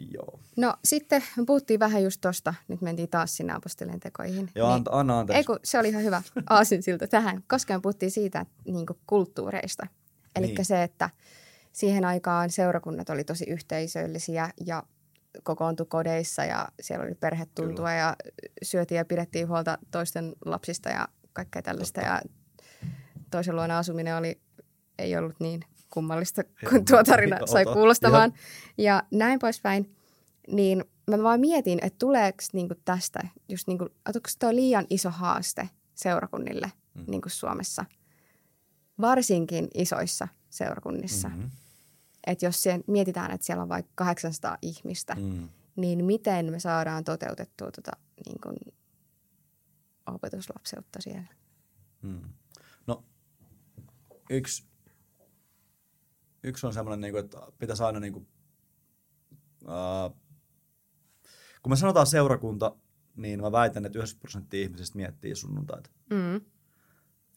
Joo. 0.01 0.41
No 0.57 0.75
sitten 0.85 1.23
me 1.37 1.45
puhuttiin 1.45 1.81
vähän 1.81 2.03
just 2.03 2.21
tosta, 2.21 2.55
nyt 2.69 2.81
mentiin 2.81 3.09
taas 3.09 3.37
sinne 3.37 3.53
apostolien 3.53 4.01
tekoihin. 4.01 4.51
Joo, 4.55 4.75
niin, 4.77 4.85
anna 4.91 5.19
anteeksi. 5.19 5.39
Ei 5.39 5.45
kun, 5.45 5.59
se 5.65 5.79
oli 5.79 5.89
ihan 5.89 6.05
hyvä 6.05 6.23
aasinsilta 6.51 7.07
tähän, 7.07 7.45
koska 7.49 7.75
me 7.75 7.81
puhuttiin 7.81 8.11
siitä 8.11 8.47
niin 8.65 8.87
kulttuureista. 9.07 9.87
Eli 10.39 10.47
niin. 10.47 10.65
se, 10.65 10.83
että 10.83 11.11
siihen 11.73 12.05
aikaan 12.05 12.51
seurakunnat 12.51 13.11
oli 13.11 13.25
tosi 13.25 13.45
yhteisöllisiä 13.45 14.51
ja 14.67 14.83
kokoontui 15.43 15.87
kodeissa 15.87 16.45
ja 16.45 16.69
siellä 16.81 17.05
oli 17.05 17.15
perhetuntua 17.15 17.75
Kyllä. 17.75 17.95
ja 17.95 18.17
syötiin 18.63 18.97
ja 18.97 19.05
pidettiin 19.05 19.49
huolta 19.49 19.79
toisten 19.91 20.33
lapsista 20.45 20.89
ja 20.89 21.09
kaikkea 21.33 21.63
tällaista. 21.63 22.01
Totta. 22.01 22.15
Ja 22.15 22.23
toisen 23.31 23.57
luona 23.57 23.79
asuminen 23.79 24.17
oli, 24.17 24.41
ei 24.99 25.17
ollut 25.17 25.41
niin 25.41 25.61
kummallista, 25.91 26.43
kun 26.71 26.85
tuo 26.85 27.05
tarina 27.05 27.47
sai 27.47 27.65
kuulostamaan. 27.65 28.33
Ja 28.79 29.03
näin 29.11 29.39
poispäin. 29.39 29.95
Niin 30.49 30.85
mä 31.11 31.23
vaan 31.23 31.41
mietin, 31.41 31.79
että 31.83 31.99
tuleeko 31.99 32.39
niinku 32.53 32.75
tästä, 32.85 33.21
just 33.49 33.67
niinku, 33.67 33.85
onko 33.85 34.29
tuo 34.39 34.55
liian 34.55 34.87
iso 34.91 35.11
haaste 35.11 35.69
seurakunnille 35.95 36.73
mm. 36.95 37.05
niinku 37.07 37.29
Suomessa, 37.29 37.85
varsinkin 39.01 39.69
isoissa 39.75 40.29
seurakunnissa. 40.51 41.29
Mm-hmm. 41.29 41.51
Että 42.27 42.47
jos 42.47 42.65
mietitään, 42.87 43.31
että 43.31 43.47
siellä 43.47 43.63
on 43.63 43.69
vaikka 43.69 43.93
800 43.95 44.59
ihmistä, 44.63 45.15
mm. 45.15 45.49
niin 45.77 46.05
miten 46.05 46.51
me 46.51 46.61
saadaan 46.61 47.05
toteutettua 47.05 47.71
tota, 47.71 47.91
niin 48.27 48.41
kuin, 48.43 48.57
opetuslapseutta 50.07 51.03
siellä? 51.03 51.35
Mm. 52.03 52.21
No, 52.87 53.05
yksi 54.31 54.69
yksi 56.43 56.67
on 56.67 56.73
semmoinen, 56.73 57.01
niin 57.01 57.13
kuin, 57.13 57.25
että 57.25 57.39
pitäisi 57.59 57.83
aina 57.83 58.01
niin 58.01 58.13
kuin, 58.13 58.29
uh, 59.63 60.17
kun 61.63 61.73
me 61.73 61.77
sanotaan 61.77 62.07
seurakunta, 62.07 62.77
niin 63.17 63.41
mä 63.41 63.53
väitän, 63.53 63.87
että 63.87 63.99
90 63.99 64.21
prosenttia 64.21 64.63
ihmisistä 64.63 64.97
miettii 64.97 65.35
sunnuntaita. 65.35 65.91
Mm. 66.11 66.41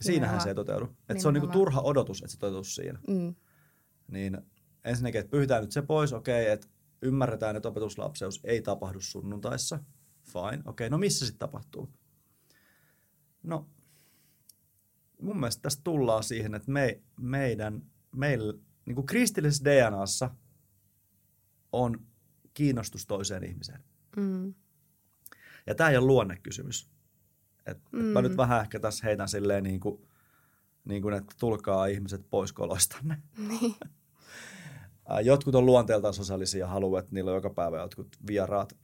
Siinähän 0.02 0.22
Nimenomaan. 0.22 0.44
se 0.44 0.50
ei 0.50 0.56
toteudu. 0.56 0.98
Että 1.10 1.22
se 1.22 1.28
on 1.28 1.34
niinku 1.34 1.48
turha 1.48 1.82
odotus, 1.82 2.18
että 2.18 2.32
se 2.32 2.40
toteutuu 2.40 2.64
siinä. 2.64 3.00
Mm. 3.08 3.36
Niin 4.08 4.38
ensinnäkin, 4.84 5.22
että 5.22 5.32
pyhitään 5.32 5.62
nyt 5.62 5.72
se 5.72 5.82
pois, 5.82 6.14
okei, 6.14 6.44
okay, 6.44 6.54
että 6.54 6.68
ymmärretään, 7.02 7.56
että 7.56 7.70
opetuslapseus 7.70 8.40
ei 8.44 8.62
tapahdu 8.62 9.00
sunnuntaissa. 9.02 9.80
Fine, 10.24 10.44
okei, 10.44 10.62
okay, 10.66 10.90
no 10.90 10.98
missä 10.98 11.26
sitten 11.26 11.40
tapahtuu? 11.40 11.94
No, 13.44 13.70
mun 15.22 15.40
mielestä 15.40 15.62
tästä 15.62 15.82
tullaan 15.84 16.24
siihen, 16.24 16.56
että 16.56 16.72
me, 16.72 17.02
meidän, 17.20 17.82
meillä 18.16 18.54
niin 18.86 18.96
kuin 18.96 19.06
kristillisessä 19.06 19.66
DNAssa 19.66 20.36
on 21.72 22.08
kiinnostus 22.54 23.06
toiseen 23.06 23.44
ihmiseen. 23.44 23.84
Mm. 24.18 24.54
Ja 25.68 25.76
tämä 25.76 25.90
ei 25.90 25.98
ole 25.98 26.06
luonnekysymys. 26.06 26.90
Et, 27.66 27.78
mm. 27.92 28.00
et 28.00 28.14
mä 28.14 28.22
nyt 28.22 28.38
vähän 28.38 28.62
ehkä 28.62 28.80
tässä 28.80 29.08
heitän 29.08 29.30
silleen 29.30 29.64
niin 29.64 29.80
kuin, 29.80 30.08
niin 30.86 31.02
kuin, 31.02 31.14
että 31.14 31.36
tulkaa 31.40 31.86
ihmiset 31.86 32.26
pois 32.30 32.54
koloistanne. 32.54 33.18
Niin. 33.48 33.76
jotkut 35.24 35.56
on 35.56 35.66
luonteeltaan 35.66 36.14
sosiaalisia 36.14 36.70
että 37.00 37.12
niillä 37.12 37.32
on 37.32 37.36
joka 37.36 37.50
päivä 37.50 37.78
jotkut 37.78 38.08
vieraat. 38.28 38.78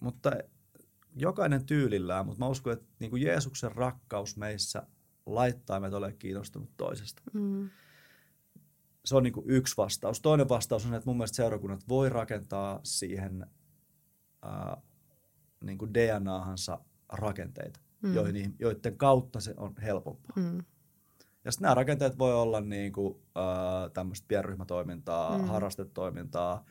Mutta 0.00 0.30
jokainen 1.16 1.66
tyylillään, 1.66 2.26
mutta 2.26 2.38
mä 2.44 2.48
uskon, 2.48 2.72
että 2.72 2.86
niin 2.98 3.10
kuin 3.10 3.22
Jeesuksen 3.22 3.72
rakkaus 3.72 4.36
meissä 4.36 4.82
laittaa 5.26 5.80
meitä 5.80 5.96
olemaan 5.96 6.18
kiinnostunut 6.18 6.70
toisesta. 6.76 7.22
Mm 7.32 7.70
se 9.04 9.16
on 9.16 9.22
niin 9.22 9.32
kuin 9.32 9.50
yksi 9.50 9.76
vastaus. 9.76 10.20
Toinen 10.20 10.48
vastaus 10.48 10.86
on, 10.86 10.94
että 10.94 11.06
mun 11.06 11.16
mielestä 11.16 11.36
seurakunnat 11.36 11.88
voi 11.88 12.08
rakentaa 12.08 12.80
siihen 12.82 13.46
ää, 14.42 14.76
niin 15.64 15.78
kuin 15.78 15.94
DNAhansa 15.94 16.78
rakenteita, 17.08 17.80
mm. 18.02 18.14
joihin, 18.14 18.56
joiden 18.58 18.96
kautta 18.96 19.40
se 19.40 19.54
on 19.56 19.74
helpompaa. 19.82 20.32
Mm. 20.36 20.64
Ja 21.44 21.52
sitten 21.52 21.62
nämä 21.62 21.74
rakenteet 21.74 22.18
voi 22.18 22.34
olla 22.34 22.60
niin 22.60 22.92
kuin, 22.92 23.14
äh, 23.36 23.92
tämmöistä 23.92 24.24
pienryhmätoimintaa, 24.28 25.38
mm. 25.38 25.44
harrastetoimintaa. 25.44 26.64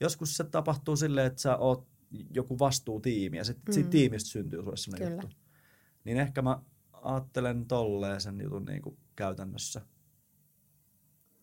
Joskus 0.00 0.36
se 0.36 0.44
tapahtuu 0.44 0.96
silleen, 0.96 1.26
että 1.26 1.42
sä 1.42 1.56
oot 1.56 1.88
joku 2.34 2.58
vastuutiimi 2.58 3.36
ja 3.36 3.44
sitten 3.44 3.64
mm. 3.66 3.72
siitä 3.72 3.90
tiimistä 3.90 4.30
syntyy 4.30 4.62
sulle 4.62 4.76
sellainen 4.76 5.12
juttu. 5.12 5.28
Niin 6.04 6.16
ehkä 6.16 6.42
mä 6.42 6.60
ajattelen 6.92 7.66
tolleen 7.66 8.20
sen 8.20 8.40
jutun 8.40 8.64
niin 8.64 8.82
kuin 8.82 8.98
käytännössä 9.16 9.82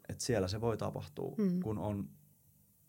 että 0.10 0.24
siellä 0.24 0.48
se 0.48 0.62
voi 0.62 0.78
tapahtua, 0.78 1.36
mm. 1.38 1.60
kun 1.60 1.78
on, 1.78 2.10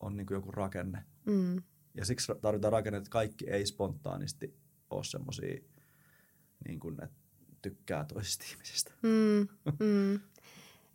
on 0.00 0.16
niin 0.16 0.26
kuin 0.26 0.36
joku 0.36 0.52
rakenne. 0.52 1.04
Mm. 1.24 1.62
Ja 1.94 2.04
siksi 2.04 2.32
tarvitaan 2.40 2.72
rakenne, 2.72 2.96
että 2.96 3.10
kaikki 3.10 3.50
ei 3.50 3.66
spontaanisti 3.66 4.56
ole 4.90 5.04
semmoisia, 5.04 5.60
niin 6.68 6.80
kuin, 6.80 7.04
että 7.04 7.16
tykkää 7.62 8.04
toisista 8.04 8.44
ihmisistä. 8.50 8.92
Mm. 9.02 9.48
Mm. 9.80 10.20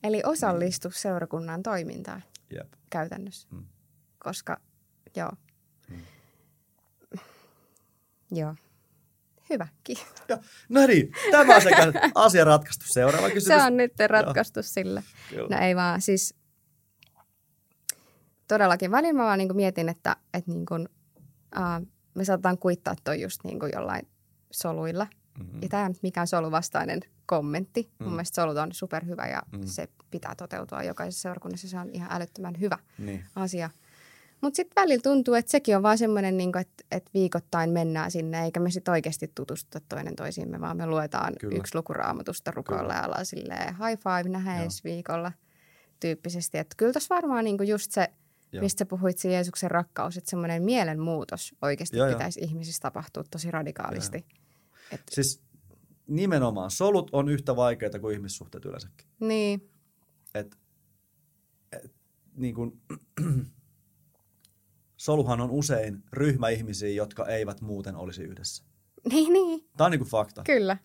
Eli 0.03 0.22
osallistu 0.26 0.88
niin. 0.88 0.99
seurakunnan 0.99 1.64
toimintaan. 1.64 2.24
Jep. 2.53 2.74
käytännössä. 2.89 3.47
Mm. 3.51 3.66
Koska, 4.20 4.57
joo. 5.16 5.32
Mm. 5.89 6.01
Joo. 8.32 8.55
Hyvä, 9.49 9.68
kiitos. 9.84 10.24
Ja, 10.30 10.38
no 10.70 10.88
niin, 10.88 11.12
tämä 11.32 11.55
on 11.55 11.62
sekä 11.62 11.93
asia 12.16 12.45
ratkaistu. 12.45 12.86
Seuraava 12.93 13.30
kysymys. 13.30 13.59
Se 13.59 13.66
on 13.66 13.78
nyt 13.78 13.93
ratkaistu 14.07 14.64
sille. 14.64 15.03
Kyllä. 15.30 15.57
No 15.57 15.66
ei 15.66 15.76
vaan, 15.76 16.01
siis 16.01 16.36
todellakin 18.47 18.91
välillä 18.91 19.14
mä 19.14 19.24
vaan 19.24 19.38
niin 19.38 19.55
mietin, 19.55 19.89
että, 19.89 20.16
että 20.34 20.51
niin 20.51 20.66
kuin, 20.66 20.89
uh, 21.57 21.88
me 22.14 22.26
saatetaan 22.26 22.57
kuittaa 22.57 22.95
toi 23.03 23.22
just 23.22 23.43
niin 23.43 23.59
kuin 23.59 23.72
jollain 23.76 24.07
soluilla. 24.51 25.07
Mm-hmm. 25.39 25.61
Ja 25.61 25.69
tämä 25.69 25.84
on 25.86 25.91
nyt 25.91 26.03
mikään 26.03 26.27
soluvastainen 26.27 26.99
kommentti. 27.25 27.89
Mm. 27.99 28.03
Mun 28.03 28.13
mielestä 28.13 28.41
solut 28.41 28.57
on 28.57 28.73
superhyvä 28.73 29.27
ja 29.27 29.41
Mm. 29.51 29.61
se 29.65 29.88
pitää 30.11 30.36
toteutua 30.36 30.84
jokaisessa 30.84 31.21
seurakunnassa. 31.21 31.67
Se 31.67 31.79
on 31.79 31.89
ihan 31.89 32.11
älyttömän 32.11 32.59
hyvä 32.59 32.77
Niin. 32.97 33.25
asia. 33.36 33.69
Mutta 34.41 34.55
sitten 34.55 34.82
välillä 34.82 35.01
tuntuu, 35.01 35.34
että 35.34 35.51
sekin 35.51 35.75
on 35.77 35.84
vaan 35.84 35.97
semmoinen, 35.97 36.38
niin 36.38 36.57
että, 36.57 36.84
että 36.91 37.09
viikoittain 37.13 37.69
mennään 37.69 38.11
sinne, 38.11 38.43
eikä 38.43 38.59
me 38.59 38.71
sitten 38.71 38.91
oikeasti 38.91 39.32
tutustuta 39.36 39.86
toinen 39.89 40.15
toisiimme, 40.15 40.61
vaan 40.61 40.77
me 40.77 40.88
luetaan 40.88 41.34
Kyllä. 41.39 41.57
yksi 41.57 41.75
lukuraamatusta 41.75 42.51
rukoilla 42.51 42.93
ja 42.93 43.05
ollaan 43.05 43.25
silleen 43.25 43.75
high 43.75 43.99
five, 44.03 44.29
nähdään 44.29 44.57
Joo. 44.57 44.63
ensi 44.63 44.84
viikolla 44.84 45.32
tyyppisesti. 45.99 46.57
Että 46.57 46.75
kyllä 46.77 46.91
tuossa 46.93 47.15
varmaan 47.15 47.43
niin 47.43 47.67
just 47.67 47.91
se, 47.91 48.07
Joo. 48.51 48.61
mistä 48.63 48.86
puhuit, 48.86 49.17
se 49.17 49.32
Jeesuksen 49.32 49.71
rakkaus, 49.71 50.17
että 50.17 50.29
semmoinen 50.29 50.63
mielenmuutos 50.63 51.55
oikeasti 51.61 51.97
Joo, 51.97 52.07
joo. 52.07 52.17
pitäisi 52.17 52.39
ihmisissä 52.39 52.82
tapahtua 52.82 53.23
tosi 53.32 53.51
radikaalisti. 53.51 54.25
Et, 54.93 55.01
Siis 55.11 55.43
nimenomaan 56.07 56.71
solut 56.71 57.09
on 57.13 57.29
yhtä 57.29 57.55
vaikeita 57.55 57.99
kuin 57.99 58.15
ihmissuhteet 58.15 58.65
yleensäkin. 58.65 59.07
niin, 59.19 59.69
Et, 60.35 60.57
et, 61.71 61.91
niin 62.35 62.55
kun, 62.55 62.81
soluhan 64.97 65.41
on 65.41 65.51
usein 65.51 66.03
ryhmä 66.13 66.49
ihmisiä, 66.49 66.89
jotka 66.89 67.27
eivät 67.27 67.61
muuten 67.61 67.95
olisi 67.95 68.23
yhdessä. 68.23 68.63
niin, 69.09 69.33
niin, 69.33 69.69
Tämä 69.77 69.85
on 69.85 69.91
niin 69.91 69.99
kuin 69.99 70.09
fakta. 70.09 70.43
kyllä. 70.43 70.77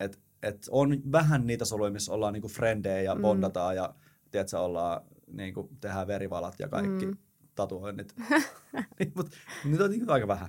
Et, 0.00 0.20
et 0.42 0.66
on 0.70 1.12
vähän 1.12 1.46
niitä 1.46 1.64
soluja, 1.64 1.90
missä 1.90 2.12
ollaan 2.12 2.32
niin 2.32 2.40
kuin 2.42 2.52
frendejä 2.52 3.00
ja 3.02 3.14
Mm. 3.14 3.20
bondataan 3.22 3.76
ja 3.76 3.94
tiedätkö, 4.30 4.58
ollaan, 4.60 5.00
niin 5.26 5.54
kuin, 5.54 5.68
tehdään 5.80 6.06
verivalat 6.06 6.54
ja 6.58 6.68
kaikki 6.68 7.06
Mm. 7.06 7.10
mm. 7.10 7.16
tatuoinnit. 7.54 8.14
niin, 8.98 9.12
mutta 9.16 9.36
niitä 9.64 9.84
on 9.84 9.90
niin 9.90 10.10
aika 10.10 10.28
vähän. 10.28 10.48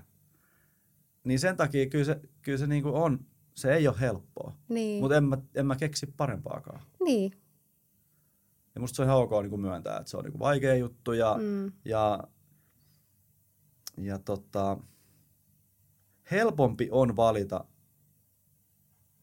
Niin 1.26 1.40
sen 1.40 1.58
takia 1.58 1.90
kyllä 1.90 2.06
se, 2.06 2.22
kyllä 2.42 2.58
se 2.58 2.68
niin 2.68 2.84
kuin 2.84 2.96
on, 2.96 3.26
se 3.56 3.74
ei 3.74 3.88
ole 3.88 3.96
helppoa. 4.00 4.56
Niin, 4.70 5.02
Mutta 5.04 5.18
en 5.18 5.24
mä, 5.24 5.38
en 5.56 5.66
mä 5.66 5.76
keksi 5.76 6.14
parempaakaan. 6.18 6.82
niin. 7.04 7.32
Ja 8.76 8.82
musta 8.82 8.96
se 8.96 9.02
on 9.02 9.08
ihan 9.08 9.18
ok 9.22 9.32
niin 9.42 9.50
kuin 9.50 9.62
myöntää, 9.62 9.98
että 9.98 10.10
se 10.10 10.18
on 10.18 10.24
niin 10.24 10.32
kuin 10.32 10.40
vaikea 10.40 10.76
juttu 10.76 11.14
ja, 11.14 11.38
Mm. 11.42 11.72
ja, 11.86 12.24
ja 13.98 14.20
tota, 14.20 14.78
helpompi 16.32 16.88
on 16.92 17.16
valita, 17.16 17.66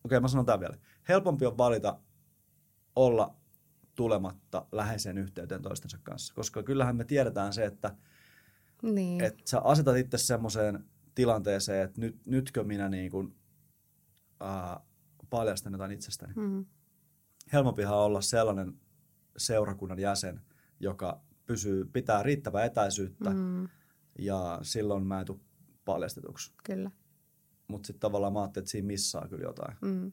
okei 0.05 0.21
mä 0.21 0.29
sanon 0.29 0.47
tämän 0.47 0.61
vielä, 0.61 0.77
helpompi 1.09 1.47
on 1.47 1.59
valita 1.59 1.99
olla 2.97 3.35
tulematta 3.95 4.67
läheiseen 4.73 5.19
yhteyteen 5.19 5.63
toistensa 5.63 5.99
kanssa, 6.03 6.35
koska 6.35 6.63
kyllähän 6.63 6.97
me 6.97 7.05
tiedetään 7.05 7.53
se, 7.53 7.65
että 7.65 7.97
Niin. 8.83 9.25
että 9.25 9.43
sä 9.45 9.61
asetat 9.61 9.97
itse 9.97 10.19
semmoiseen 10.19 10.85
tilanteeseen, 11.15 11.85
että 11.85 12.01
nyt, 12.01 12.27
nytkö 12.27 12.65
minä 12.65 12.89
niin 12.89 13.11
kuin, 13.11 13.37
ää, 14.41 14.81
paljastan 15.31 15.73
jotain 15.73 15.93
itsestäni. 15.93 16.33
Mm. 16.37 16.67
Helpompihan 17.53 17.97
on 17.99 18.05
olla 18.05 18.21
sellainen 18.21 18.81
seurakunnan 19.37 19.99
jäsen, 19.99 20.41
joka 20.81 21.21
pysyy, 21.47 21.85
pitää 21.85 22.23
riittävää 22.23 22.65
etäisyyttä 22.65 23.31
Mm. 23.31 23.69
ja 24.19 24.59
silloin 24.63 25.07
mä 25.07 25.21
en 25.21 25.27
tule 25.27 25.41
paljastetuksi. 25.85 26.53
Kyllä. 26.65 26.91
Mutta 27.69 27.87
sitten 27.87 28.01
tavallaan 28.01 28.33
mä 28.33 28.41
ajattelin, 28.41 28.63
että 28.65 28.71
siinä 28.71 28.87
missaa 28.87 29.29
kyllä 29.29 29.43
jotain. 29.43 29.77
Mm. 29.81 30.13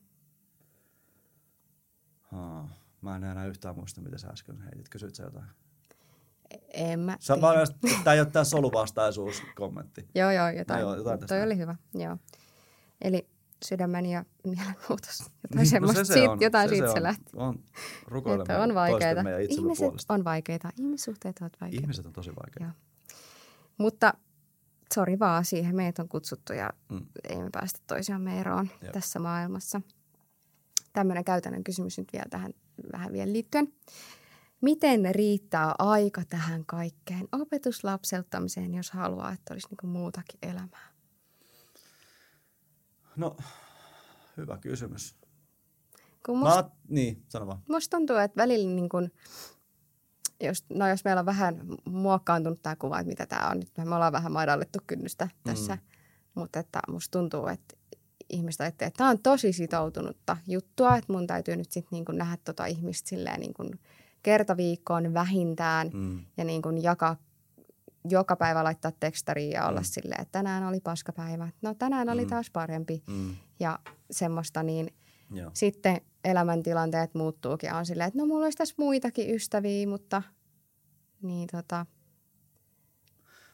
Haa. 2.21 2.69
Mä 3.01 3.15
en 3.15 3.23
enää 3.23 3.47
yhtään 3.47 3.75
muista, 3.75 4.01
mitä 4.01 4.17
sä 4.17 4.27
äsken 4.27 4.61
heitit. 4.61 4.89
Kysyit 4.89 5.15
sä 5.15 5.23
jotain? 5.23 5.45
En 6.73 6.99
mä 6.99 7.17
Sä 7.19 7.41
vaan, 7.41 7.55
tää 8.03 8.13
ei 8.13 8.19
ole 8.19 8.29
tää 8.29 8.43
soluvastaisuus-kommentti. 8.43 10.07
Joo, 10.15 10.31
joo, 10.31 10.49
jotain. 10.49 10.79
Joo, 10.81 10.95
jotain 10.95 11.19
Toi 11.27 11.41
oli 11.43 11.57
hyvä, 11.57 11.75
joo. 11.93 12.17
Eli 13.01 13.29
sydämen 13.65 14.05
ja 14.05 14.25
mielenmuutos. 14.43 15.19
Jotain 15.23 15.55
Niin, 15.55 15.67
semmoista. 15.67 16.03
se 16.05 16.13
siitä, 16.13 16.31
on, 16.31 16.37
jotain 16.41 16.69
se 16.69 16.75
siitä 16.75 16.87
se, 16.87 16.91
se 16.93 16.97
on, 16.97 17.03
lähti. 17.03 17.31
On, 17.35 17.59
rukoilemme 18.07 18.57
on 18.57 18.75
vaikeita. 18.75 19.21
Ihmiset 19.49 19.77
puolesta. 19.77 20.13
on 20.13 20.23
vaikeita. 20.23 20.69
Ihmissuhteet 20.79 21.37
ovat 21.41 21.53
vaikeita. 21.61 21.83
Ihmiset 21.83 22.05
on 22.05 22.13
tosi 22.13 22.29
vaikeita. 22.29 22.63
Joo. 22.63 22.71
Mutta 23.77 24.13
sori 24.93 25.19
vaan, 25.19 25.45
siihen 25.45 25.75
meitä 25.75 26.01
on 26.01 26.09
kutsuttu 26.09 26.53
ja 26.53 26.69
Mm. 26.89 27.05
ei 27.29 27.37
me 27.37 27.49
päästä 27.51 27.79
toisiamme 27.87 28.39
eroon 28.39 28.69
Joo. 28.81 28.91
tässä 28.91 29.19
maailmassa. 29.19 29.81
Tämmöinen 30.93 31.23
käytännön 31.23 31.63
kysymys 31.63 31.97
nyt 31.97 32.07
vielä 32.13 32.25
tähän 32.29 32.53
vähän 32.93 33.13
vielä 33.13 33.33
liittyen. 33.33 33.73
Miten 34.61 35.15
riittää 35.15 35.75
aika 35.79 36.21
tähän 36.29 36.65
kaikkeen 36.65 37.27
opetuslapseltamiseen, 37.31 38.73
jos 38.73 38.91
haluaa, 38.91 39.31
että 39.31 39.53
olisi 39.53 39.67
niinku 39.69 39.87
muutakin 39.87 40.39
elämää? 40.41 40.89
No, 43.15 43.37
hyvä 44.37 44.57
kysymys. 44.57 45.15
Kun 46.25 46.39
Mä, 46.39 46.45
musta, 46.45 46.61
oot- 46.61 46.71
niin, 46.89 47.23
sano 47.29 47.47
vaan. 47.47 47.59
musta 47.69 47.97
tuntuu, 47.97 48.15
että 48.15 48.41
välillä 48.41 48.75
niin 48.75 48.89
kun, 48.89 49.11
jos, 50.41 50.65
no 50.69 50.87
jos 50.87 51.03
meillä 51.03 51.19
on 51.19 51.25
vähän 51.25 51.61
muokkaantunut 51.85 52.61
tämä 52.61 52.75
kuva, 52.75 52.99
että 52.99 53.09
mitä 53.09 53.25
tämä 53.25 53.49
on, 53.49 53.59
nyt 53.59 53.71
me 53.77 53.95
ollaan 53.95 54.13
vähän 54.13 54.31
madallettu 54.31 54.79
kynnystä 54.87 55.29
tässä, 55.43 55.75
Mm. 55.75 55.81
mutta 56.35 56.59
että 56.59 56.79
musta 56.87 57.19
tuntuu, 57.19 57.47
että 57.47 57.75
ihmistä 58.29 58.63
ajattelee, 58.63 58.87
että 58.87 58.97
tämä 58.97 59.09
on 59.09 59.19
tosi 59.19 59.53
sitoutunutta 59.53 60.37
juttua, 60.47 60.97
että 60.97 61.13
mun 61.13 61.27
täytyy 61.27 61.55
nyt 61.55 61.71
sitten 61.71 61.89
niin 62.05 62.17
nähdä 62.17 62.37
tota 62.43 62.65
ihmistä 62.65 63.09
silleen 63.09 63.39
niin 63.39 63.53
kuin 63.53 63.79
kertaviikkoon 64.23 65.13
vähintään 65.13 65.89
Mm. 65.93 66.25
ja 66.37 66.43
niin 66.43 66.61
kuin 66.61 66.83
jakaa 66.83 67.15
joka 68.09 68.35
päivä 68.35 68.63
laittaa 68.63 68.91
tekstariin 68.99 69.51
ja 69.51 69.67
olla 69.67 69.79
Mm. 69.79 69.85
silleen, 69.85 70.21
että 70.21 70.31
tänään 70.31 70.63
oli 70.63 70.79
paskapäivä, 70.79 71.49
no 71.61 71.73
tänään 71.73 72.09
oli 72.09 72.23
Mm. 72.23 72.29
taas 72.29 72.49
parempi 72.49 73.03
Mm. 73.07 73.35
ja 73.59 73.79
semmoista, 74.11 74.63
niin 74.63 74.93
Joo. 75.31 75.51
sitten 75.53 76.01
elämäntilanteet 76.23 77.15
muuttuukin 77.15 77.67
ja 77.67 77.77
on 77.77 77.85
silleen, 77.85 78.07
että 78.07 78.19
no 78.19 78.25
mulla 78.25 78.43
olisi 78.45 78.57
tässä 78.57 78.75
muitakin 78.77 79.35
ystäviä, 79.35 79.87
mutta 79.87 80.21
niin 81.21 81.47
tota, 81.51 81.85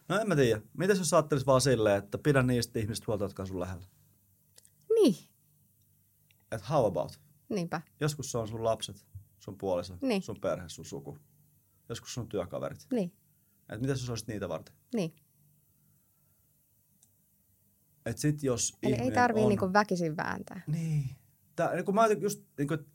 No 0.10 0.20
en 0.20 0.28
mä 0.28 0.36
tiedä. 0.36 0.62
Mites 0.78 0.98
jos 1.00 1.14
ajattelis 1.14 1.46
vaan 1.46 1.62
silleen, 1.62 1.98
että 1.98 2.18
pidä 2.18 2.44
niistä 2.44 2.80
ihmistä 2.80 3.04
huolta, 3.08 3.24
jotka 3.26 3.44
on 3.44 3.48
sun 3.48 3.60
lähellä? 3.60 3.86
niin, 5.04 5.16
Et 6.52 6.70
how 6.70 6.86
about? 6.86 7.20
niinpä, 7.50 7.82
Joskus 8.00 8.32
se 8.32 8.38
on 8.38 8.48
sun 8.48 8.64
lapset, 8.64 9.06
sun 9.46 9.58
puoliso, 9.58 9.98
Niin. 10.02 10.22
sun 10.22 10.42
perhe, 10.42 10.70
sun 10.70 10.86
suku. 10.86 11.18
Joskus 11.90 12.14
sun 12.14 12.30
työkaverit. 12.30 12.88
niin, 12.92 13.14
Et 13.70 13.82
mitäs 13.82 14.00
jos 14.02 14.10
olisit 14.10 14.28
niitä 14.28 14.50
varten? 14.50 14.76
niin. 14.96 15.16
Et 18.06 18.18
sit 18.18 18.44
jos 18.44 18.78
Eli 18.84 18.94
ei 18.96 19.12
tarvii 19.12 19.44
on... 19.44 19.50
niinku 19.50 19.74
väkisin 19.74 20.18
vääntää. 20.18 20.62
Niin. 20.68 21.10
Tää, 21.56 21.74
niin 21.74 21.86
kun 21.86 21.96
mä 21.96 22.08
just, 22.08 22.44
niin 22.58 22.68
kun, 22.68 22.86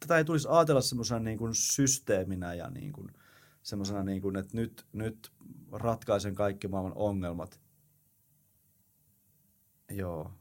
tätä 0.00 0.18
ei 0.18 0.24
tulisi 0.24 0.48
ajatella 0.50 0.80
semmoisena 0.80 1.20
niin 1.20 1.38
kuin 1.38 1.54
systeeminä 1.54 2.54
ja 2.54 2.70
niin 2.70 2.92
kuin, 2.92 3.08
semmoisena, 3.62 4.02
niin 4.02 4.22
kuin, 4.22 4.36
että 4.36 4.56
nyt, 4.56 4.86
nyt 4.92 5.32
ratkaisen 5.72 6.34
kaikki 6.34 6.68
maailman 6.68 6.92
ongelmat. 6.96 7.60
Joo. 9.90 10.32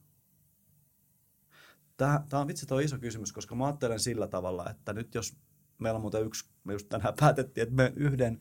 Tämä, 2.00 2.24
tämä 2.30 2.42
on 2.42 2.48
vitsi 2.48 2.66
tuo 2.66 2.80
iso 2.80 2.98
kysymys, 2.98 3.34
koska 3.34 3.56
mä 3.56 3.66
ajattelen 3.66 4.00
sillä 4.00 4.28
tavalla, 4.28 4.70
että 4.70 4.94
nyt 4.94 5.16
jos 5.16 5.38
meillä 5.78 5.98
on 5.98 6.02
muuten 6.02 6.26
yksi, 6.26 6.50
me 6.64 6.74
just 6.74 6.90
tänään 6.90 7.14
päätettiin, 7.20 7.64
että 7.64 7.76
me 7.76 7.94
yhden 7.96 8.40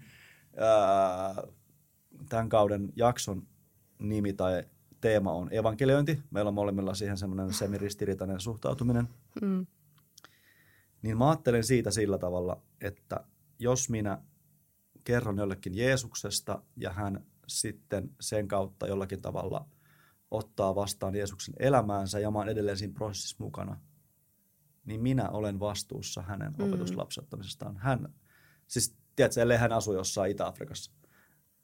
ää, 0.57 1.43
tämän 2.29 2.49
kauden 2.49 2.93
jakson 2.97 3.47
nimi 3.99 4.33
tai 4.33 4.65
teema 5.01 5.33
on 5.33 5.53
evankeliointi. 5.53 6.23
Meillä 6.31 6.49
on 6.49 6.55
molemmilla 6.55 6.95
siihen 6.95 7.17
semmoinen 7.19 7.53
semiristiriitainen 7.53 8.41
suhtautuminen. 8.41 9.09
Mm. 9.43 9.67
Niin 11.03 11.19
mä 11.19 11.29
ajattelen 11.29 11.65
siitä 11.65 11.91
sillä 11.91 12.19
tavalla, 12.19 12.63
että 12.81 13.25
jos 13.59 13.91
minä 13.91 14.23
kerron 15.05 15.39
jollekin 15.39 15.77
Jeesuksesta 15.77 16.63
ja 16.77 16.93
hän 16.93 17.27
sitten 17.47 18.11
sen 18.21 18.49
kautta 18.49 18.87
jollakin 18.87 19.23
tavalla 19.23 19.67
ottaa 20.31 20.75
vastaan 20.75 21.15
Jeesuksen 21.15 21.55
elämäänsä 21.59 22.19
ja 22.19 22.31
mä 22.31 22.39
oon 22.39 22.49
edelleen 22.49 22.77
siinä 22.77 22.95
prosessissa 22.95 23.37
mukana, 23.39 23.81
niin 24.85 25.01
minä 25.01 25.29
olen 25.29 25.61
vastuussa 25.61 26.23
hänen 26.23 26.55
Mm. 26.59 26.65
opetuslapsettamisestaan. 26.69 27.77
Hän, 27.77 28.15
siis 28.67 28.97
tiedätkö, 29.17 29.43
ellei 29.43 29.59
hän 29.59 29.73
asu 29.73 29.93
jossain 29.93 30.31
Itä-Afrikassa. 30.31 30.93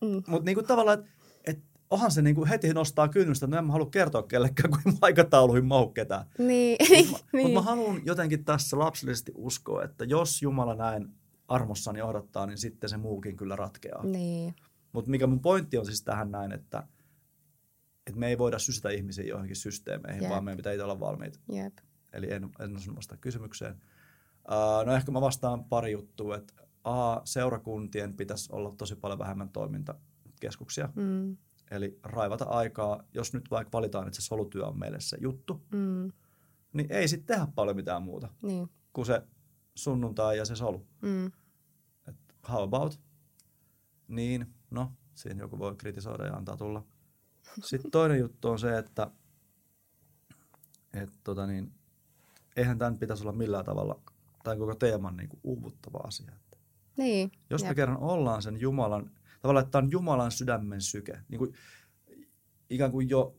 Mm. 0.00 0.22
Mutta 0.28 0.44
niinku 0.44 0.62
tavallaan, 0.62 0.98
että 0.98 1.10
et, 1.44 1.62
onhan 1.90 2.10
se 2.10 2.22
niinku 2.22 2.46
heti 2.46 2.72
nostaa 2.74 3.08
kynnystä, 3.08 3.46
että 3.46 3.56
no 3.56 3.58
en 3.58 3.66
mä 3.66 3.72
halua 3.72 3.90
kertoa 3.90 4.22
kellekään, 4.22 4.70
kun 4.70 4.80
mun 4.84 4.98
aikatauluihin 5.00 5.64
mahu 5.64 5.88
ketään. 5.88 6.26
Niin, 6.38 6.76
Mutta 7.10 7.24
mä, 7.24 7.28
niin. 7.32 7.46
mut 7.46 7.54
mä 7.54 7.62
haluan 7.62 8.00
jotenkin 8.04 8.44
tässä 8.44 8.78
lapsellisesti 8.78 9.32
uskoa, 9.34 9.84
että 9.84 10.04
jos 10.04 10.42
Jumala 10.42 10.74
näin 10.74 11.08
armossani 11.48 12.02
odottaa, 12.02 12.46
niin 12.46 12.58
sitten 12.58 12.90
se 12.90 12.96
muukin 12.96 13.36
kyllä 13.36 13.56
ratkeaa. 13.56 14.04
Niin. 14.04 14.54
Mutta 14.92 15.10
mikä 15.10 15.26
mun 15.26 15.40
pointti 15.40 15.78
on 15.78 15.86
siis 15.86 16.02
tähän 16.02 16.30
näin, 16.30 16.52
että, 16.52 16.86
että 18.07 18.20
me 18.20 18.28
ei 18.28 18.38
voida 18.38 18.59
sysätä 18.59 18.90
ihmisiä 18.90 19.24
johonkin 19.24 19.57
systeemeihin, 19.57 20.22
Jep. 20.22 20.30
vaan 20.30 20.44
meidän 20.44 20.57
pitää 20.57 20.72
itse 20.72 20.84
olla 20.84 21.00
valmiita. 21.00 21.38
Jep. 21.52 21.78
Eli 22.12 22.32
en, 22.32 22.50
en 22.61 22.76
osannut 22.76 22.96
vastata 22.96 23.20
kysymykseen. 23.20 23.74
Uh, 23.74 24.86
no 24.86 24.92
ehkä 24.94 25.12
mä 25.12 25.20
vastaan 25.20 25.64
pari 25.64 25.92
juttua, 25.92 26.36
että 26.36 26.55
A, 26.84 27.20
seurakuntien 27.24 28.16
pitäisi 28.16 28.48
olla 28.52 28.74
tosi 28.78 28.96
paljon 28.96 29.18
vähemmän 29.18 29.48
toimintakeskuksia. 29.48 30.88
Mm. 30.94 31.36
Eli 31.70 31.98
raivata 32.02 32.44
aikaa, 32.44 33.02
jos 33.14 33.32
nyt 33.34 33.50
vaikka 33.50 33.72
valitaan, 33.72 34.07
että 34.07 34.20
se 34.20 34.26
solutyö 34.26 34.66
on 34.66 34.78
meille 34.78 35.00
se 35.00 35.16
juttu, 35.20 35.64
Mm. 35.72 36.12
niin 36.72 36.92
ei 36.92 37.09
sitten 37.09 37.36
tehdä 37.36 37.52
paljon 37.55 37.76
mitään 37.76 38.02
muuta 38.02 38.28
Niin. 38.42 38.70
kuin 38.92 39.07
se 39.07 39.22
sunnuntai 39.74 40.38
ja 40.38 40.44
se 40.44 40.57
solu. 40.57 40.86
Mm. 41.02 41.26
Et 42.09 42.16
how 42.48 42.62
about? 42.62 43.00
Niin, 44.09 44.46
no, 44.70 44.92
siinä 45.14 45.40
joku 45.40 45.59
voi 45.59 45.76
kritisoida 45.76 46.26
ja 46.26 46.34
antaa 46.34 46.57
tulla. 46.57 46.86
Sitten 47.62 47.90
toinen 47.90 48.18
juttu 48.18 48.49
on 48.49 48.59
se, 48.59 48.78
että 48.78 49.11
et, 50.95 51.11
tota 51.24 51.47
niin, 51.47 51.72
eihän 52.57 52.78
tämän 52.78 52.99
pitäisi 52.99 53.22
olla 53.22 53.32
millään 53.32 53.64
tavalla, 53.64 54.01
tai 54.45 54.57
koko 54.57 54.74
teeman 54.74 55.16
niin 55.16 55.28
kuin 55.28 55.40
uuvuttava 55.45 55.99
asia. 55.99 56.32
Että 56.34 56.59
Niin. 56.97 57.32
jos 57.51 57.62
me 57.62 57.68
Jep. 57.68 57.76
kerran 57.76 57.99
ollaan 57.99 58.42
sen 58.42 58.61
Jumalan, 58.61 59.11
tavallaan, 59.42 59.62
että 59.64 59.70
tämä 59.72 59.84
on 59.84 59.90
Jumalan 59.90 60.30
sydämen 60.32 60.80
syke, 60.80 61.20
niin 61.28 61.38
kuin, 61.38 61.55
ikään 62.70 62.90
kuin 62.90 63.09
jo 63.11 63.36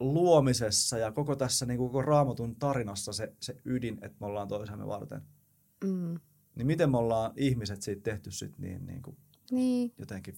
luomisessa 0.00 0.98
ja 0.98 1.12
koko 1.12 1.36
tässä 1.36 1.66
niin 1.66 1.78
kuin 1.78 1.88
koko 1.88 2.02
raamatun 2.02 2.56
tarinassa 2.56 3.12
se, 3.12 3.32
se 3.40 3.60
ydin, 3.64 3.98
että 4.02 4.16
me 4.20 4.26
ollaan 4.26 4.48
toisemme 4.48 4.86
varten. 4.86 5.22
Mm. 5.84 6.20
Niin 6.54 6.66
miten 6.66 6.90
me 6.90 6.98
ollaan 6.98 7.32
ihmiset 7.36 7.82
siitä 7.82 8.02
tehty 8.02 8.30
sit 8.30 8.58
niin, 8.58 8.86
niin 8.86 9.02
kuin 9.02 9.16
Niin, 9.50 9.92
jotenkin 9.98 10.34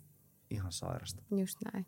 ihan 0.51 0.73
sairasta. 0.73 1.23
just 1.37 1.57
näin. 1.73 1.87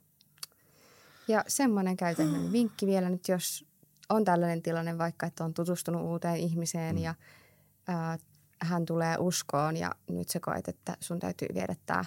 Ja 1.33 1.45
semmoinen 1.49 1.97
käytännön 1.97 2.53
vinkki 2.53 2.87
vielä 2.87 3.11
nyt, 3.11 3.28
jos 3.28 3.64
on 4.09 4.24
tällainen 4.24 4.62
tilanne 4.62 4.99
vaikka, 4.99 5.26
että 5.26 5.45
on 5.45 5.55
tutustunut 5.55 6.03
uuteen 6.03 6.37
ihmiseen 6.37 6.97
Mm. 6.97 7.03
ja 7.03 7.14
ää, 7.89 8.18
hän 8.62 8.85
tulee 8.85 9.16
uskoon 9.18 9.76
ja 9.76 9.93
nyt 10.11 10.28
sä 10.28 10.41
koet, 10.41 10.68
että 10.68 10.97
sun 11.01 11.18
täytyy 11.20 11.49
viedä 11.55 11.76
tämä 11.87 12.05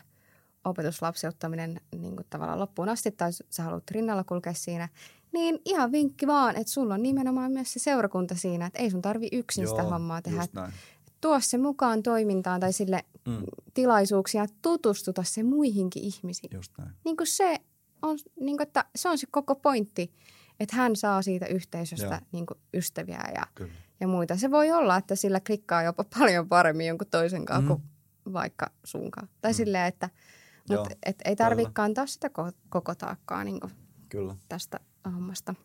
opetuslapseuttaminen 0.65 1.81
niin 1.95 2.15
kuin 2.15 2.25
tavallaan 2.29 2.59
loppuun 2.59 2.89
asti 2.89 3.11
tai 3.11 3.29
sä 3.49 3.63
haluat 3.63 3.91
rinnalla 3.91 4.23
kulkea 4.23 4.53
siinä, 4.53 4.89
niin 5.33 5.59
ihan 5.65 5.91
vinkki 5.91 6.27
vaan, 6.27 6.55
että 6.55 6.73
sulla 6.73 6.93
on 6.93 7.03
nimenomaan 7.03 7.51
myös 7.51 7.73
se 7.73 7.79
seurakunta 7.79 8.35
siinä, 8.35 8.65
että 8.65 8.79
ei 8.79 8.91
sun 8.91 9.01
tarvi 9.01 9.27
yksin 9.31 9.67
sitä 9.67 9.83
hommaa 9.83 10.21
tehdä. 10.21 10.47
Tuo 11.21 11.39
se 11.39 11.57
mukaan 11.57 12.03
toimintaan 12.03 12.59
tai 12.59 12.73
sille 12.73 13.05
Mm, 13.27 13.43
tilaisuuksia 13.73 14.45
tutustuta 14.61 15.23
se 15.23 15.43
muihinkin 15.43 16.03
ihmisiin. 16.03 16.49
just 16.53 16.71
näin. 16.77 16.91
Niin 17.05 17.17
kuin 17.17 17.27
se, 17.27 17.57
on, 18.01 18.17
niin 18.39 18.57
kuin, 18.57 18.67
että 18.67 18.85
se 18.95 19.09
on 19.09 19.17
se 19.17 19.27
koko 19.31 19.55
pointti, 19.55 20.13
että 20.59 20.75
hän 20.75 20.95
saa 20.95 21.21
siitä 21.21 21.45
yhteisöstä 21.45 22.05
Joo. 22.05 22.19
niin 22.31 22.45
kuin 22.45 22.59
ystäviä 22.73 23.21
ja, 23.35 23.43
Kyllä. 23.55 23.73
ja 23.99 24.07
muita. 24.07 24.37
Se 24.37 24.51
voi 24.51 24.71
olla, 24.71 24.97
että 24.97 25.15
sillä 25.15 25.39
klikkaa 25.39 25.83
jopa 25.83 26.03
paljon 26.19 26.49
paremmin 26.49 26.87
jonkun 26.87 27.07
toisen 27.11 27.45
kanssa 27.45 27.61
Mm. 27.61 27.67
kuin 27.67 27.83
vaikka 28.33 28.71
sunkaan. 28.83 29.29
Tai 29.41 29.51
Mm. 29.51 29.55
silleen, 29.55 29.85
että 29.87 30.09
Joo, 30.69 30.79
mutta 30.83 30.95
et 31.05 31.15
ei 31.25 31.35
tarvitse 31.35 31.71
kantaa 31.73 32.05
sitä 32.07 32.27
ko- 32.27 32.57
koko 32.69 32.95
taakkaa 32.95 33.43
niin 33.43 33.59
kuin 33.59 33.73
Kyllä. 34.09 34.35
tästä 34.49 34.79
hommasta. 35.05 35.55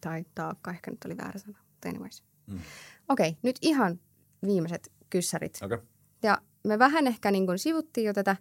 Tai 0.00 0.24
taakka 0.34 0.70
ehkä 0.70 0.90
nyt 0.90 1.04
oli 1.04 1.16
väärä 1.16 1.38
sana. 1.38 1.58
Mutta 1.70 1.88
anyways. 1.88 2.24
Mm. 2.46 2.60
Okei, 3.08 3.36
nyt 3.42 3.58
ihan 3.62 4.00
viimeiset 4.46 4.92
kyssärit. 5.10 5.58
Okay. 5.62 5.78
Ja 6.22 6.38
me 6.64 6.78
vähän 6.78 7.06
ehkä 7.06 7.30
niin 7.30 7.46
kuin 7.46 7.58
sivuttiin 7.58 8.04
jo 8.06 8.12
tätä. 8.12 8.36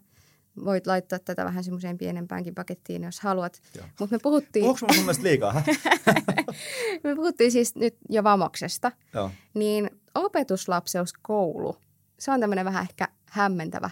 Voit 0.65 0.87
laittaa 0.87 1.19
tätä 1.19 1.45
vähän 1.45 1.63
semmoiseen 1.63 1.97
pienempäänkin 1.97 2.55
pakettiin, 2.55 3.03
jos 3.03 3.19
haluat. 3.19 3.61
Mutta 3.99 4.15
me 4.15 4.19
puhuttiin, 4.23 4.65
Onko 4.65 4.79
mun 4.87 4.97
mielestä 4.97 5.23
liikaa? 5.23 5.63
me 7.03 7.15
puhuttiin 7.15 7.51
siis 7.51 7.75
nyt 7.75 7.97
jo 8.09 8.23
Vamoksesta. 8.23 8.91
Joo, 9.13 9.31
Niin 9.53 9.89
opetuslapseuskoulu, 10.15 11.77
se 12.19 12.31
on 12.31 12.39
tämmöinen 12.39 12.65
vähän 12.65 12.81
ehkä 12.81 13.07
hämmentävä 13.29 13.89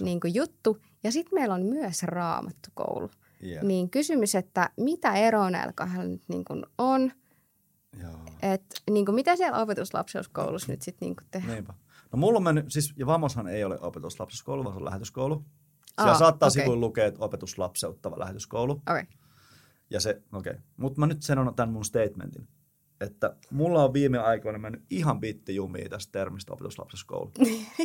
niin 0.00 0.20
kuin 0.20 0.34
juttu. 0.34 0.78
Ja 1.04 1.12
sitten 1.12 1.38
meillä 1.38 1.54
on 1.54 1.62
myös 1.62 2.02
raamattukoulu. 2.02 3.10
Yeah. 3.44 3.64
Niin 3.64 3.90
kysymys, 3.90 4.34
että 4.34 4.70
mitä 4.76 5.14
eroa 5.14 5.50
näillä 5.50 5.72
kahdella 5.72 6.08
nyt 6.08 6.22
niin 6.28 6.44
kuin 6.44 6.66
on? 6.78 7.12
Joo. 8.02 8.18
Että 8.42 8.74
niin 8.90 9.06
kuin 9.06 9.14
mitä 9.14 9.36
siellä 9.36 9.58
opetuslapseuskoulussa 9.58 10.72
nyt 10.72 10.82
sitten 10.82 11.06
niin 11.06 11.16
tehdään? 11.30 11.54
Niinpä. 11.54 11.74
No 12.12 12.18
mulla 12.18 12.36
on 12.36 12.42
mennyt, 12.42 12.72
siis 12.72 12.94
ja 12.96 13.06
Vamoshan 13.06 13.48
ei 13.48 13.64
ole 13.64 13.78
opetuslapseskoulu, 13.80 14.64
vaan 14.64 14.74
se 14.74 14.78
on 14.78 14.84
lähetyskoulu. 14.84 15.44
Siellä 16.00 16.12
Aa, 16.12 16.18
saattaa 16.18 16.46
okei. 16.46 16.62
sivuilla 16.62 16.80
lukea, 16.80 17.06
että 17.06 17.24
opetuslapseuttava 17.24 18.18
lähetyskoulu. 18.18 18.72
Okei. 18.72 18.82
Okay. 19.02 19.04
Ja 19.90 20.00
se, 20.00 20.22
okei. 20.32 20.50
Okay. 20.50 20.62
Mutta 20.76 21.00
mä 21.00 21.06
nyt 21.06 21.22
sanon 21.22 21.54
tämän 21.54 21.72
mun 21.72 21.84
statementin. 21.84 22.48
Että 23.00 23.36
mulla 23.50 23.84
on 23.84 23.92
viime 23.92 24.18
aikoina 24.18 24.58
mennyt 24.58 24.84
ihan 24.90 25.20
bitti 25.20 25.54
jumiin 25.54 25.90
tästä 25.90 26.12
termistä 26.12 26.52
opetuslapseskoulu. 26.52 27.32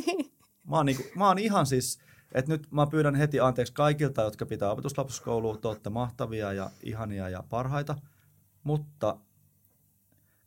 mä, 0.69 0.75
oon 0.75 0.85
niinku, 0.85 1.03
mä 1.15 1.27
oon 1.27 1.39
ihan 1.39 1.65
siis, 1.65 1.99
että 2.31 2.51
nyt 2.51 2.71
mä 2.71 2.87
pyydän 2.87 3.15
heti 3.15 3.39
anteeksi 3.39 3.73
kaikilta, 3.73 4.21
jotka 4.21 4.45
pitää 4.45 4.71
opetuslapseskoulua. 4.71 5.57
Te 5.57 5.67
olette 5.67 5.89
mahtavia 5.89 6.53
ja 6.53 6.69
ihania 6.83 7.29
ja 7.29 7.43
parhaita. 7.49 7.95
Mutta 8.63 9.19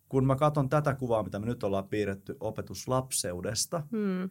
kun 0.08 0.26
mä 0.26 0.36
katson 0.36 0.68
tätä 0.68 0.94
kuvaa, 0.94 1.22
mitä 1.22 1.38
me 1.38 1.46
nyt 1.46 1.64
ollaan 1.64 1.88
piirretty 1.88 2.36
opetuslapseudesta, 2.40 3.82
Hmm. 3.90 4.30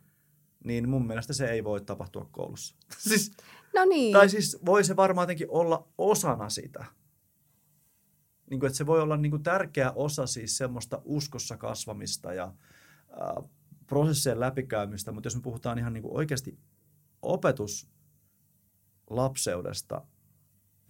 Niin 0.64 0.90
mun 0.90 1.08
mielestä 1.08 1.34
se 1.34 1.52
ei 1.52 1.64
voi 1.64 1.82
tapahtua 1.82 2.30
koulussa. 2.32 2.76
siis, 3.10 3.32
No 3.74 3.86
niin. 3.86 4.14
tai 4.14 4.30
siis 4.30 4.58
voi 4.66 4.84
se 4.84 4.96
varmaan 4.96 5.24
jotenkin 5.24 5.48
olla 5.50 5.88
osana 5.98 6.50
sitä. 6.50 6.86
Niin 8.50 8.60
kuin, 8.60 8.68
että 8.68 8.78
se 8.78 8.86
voi 8.86 9.02
olla 9.02 9.18
niin 9.18 9.32
kuin 9.32 9.44
tärkeä 9.44 9.92
osa 9.92 10.28
siis 10.28 10.58
semmoista 10.58 11.02
uskossa 11.06 11.58
kasvamista 11.58 12.34
ja 12.34 12.44
äh, 12.44 12.54
prosessien 13.88 14.40
läpikäymistä, 14.40 15.12
mutta 15.12 15.28
jos 15.28 15.36
me 15.36 15.42
puhutaan 15.42 15.80
ihan 15.80 15.94
niin 15.94 16.02
kuin 16.02 16.18
oikeasti 16.18 16.60
opetuslapseudesta, 17.22 20.06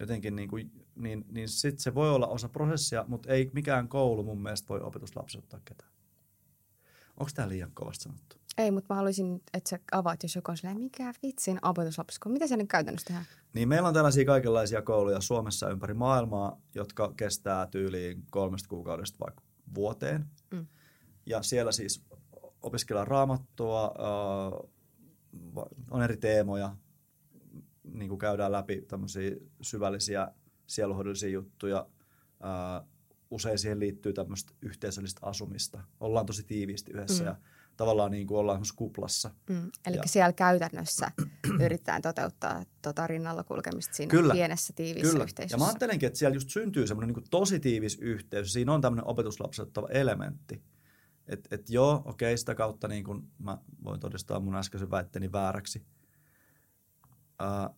jotenkin 0.00 0.36
niin, 0.36 0.48
kuin, 0.48 0.86
niin, 0.94 1.24
niin 1.28 1.48
sit 1.48 1.78
se 1.78 1.94
voi 1.94 2.10
olla 2.10 2.26
osa 2.26 2.48
prosessia, 2.48 3.04
mutta 3.08 3.32
ei 3.32 3.50
mikään 3.52 3.88
koulu 3.88 4.22
mun 4.22 4.42
mielestä 4.42 4.68
voi 4.68 4.80
opetuslapseuttaa 4.80 5.60
ketään. 5.64 5.92
Onko 7.16 7.30
tämä 7.34 7.48
liian 7.48 7.72
kovasti 7.74 8.02
sanottu? 8.02 8.36
Ei, 8.58 8.70
mutta 8.70 8.94
mä 8.94 8.96
haluaisin, 8.96 9.42
että 9.54 9.70
sä 9.70 9.78
avaat, 9.92 10.22
jos 10.22 10.36
joku 10.36 10.50
on 10.50 10.56
silleen, 10.56 10.78
mikä 10.78 11.12
vitsin 11.22 11.58
opetuslapsiskoulu. 11.62 12.32
Mitä 12.32 12.46
se 12.46 12.56
nyt 12.56 12.68
käytännössä 12.68 13.06
tehdään? 13.06 13.26
Niin 13.54 13.68
meillä 13.68 13.88
on 13.88 13.94
tällaisia 13.94 14.24
kaikenlaisia 14.24 14.82
kouluja 14.82 15.20
Suomessa 15.20 15.70
ympäri 15.70 15.94
maailmaa, 15.94 16.60
jotka 16.74 17.12
kestää 17.16 17.66
tyyliin 17.66 18.24
kolmesta 18.30 18.68
kuukaudesta 18.68 19.18
vaikka 19.20 19.42
vuoteen. 19.74 20.26
Mm. 20.50 20.66
Ja 21.26 21.42
siellä 21.42 21.72
siis 21.72 22.04
opiskellaan 22.62 23.06
raamattua, 23.08 23.84
äh, 23.84 24.70
on 25.90 26.02
eri 26.02 26.16
teemoja, 26.16 26.76
niin 27.84 28.08
kuin 28.08 28.18
käydään 28.18 28.52
läpi 28.52 28.82
tämmöisiä 28.82 29.36
syvällisiä 29.62 30.28
sieluhoidollisia 30.66 31.28
juttuja. 31.28 31.86
Äh, 32.44 32.88
usein 33.30 33.58
siihen 33.58 33.80
liittyy 33.80 34.12
tämmöistä 34.12 34.52
yhteisöllistä 34.62 35.20
asumista. 35.22 35.82
Ollaan 36.00 36.26
tosi 36.26 36.42
tiiviisti 36.42 36.92
yhdessä 36.92 37.22
Mm. 37.22 37.26
ja 37.26 37.36
tavallaan 37.76 38.10
niin 38.10 38.26
kuin 38.26 38.38
ollaan 38.38 38.62
kuplassa. 38.76 39.30
Mm. 39.50 39.70
Eli 39.86 39.96
Ja- 39.96 40.02
siellä 40.06 40.32
käytännössä 40.32 41.10
yritetään 41.64 42.02
toteuttaa 42.02 42.64
tota 42.82 43.06
rinnalla 43.06 43.44
kulkemista 43.44 43.94
siinä 43.94 44.10
Kyllä. 44.10 44.32
pienessä 44.34 44.72
tiiviissä 44.76 45.12
Kyllä. 45.12 45.24
yhteisössä. 45.24 45.54
Ja 45.54 45.58
mä 45.58 45.66
ajattelenkin, 45.66 46.06
että 46.06 46.18
siellä 46.18 46.34
just 46.36 46.50
syntyy 46.50 46.86
semmoinen 46.86 47.14
niin 47.14 47.30
tosi 47.30 47.60
tiivis 47.60 47.98
yhteys. 47.98 48.52
Siinä 48.52 48.72
on 48.72 48.80
tämmöinen 48.80 49.06
opetuslapseuttava 49.06 49.88
elementti. 49.88 50.62
Että 51.26 51.54
et 51.54 51.70
joo, 51.70 52.02
okei, 52.04 52.38
sitä 52.38 52.54
kautta 52.54 52.88
niin 52.88 53.04
kun 53.04 53.28
mä 53.38 53.58
voin 53.84 54.00
todistaa 54.00 54.40
mun 54.40 54.56
äskeisen 54.56 54.90
väitteeni 54.90 55.32
vääräksi. 55.32 55.86
Uh, 57.42 57.76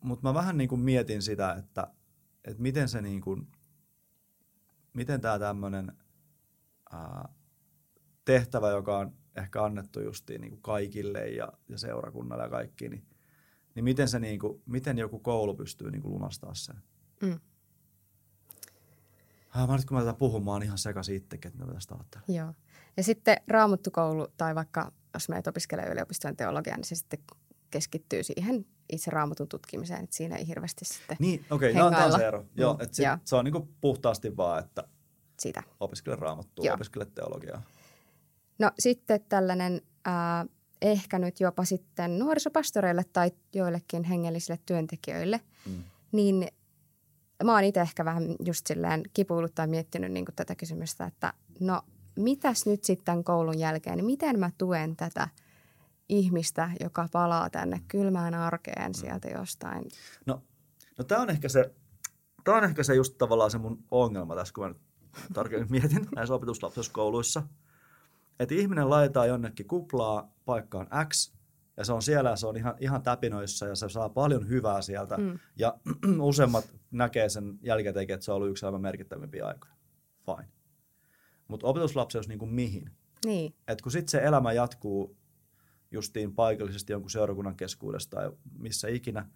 Mutta 0.00 0.28
mä 0.28 0.34
vähän 0.34 0.56
niin 0.56 0.68
kuin 0.68 0.80
mietin 0.80 1.22
sitä, 1.22 1.52
että, 1.52 1.86
että 2.44 2.62
miten 2.62 2.88
se 2.88 3.00
niin 3.02 3.20
kuin, 3.20 3.46
miten 4.92 5.20
tämä 5.20 5.38
tämmöinen 5.38 5.92
uh, 6.94 7.34
tehtävä, 8.24 8.70
joka 8.70 8.98
on 8.98 9.12
ehkä 9.36 9.64
annettu 9.64 10.00
justiin 10.00 10.40
niin 10.40 10.50
kuin 10.50 10.62
kaikille 10.62 11.28
ja, 11.28 11.52
ja 11.68 11.78
seurakunnalle 11.78 12.42
ja 12.44 12.50
kaikkiin, 12.50 12.90
niin 12.90 13.06
niin 13.74 13.84
miten, 13.84 14.08
se 14.08 14.18
niinku, 14.18 14.62
miten 14.66 14.98
joku 14.98 15.18
koulu 15.18 15.54
pystyy 15.54 15.90
niinku 15.90 16.10
lunastamaan 16.10 16.56
sen? 16.56 16.76
Mm. 17.22 17.40
Ah, 19.50 19.68
mä 19.68 19.76
nyt 19.76 19.84
kun 19.84 19.96
mä 19.96 20.04
tätä 20.04 20.18
puhun, 20.18 20.44
mä 20.44 20.50
oon 20.50 20.62
ihan 20.62 20.78
sekaisin 20.78 21.16
itsekin, 21.16 21.48
että 21.48 21.58
me 21.60 21.66
pitäisi 21.66 21.88
aloittaa. 21.94 22.22
Joo. 22.28 22.54
Ja 22.96 23.02
sitten 23.02 23.36
raamattukoulu 23.48 24.28
tai 24.36 24.54
vaikka 24.54 24.92
jos 25.14 25.28
meitä 25.28 25.50
opiskelee 25.50 25.88
yliopistojen 25.92 26.36
teologiaa, 26.36 26.76
niin 26.76 26.84
se 26.84 26.94
sitten 26.94 27.18
keskittyy 27.70 28.22
siihen 28.22 28.66
itse 28.92 29.10
raamatun 29.10 29.48
tutkimiseen, 29.48 30.04
että 30.04 30.16
siinä 30.16 30.36
ei 30.36 30.46
hirveästi 30.46 30.84
sitten 30.84 31.16
Niin, 31.20 31.44
okei, 31.50 31.70
okay, 31.70 31.80
no 31.82 31.86
on 31.86 31.94
tämä 31.94 32.18
se 32.18 32.26
ero. 32.26 32.44
Joo, 32.56 32.74
Mm, 32.74 32.80
et 32.80 32.94
sit, 32.94 33.04
joo. 33.06 33.18
se 33.24 33.36
on 33.36 33.44
niinku 33.44 33.68
puhtaasti 33.80 34.36
vaan, 34.36 34.64
että 34.64 34.84
sitä. 35.40 35.62
opiskele 35.80 36.16
raamattua, 36.16 36.64
Joo. 36.64 36.74
opiskele 36.74 37.06
teologiaa. 37.06 37.62
No 38.58 38.70
sitten 38.78 39.20
tällainen 39.28 39.82
ää, 40.04 40.46
ehkä 40.82 41.18
nyt 41.18 41.40
jopa 41.40 41.64
sitten 41.64 42.18
nuorisopastoreille 42.18 43.04
tai 43.12 43.30
joillekin 43.54 44.04
hengellisille 44.04 44.60
työntekijöille, 44.66 45.40
mm. 45.66 45.82
niin 46.12 46.48
mä 47.44 47.52
oon 47.52 47.64
itse 47.64 47.80
ehkä 47.80 48.04
vähän 48.04 48.36
just 48.44 48.66
silleen 48.66 49.02
kipuillut 49.14 49.54
tai 49.54 49.66
miettinyt 49.66 50.12
niin 50.12 50.24
tätä 50.36 50.54
kysymystä, 50.54 51.06
että 51.06 51.32
no 51.60 51.82
mitäs 52.16 52.66
nyt 52.66 52.84
sitten 52.84 53.24
koulun 53.24 53.58
jälkeen, 53.58 53.96
niin 53.96 54.06
miten 54.06 54.38
mä 54.38 54.50
tuen 54.58 54.96
tätä 54.96 55.28
ihmistä, 56.08 56.70
joka 56.80 57.08
palaa 57.12 57.50
tänne 57.50 57.80
kylmään 57.88 58.34
arkeen 58.34 58.90
mm. 58.90 58.94
sieltä 58.94 59.28
jostain? 59.28 59.84
No, 60.26 60.42
no 60.98 61.04
tämä 61.04 61.22
on 61.22 61.30
ehkä 61.30 61.48
se, 61.48 61.74
tämä 62.44 62.56
on 62.56 62.64
ehkä 62.64 62.82
se 62.82 62.94
just 62.94 63.18
tavallaan 63.18 63.50
se 63.50 63.58
mun 63.58 63.84
ongelma 63.90 64.34
tässä, 64.34 64.54
kun 64.54 64.64
mä 64.64 64.68
nyt 64.68 64.78
tarkemmin 65.32 65.70
mietin 65.70 66.08
näissä 66.16 66.34
opetuslapsuuskouluissa. 66.34 67.42
Että 68.40 68.54
ihminen 68.54 68.90
laitetaan 68.90 69.28
jonnekin 69.28 69.66
kuplaa 69.66 70.34
paikkaan 70.44 70.88
X, 71.08 71.34
ja 71.76 71.84
se 71.84 71.92
on 71.92 72.02
siellä 72.02 72.30
ja 72.30 72.36
se 72.36 72.46
on 72.46 72.56
ihan, 72.56 72.74
ihan 72.80 73.02
täpinoissa 73.02 73.66
ja 73.66 73.74
se 73.74 73.88
saa 73.88 74.08
paljon 74.08 74.48
hyvää 74.48 74.82
sieltä. 74.82 75.16
Mm. 75.16 75.38
Ja 75.56 75.78
useimmat 76.20 76.74
näkee 76.90 77.28
sen 77.28 77.58
jälkikäteen, 77.62 78.10
että 78.10 78.24
se 78.24 78.32
on 78.32 78.36
ollut 78.36 78.50
yksi 78.50 78.66
aivan 78.66 78.80
merkittävimpiä 78.80 79.46
aikoja. 79.46 79.74
Fine. 80.26 80.48
Mutta 81.48 81.66
opetuslapseus 81.66 82.28
niin 82.28 82.38
kuin 82.38 82.50
mihin? 82.50 82.90
Niin. 83.24 83.54
Et 83.68 83.82
kun 83.82 83.92
sitten 83.92 84.10
se 84.10 84.18
elämä 84.18 84.52
jatkuu 84.52 85.16
justiin 85.90 86.34
paikallisesti 86.34 86.92
jonkun 86.92 87.10
seurakunnan 87.10 87.56
keskuudesta 87.56 88.16
tai 88.16 88.32
missä 88.58 88.88
ikinä, 88.88 89.30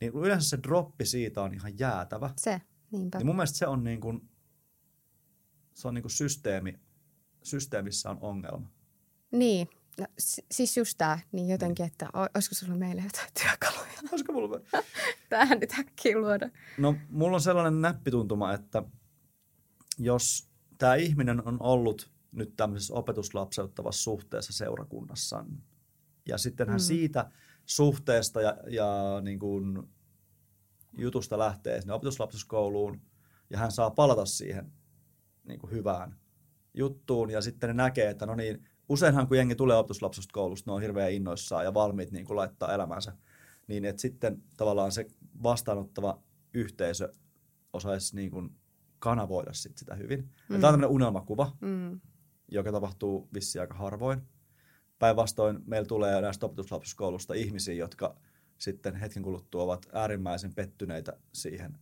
niin 0.00 0.12
yleensä 0.14 0.48
se 0.48 0.58
droppi 0.62 1.04
siitä 1.04 1.42
on 1.42 1.54
ihan 1.54 1.78
jäätävä. 1.78 2.30
Se, 2.36 2.60
niinpä. 2.90 3.18
Niin 3.18 3.26
mun 3.26 3.36
mielestä 3.36 3.58
se 3.58 3.66
on, 3.66 3.84
niin 3.84 4.00
kuin, 4.00 4.28
se 5.74 5.88
on 5.88 5.94
niin 5.94 6.02
kuin 6.02 6.12
systeemi, 6.12 6.80
systeemissä 7.42 8.10
on 8.10 8.18
ongelma. 8.20 8.70
Niin, 9.30 9.68
No, 9.98 10.06
siis 10.50 10.76
just 10.76 10.98
tämä, 10.98 11.18
niin 11.32 11.48
jotenkin, 11.48 11.86
että 11.86 12.08
olisiko 12.34 12.54
sulla 12.54 12.74
meille 12.74 13.02
jotain 13.02 13.28
työkaluja? 13.42 13.92
Olisiko 14.12 14.32
mulla? 14.32 14.60
Tähän 15.28 15.60
nyt 15.60 15.78
äkkiä 15.78 16.18
luoda. 16.18 16.50
No, 16.78 16.94
mulla 17.08 17.34
on 17.34 17.40
sellainen 17.40 17.80
näppituntuma, 17.80 18.52
että 18.52 18.82
jos 19.98 20.48
tämä 20.78 20.94
ihminen 20.94 21.46
on 21.48 21.56
ollut 21.60 22.10
nyt 22.32 22.56
tämmöisessä 22.56 22.94
opetuslapseuttavassa 22.94 24.02
suhteessa 24.02 24.52
seurakunnassa, 24.52 25.44
ja 26.28 26.38
sitten 26.38 26.68
hän 26.68 26.76
mm. 26.76 26.84
siitä 26.84 27.30
suhteesta 27.66 28.40
ja, 28.40 28.56
ja 28.68 29.20
niin 29.22 29.38
kuin 29.38 29.82
jutusta 30.98 31.38
lähtee 31.38 31.80
sinne 31.80 31.94
opetuslapsuskouluun, 31.94 33.00
ja 33.50 33.58
hän 33.58 33.72
saa 33.72 33.90
palata 33.90 34.24
siihen 34.24 34.72
niin 35.44 35.58
kuin 35.58 35.70
hyvään 35.70 36.21
juttuun, 36.74 37.30
ja 37.30 37.40
sitten 37.40 37.68
ne 37.68 37.74
näkee, 37.74 38.10
että 38.10 38.26
no 38.26 38.34
niin, 38.34 38.68
useinhan 38.88 39.28
kun 39.28 39.36
jengi 39.36 39.54
tulee 39.54 39.76
opetuslapsusta 39.76 40.32
koulusta, 40.32 40.70
ne 40.70 40.74
on 40.74 40.82
hirveän 40.82 41.12
innoissaan 41.12 41.64
ja 41.64 41.74
valmiit 41.74 42.10
niin 42.10 42.26
kuin 42.26 42.36
laittaa 42.36 42.74
elämänsä, 42.74 43.12
niin 43.66 43.84
että 43.84 44.02
sitten 44.02 44.42
tavallaan 44.56 44.92
se 44.92 45.06
vastaanottava 45.42 46.22
yhteisö 46.54 47.12
osaisi 47.72 48.16
niin 48.16 48.30
kuin 48.30 48.50
kanavoida 48.98 49.52
sit 49.52 49.78
sitä 49.78 49.94
hyvin. 49.94 50.20
Mm. 50.20 50.28
Tämä 50.48 50.56
on 50.56 50.60
tämmöinen 50.60 50.90
unelmakuva, 50.90 51.56
mm. 51.60 52.00
joka 52.48 52.72
tapahtuu 52.72 53.28
vissi 53.34 53.58
aika 53.58 53.74
harvoin. 53.74 54.22
Päinvastoin 54.98 55.58
meillä 55.66 55.86
tulee 55.86 56.20
näistä 56.20 56.46
opetuslapsuskoulusta 56.46 57.34
ihmisiä, 57.34 57.74
jotka 57.74 58.16
sitten 58.58 58.94
hetken 58.94 59.22
kuluttua 59.22 59.62
ovat 59.62 59.86
äärimmäisen 59.92 60.54
pettyneitä 60.54 61.18
siihen 61.32 61.78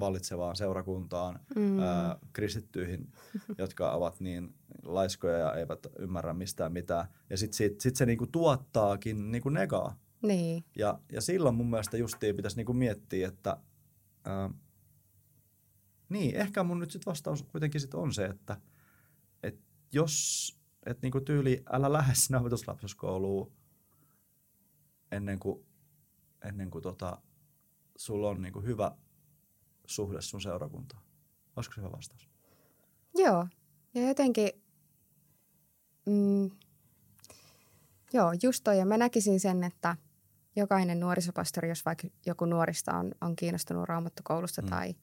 vallitsevaan 0.00 0.56
seurakuntaan, 0.56 1.40
mm. 1.56 1.78
ää, 1.78 2.18
kristittyihin, 2.32 3.12
jotka 3.58 3.92
ovat 3.92 4.20
niin 4.20 4.54
laiskoja 4.82 5.38
ja 5.38 5.54
eivät 5.54 5.86
ymmärrä 5.98 6.32
mistään 6.32 6.72
mitään. 6.72 7.08
Ja 7.30 7.36
sitten 7.36 7.56
sit, 7.56 7.80
sit 7.80 7.96
se 7.96 8.06
niinku 8.06 8.26
tuottaakin 8.26 9.32
niinku 9.32 9.48
negaa. 9.48 9.98
Niin. 10.22 10.64
Ja, 10.76 10.98
ja 11.12 11.20
silloin 11.20 11.54
mun 11.54 11.70
mielestä 11.70 11.96
justiin 11.96 12.36
pitäisi 12.36 12.56
niinku 12.56 12.72
miettiä, 12.72 13.28
että 13.28 13.56
ää, 14.24 14.50
niin, 16.08 16.36
ehkä 16.36 16.62
mun 16.62 16.78
nyt 16.78 16.90
sit 16.90 17.06
vastaus 17.06 17.42
kuitenkin 17.42 17.80
sit 17.80 17.94
on 17.94 18.12
se, 18.12 18.24
että 18.24 18.60
et 19.42 19.60
jos 19.92 20.56
et 20.86 21.02
niinku 21.02 21.20
tyyli 21.20 21.62
älä 21.72 21.92
lähde 21.92 22.14
sinne 22.14 22.38
opetuslapsuskouluun 22.38 23.52
ennen 25.12 25.38
kuin, 25.38 25.66
ennen 26.44 26.70
kuin 26.70 26.82
tota, 26.82 27.22
sulla 27.96 28.28
on 28.28 28.42
niinku 28.42 28.60
hyvä 28.60 28.96
suhde 29.86 30.20
sun 30.20 30.40
seurakuntaan? 30.40 31.02
Olisiko 31.56 31.74
se 31.74 31.80
hyvä 31.80 31.92
vastaus? 31.92 32.28
Joo, 33.14 33.46
ja 33.94 34.08
jotenkin, 34.08 34.50
mm, 36.06 36.50
joo, 38.12 38.32
just 38.42 38.64
toi. 38.64 38.78
Ja 38.78 38.86
mä 38.86 38.96
näkisin 38.96 39.40
sen, 39.40 39.64
että 39.64 39.96
jokainen 40.56 41.00
nuorisopastori, 41.00 41.68
jos 41.68 41.84
vaikka 41.84 42.08
joku 42.26 42.44
nuorista 42.44 42.92
on, 42.92 43.12
on 43.20 43.36
kiinnostunut 43.36 43.88
raamattokoulusta 43.88 44.62
mm. 44.62 44.68
tai 44.68 44.94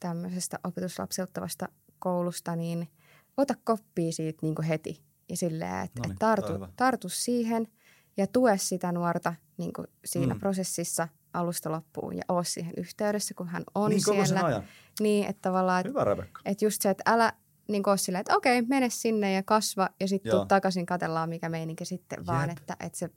tämmöisestä 0.00 0.58
opetuslapseuttavasta 0.64 1.68
koulusta, 1.98 2.56
niin 2.56 2.88
ota 3.36 3.54
koppia 3.64 4.12
siitä 4.12 4.38
niin 4.42 4.54
kuin 4.54 4.68
heti. 4.68 5.02
Ja 5.28 5.36
silleen, 5.36 5.84
että 5.84 6.02
et 6.10 6.18
tartu, 6.18 6.52
tartu 6.76 7.08
siihen 7.08 7.68
ja 8.16 8.26
tue 8.26 8.58
sitä 8.58 8.92
nuorta 8.92 9.34
niin 9.56 9.72
kuin 9.72 9.86
siinä 10.04 10.34
mm. 10.34 10.40
prosessissa– 10.40 11.08
alusta 11.32 11.72
loppuun 11.72 12.16
ja 12.16 12.22
ole 12.28 12.44
siihen 12.44 12.74
yhteydessä, 12.76 13.34
kun 13.34 13.48
hän 13.48 13.62
on 13.74 13.90
niin, 13.90 14.00
siellä. 14.04 14.44
Ajan. 14.44 14.62
Niin, 15.00 15.26
että 15.26 15.42
tavallaan, 15.42 15.84
Hyvä, 15.84 16.04
Rebekka. 16.04 16.40
että 16.44 16.64
just 16.64 16.82
se, 16.82 16.90
että 16.90 17.02
älä 17.06 17.32
niin 17.68 17.88
ole 17.88 17.98
silleen, 17.98 18.20
että 18.20 18.36
okei, 18.36 18.62
mene 18.62 18.90
sinne 18.90 19.32
ja 19.32 19.42
kasva 19.42 19.88
ja 20.00 20.08
sitten 20.08 20.30
tuu 20.32 20.46
takaisin, 20.46 20.86
katellaan 20.86 21.28
mikä 21.28 21.48
meininki 21.48 21.84
sitten, 21.84 22.18
Jep. 22.18 22.26
vaan 22.26 22.50
että, 22.50 22.76
että 22.80 22.98
se 22.98 23.10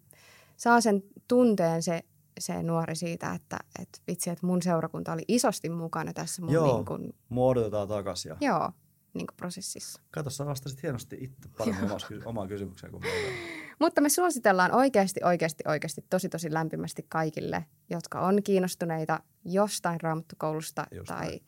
saa 0.58 0.82
sen 0.82 1.04
tunteen 1.28 1.84
se, 1.84 2.04
se 2.40 2.64
nuori 2.64 2.96
siitä, 2.96 3.34
että, 3.34 3.58
että 3.82 4.00
vitsi, 4.08 4.30
että 4.30 4.46
mun 4.46 4.62
seurakunta 4.62 5.14
oli 5.14 5.26
isosti 5.28 5.70
mukana 5.70 6.14
tässä 6.14 6.42
mun 6.42 6.54
Joo, 6.54 6.76
niin 6.76 6.86
kuin, 6.86 7.16
muodotetaan 7.30 7.88
takaisin. 7.88 8.36
Joo, 8.42 8.72
niin 9.14 9.28
kuin 9.28 9.38
prosessissa. 9.38 10.02
Kato, 10.12 10.30
sä 10.30 10.46
vastasit 10.46 10.84
hienosti 10.84 11.18
itse 11.20 11.50
paremmin 11.58 11.90
omaan 12.26 12.48
kysymykseen 12.48 12.92
kuin 12.92 13.04
meillä. 13.04 13.38
Mutta 13.80 14.02
me 14.02 14.10
suositellaan 14.10 14.72
oikeasti, 14.72 15.20
oikeasti, 15.24 15.64
oikeasti 15.68 16.06
tosi, 16.10 16.30
tosi 16.30 16.54
lämpimästi 16.54 17.06
kaikille, 17.10 17.66
jotka 17.90 18.20
on 18.20 18.44
kiinnostuneita 18.44 19.20
jostain 19.46 20.02
raamattukoulusta 20.02 20.88
Just 20.92 21.08
tai 21.08 21.28
näin. 21.28 21.44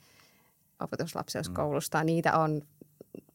opetuslapseuskoulusta. 0.80 2.00
Mm. 2.00 2.06
Niitä 2.06 2.38
on 2.38 2.62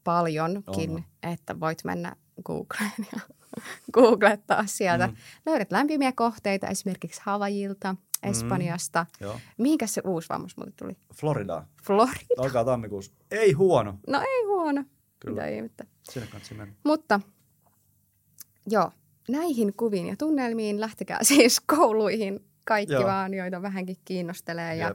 paljonkin, 0.05 0.91
on. 0.91 1.05
että 1.23 1.61
voit 1.61 1.85
mennä 1.85 2.17
Googleen 2.45 3.07
ja 3.13 3.21
googlettaa 3.95 4.67
sieltä. 4.67 5.07
Mm. 5.07 5.17
Löydät 5.47 5.73
lämpimiä 5.73 6.13
kohteita 6.13 6.67
esimerkiksi 6.69 7.21
Havajilta. 7.25 7.97
Espanjasta. 8.23 9.07
Mm. 9.21 9.41
Mihinkä 9.59 9.87
se 9.87 10.03
uusi 10.05 10.29
vammas 10.29 10.57
muuten 10.57 10.75
tuli? 10.79 10.97
Florida. 11.15 11.65
Florida. 11.83 12.35
Alkaa 12.39 12.65
tammikuussa. 12.65 13.13
Ei 13.31 13.53
huono. 13.53 13.99
No 14.07 14.21
ei 14.21 14.45
huono. 14.47 14.85
Kyllä. 15.21 15.35
Mitä 15.35 15.49
ihmettä. 15.49 15.85
Sinne 16.11 16.27
mennä. 16.57 16.75
Mutta 16.85 17.21
joo, 18.67 18.91
näihin 19.29 19.73
kuviin 19.77 20.07
ja 20.07 20.17
tunnelmiin 20.17 20.81
lähtekää 20.81 21.19
siis 21.33 21.61
kouluihin 21.61 22.45
kaikki 22.67 22.95
joo. 22.95 23.05
vaan, 23.05 23.35
joita 23.35 23.63
vähänkin 23.63 23.97
kiinnostelee. 24.05 24.77
Ja, 24.77 24.95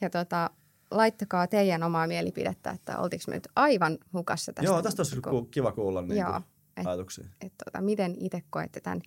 ja 0.00 0.10
tota, 0.10 0.50
laittakaa 0.90 1.46
teidän 1.46 1.82
omaa 1.82 2.06
mielipidettä, 2.06 2.70
että 2.70 2.98
oltiinko 2.98 3.24
me 3.28 3.34
nyt 3.34 3.48
aivan 3.56 3.98
hukassa 4.12 4.52
tästä. 4.52 4.70
Joo, 4.70 4.82
tästä 4.82 5.02
olisi 5.02 5.20
ku, 5.20 5.44
kiva 5.44 5.72
kuulla 5.72 6.02
niin 6.02 6.20
joo, 6.20 6.40
et, 6.76 6.86
ajatuksia. 6.86 7.24
Et, 7.40 7.52
tota, 7.64 7.80
miten 7.80 8.14
itse 8.20 8.42
koette 8.50 8.80
tämän, 8.80 9.02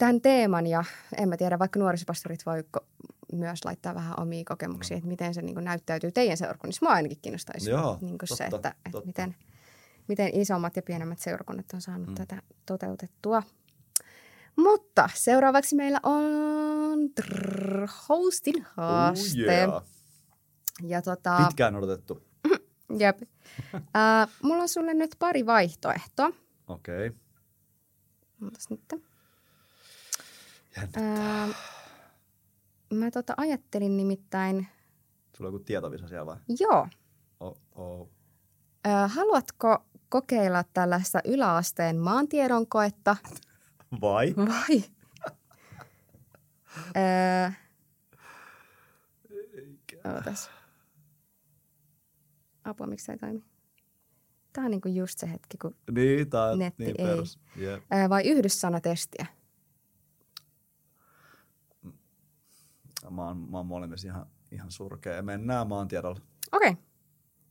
tämän 0.00 0.20
teeman 0.20 0.66
ja 0.66 0.84
en 1.18 1.28
mä 1.28 1.36
tiedä, 1.36 1.58
vaikka 1.58 1.78
nuorisopastorit 1.78 2.46
voi 2.46 2.64
myös 3.32 3.64
laittaa 3.64 3.94
vähän 3.94 4.20
omia 4.20 4.42
kokemuksia, 4.48 4.94
no. 4.94 4.98
että 4.98 5.08
miten 5.08 5.34
se 5.34 5.42
niin 5.42 5.54
kuin, 5.54 5.64
näyttäytyy 5.64 6.12
teidän 6.12 6.36
seurakunnissa. 6.36 6.86
Mua 6.86 6.94
ainakin 6.94 7.18
kiinnostaisi 7.22 7.70
Joo, 7.70 7.98
niin 8.00 8.18
kuin 8.18 8.28
totta, 8.28 8.36
se, 8.36 8.44
että, 8.44 8.74
että 8.86 9.00
miten, 9.04 9.36
miten 10.08 10.30
isommat 10.34 10.76
ja 10.76 10.82
pienemmät 10.82 11.18
seurakunnat 11.18 11.66
on 11.74 11.80
saanut 11.80 12.08
mm. 12.08 12.14
tätä 12.14 12.42
toteutettua. 12.66 13.42
Mutta 14.56 15.10
seuraavaksi 15.14 15.76
meillä 15.76 16.00
on 16.02 16.98
trrr, 17.14 17.88
hostin 18.08 18.66
haaste. 18.76 19.66
Oh 19.66 19.72
yeah. 19.72 19.82
ja 20.82 21.02
tota, 21.02 21.44
Pitkään 21.46 21.76
odotettu. 21.76 22.22
Jep. 22.98 23.22
uh, 23.74 23.80
mulla 24.42 24.62
on 24.62 24.68
sulle 24.68 24.94
nyt 24.94 25.16
pari 25.18 25.46
vaihtoehtoa. 25.46 26.30
Okei. 26.68 27.06
Okay. 27.06 27.18
Ootas 28.44 28.70
nyt. 28.70 29.09
Uh, 30.78 31.54
mä 32.94 33.10
tota 33.10 33.34
ajattelin 33.36 33.96
nimittäin... 33.96 34.66
Sulla 35.36 35.48
on 35.48 35.54
joku 35.54 35.64
tietovisa 35.64 36.08
siellä 36.08 36.26
vai? 36.26 36.36
Joo. 36.60 36.88
Oh, 37.40 37.56
oh. 37.74 38.00
Uh, 38.00 38.08
haluatko 39.06 39.84
kokeilla 40.08 40.64
tällaista 40.74 41.20
yläasteen 41.24 41.96
maantiedon 41.96 42.66
koetta? 42.66 43.16
Vai? 44.00 44.34
Vai? 44.36 44.84
öö, 46.96 47.50
Ootas. 50.14 50.50
Apua, 52.64 52.86
miksi 52.86 53.06
se 53.06 53.12
ei 53.12 53.18
toimi? 53.18 53.44
Tää 54.52 54.64
on 54.64 54.70
niinku 54.70 54.88
just 54.88 55.18
se 55.18 55.30
hetki, 55.30 55.58
kun... 55.58 55.76
Niin, 55.90 56.30
tää 56.30 56.56
Netti 56.56 56.84
niin 56.84 57.00
ei. 57.00 57.06
perus. 57.06 57.38
Ää, 57.90 58.08
vai 58.08 58.22
yhdyssanatestiä? 58.22 59.26
Mä 63.10 63.26
oon, 63.26 63.36
mä 63.50 63.56
oon 63.56 63.66
molemmissa 63.66 64.08
ihan, 64.08 64.26
ihan 64.50 64.70
surkea. 64.70 65.22
Mennään 65.22 65.66
maantiedolla. 65.68 66.20
Okei. 66.52 66.70
Okay. 66.70 66.82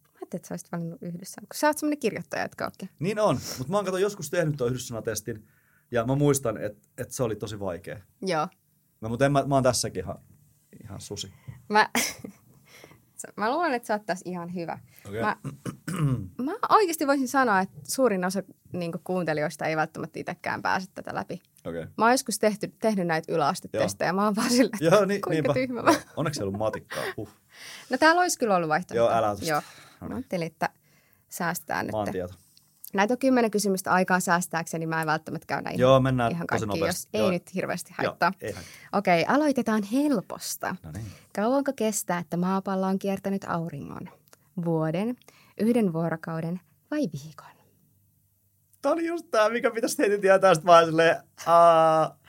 Mä 0.04 0.10
ajattelin, 0.22 0.40
että 0.40 0.48
sä 0.48 0.54
olisit 0.54 0.72
valinnut 0.72 1.02
yhdessä. 1.02 1.42
Kun 1.42 1.48
sä 1.56 1.68
oot 1.68 1.78
semmonen 1.78 2.00
kirjoittaja, 2.00 2.44
etkä 2.44 2.66
ookin. 2.66 2.90
Niin 3.00 3.20
on, 3.20 3.40
mutta 3.58 3.72
mä 3.72 3.78
oon 3.78 3.86
kato 3.86 3.98
joskus 3.98 4.30
tehnyt 4.30 4.58
tuon 4.58 4.70
yhdyssanatestin 4.70 5.48
ja 5.92 6.06
mä 6.06 6.16
muistan, 6.16 6.58
että 6.58 6.90
et 6.98 7.12
se 7.12 7.24
oli 7.24 7.36
tosi 7.36 7.60
vaikea. 7.60 8.00
Joo. 8.22 8.48
No, 9.02 9.10
mutta 9.10 9.26
en, 9.26 9.32
mä, 9.32 9.44
mä 9.48 9.56
oon 9.56 9.64
tässäkin 9.64 10.04
ihan, 10.04 10.20
ihan 10.84 11.02
susi. 11.02 11.34
Mä, 11.70 11.90
mä 13.38 13.52
luulen, 13.52 13.74
että 13.74 13.88
sä 13.88 13.94
oot 13.94 14.06
tässä 14.06 14.30
ihan 14.30 14.54
hyvä. 14.54 14.80
Okei. 15.08 15.22
Mä, 15.22 15.38
mä 16.46 16.52
oikeasti 16.70 17.08
voisin 17.08 17.28
sanoa, 17.28 17.60
että 17.60 17.80
suurin 17.84 18.26
osa 18.26 18.44
niin 18.74 18.92
kuuntelijoista 19.04 19.66
ei 19.66 19.76
välttämättä 19.76 20.20
itsekään 20.20 20.62
pääse 20.62 20.88
tätä 20.94 21.16
läpi. 21.16 21.42
Okei. 21.66 21.82
Okay. 21.82 21.94
Mä 21.98 22.06
oon 22.06 22.14
joskus 22.14 22.40
tehty, 22.40 22.74
tehnyt 22.80 23.08
näitä 23.08 23.34
yläastetestejä. 23.34 24.14
Mä 24.14 24.26
oon 24.26 24.36
vaan 24.36 24.50
sillä, 24.50 24.70
että 24.74 24.86
Joo, 24.86 25.06
niin, 25.06 25.22
kuinka 25.22 25.54
niinpä. 25.54 25.54
tyhmä 25.54 25.82
mä. 25.82 25.92
Onneksi 26.16 26.40
ei 26.40 26.44
ollut 26.44 26.60
matikkaa. 26.60 27.04
Huh. 27.18 27.30
No 27.90 27.98
täällä 27.98 28.22
olisi 28.22 28.40
kyllä 28.40 28.56
ollut 28.56 28.70
vaihtoehto. 28.70 29.04
Joo, 29.04 29.18
älä. 29.18 29.36
Joo. 29.42 29.62
No 30.02 30.08
niin. 30.08 30.12
Mä 30.12 30.16
ajattelin, 30.16 30.48
että 30.48 30.70
säästetään 31.30 31.86
nyt. 31.86 31.92
Maantieto. 31.92 32.34
Näitä 32.94 33.14
on 33.14 33.18
kymmenen 33.18 33.52
kysymystä 33.52 33.92
aikaa 33.92 34.20
säästääkseni. 34.20 34.86
Mä 34.86 35.02
en 35.02 35.08
välttämättä 35.08 35.46
käydä 35.48 35.70
ihan, 35.70 35.80
Joo, 35.80 36.00
mennään 36.00 36.32
ihan 36.32 36.48
kaikki, 36.48 36.80
jos 36.80 37.08
Joo. 37.14 37.26
ei 37.26 37.32
nyt 37.32 37.56
hirveästi 37.56 37.94
haittaa. 37.98 38.34
Joo. 38.42 38.54
Okei, 38.94 39.26
aloitetaan 39.28 39.84
helposta. 39.84 40.76
No 40.84 40.92
niin. 40.92 41.06
Kauanko 41.36 41.72
kestää, 41.76 42.20
että 42.20 42.38
maapallo 42.38 42.88
on 42.88 43.00
kiertänyt 43.00 43.46
auringon? 43.48 44.10
Vuoden, 44.66 45.18
yhden 45.60 45.94
vuorokauden 45.94 46.62
vai 46.92 47.00
viikon? 47.00 47.59
Tämä 48.82 48.94
oli 48.94 49.08
just 49.08 49.26
tämä, 49.32 49.50
mikä 49.50 49.72
pitäisi 49.72 49.98
heti 49.98 50.20
tietää. 50.20 50.54
Sitten 50.54 50.68
vaan 50.68 50.86
silleen, 50.86 51.16
aa, 51.46 52.20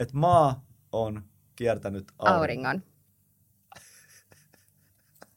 että 0.00 0.16
maa 0.16 0.64
on 0.92 1.22
kiertänyt 1.56 2.12
auringon. 2.18 2.40
Auringon. 2.40 2.82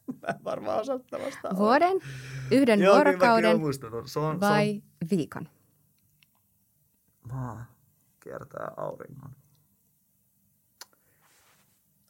Mä 0.22 0.28
en 0.28 0.44
varmaan 0.44 0.80
osaa 0.80 0.98
vastaan. 1.26 1.56
Vuoden, 1.56 2.00
yhden 2.50 2.80
Joo, 2.80 2.94
kyllä 2.94 3.04
vuorokauden 3.04 3.58
Se 4.06 4.18
on, 4.18 4.40
vai 4.40 4.82
viikon? 5.10 5.44
Se 5.44 5.48
on, 5.48 7.36
maa 7.36 7.76
kiertää 8.20 8.72
auringon. 8.76 9.30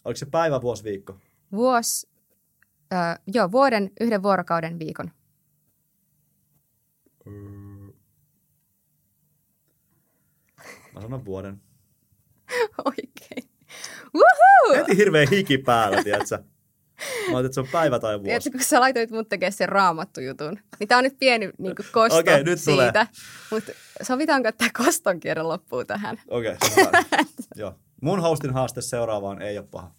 Oliko 0.04 0.16
se 0.16 0.26
päivä, 0.26 0.62
vuosi, 0.62 0.84
viikko? 0.84 1.18
Vuosi, 1.52 2.08
ö, 2.92 2.96
joo, 3.34 3.52
vuoden, 3.52 3.90
yhden 4.00 4.22
vuorokauden, 4.22 4.78
viikon. 4.78 5.10
Mä 10.96 11.02
sanon 11.02 11.24
vuoden. 11.24 11.60
Oikein. 12.84 13.50
Woohoo! 14.14 14.76
Heti 14.76 14.96
hirveä 14.96 15.26
hiki 15.30 15.58
päällä, 15.58 16.04
tiedätkö? 16.04 16.38
Mä 17.30 17.36
otin, 17.36 17.46
että 17.46 17.54
se 17.54 17.60
on 17.60 17.68
päivä 17.72 17.98
tai 17.98 18.14
vuosi. 18.14 18.24
Tiedätkö, 18.24 18.50
kun 18.50 18.60
sä 18.60 18.80
laitoit 18.80 19.10
mut 19.10 19.28
tekemään 19.28 19.52
sen 19.52 19.68
raamattu-jutun, 19.68 20.58
niin 20.78 20.88
tää 20.88 20.98
on 20.98 21.04
nyt 21.04 21.18
pieni 21.18 21.50
niin 21.58 21.74
kosto 21.92 22.18
Okei, 22.18 22.44
nyt 22.44 22.58
tulee. 22.64 22.84
siitä. 22.86 23.06
Mutta 23.50 23.72
sovitaanko, 24.02 24.48
että 24.48 24.58
tämä 24.58 24.84
koston 24.84 25.20
kierre 25.20 25.42
loppuu 25.42 25.84
tähän? 25.84 26.20
Okei, 26.28 26.56
okay. 26.70 27.02
Joo. 27.56 27.74
Mun 28.02 28.20
hostin 28.22 28.52
haaste 28.52 28.80
seuraavaan 28.80 29.42
ei 29.42 29.58
ole 29.58 29.66
paha. 29.70 29.94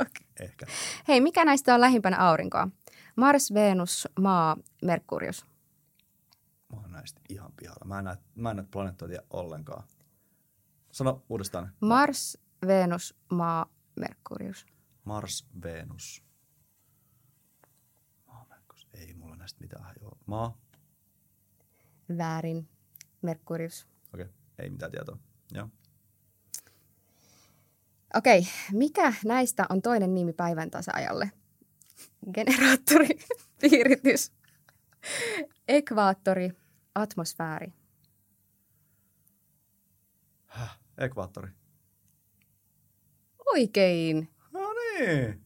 Okei. 0.00 0.26
Ehkä. 0.40 0.66
Hei, 1.08 1.20
mikä 1.20 1.44
näistä 1.44 1.74
on 1.74 1.80
lähimpänä 1.80 2.16
aurinkoa? 2.18 2.68
Mars, 3.16 3.54
Venus, 3.54 4.08
Maa, 4.20 4.56
Merkurius. 4.82 5.44
Mä 6.72 6.80
oon 6.80 6.92
näistä 6.92 7.20
ihan 7.28 7.52
pihalla. 7.56 7.84
Mä 7.84 7.98
en 7.98 8.04
näe, 8.04 8.16
mä 8.34 8.50
en 8.50 8.56
näe 8.56 8.66
planeettoja 8.70 9.22
ollenkaan. 9.30 9.84
Sano 10.92 11.22
uudestaan. 11.28 11.72
Mars, 11.80 12.38
Venus, 12.66 13.14
Maa, 13.30 13.66
Merkurius. 13.96 14.66
Mars, 15.04 15.46
Venus. 15.62 16.24
Maa, 18.26 18.46
Merkus. 18.48 18.88
Ei 18.94 19.14
mulla 19.14 19.36
näistä 19.36 19.60
mitään 19.60 19.84
hajoa. 19.84 20.18
Maa. 20.26 20.58
Väärin, 22.18 22.68
Merkurius. 23.22 23.86
Okei, 24.14 24.24
okay. 24.24 24.36
ei 24.58 24.70
mitään 24.70 24.90
tietoa. 24.92 25.18
Joo. 25.52 25.68
Okei, 28.14 28.46
mikä 28.72 29.12
näistä 29.24 29.66
on 29.68 29.82
toinen 29.82 30.14
nimi 30.14 30.32
päivän 30.32 30.70
tasaajalle? 30.70 31.30
Generaattori, 32.32 33.08
piiritys, 33.60 34.32
ekvaattori, 35.68 36.52
atmosfääri. 36.94 37.79
Ekvaattori. 41.00 41.48
Oikein. 43.46 44.28
No 44.52 44.72
niin. 44.72 45.44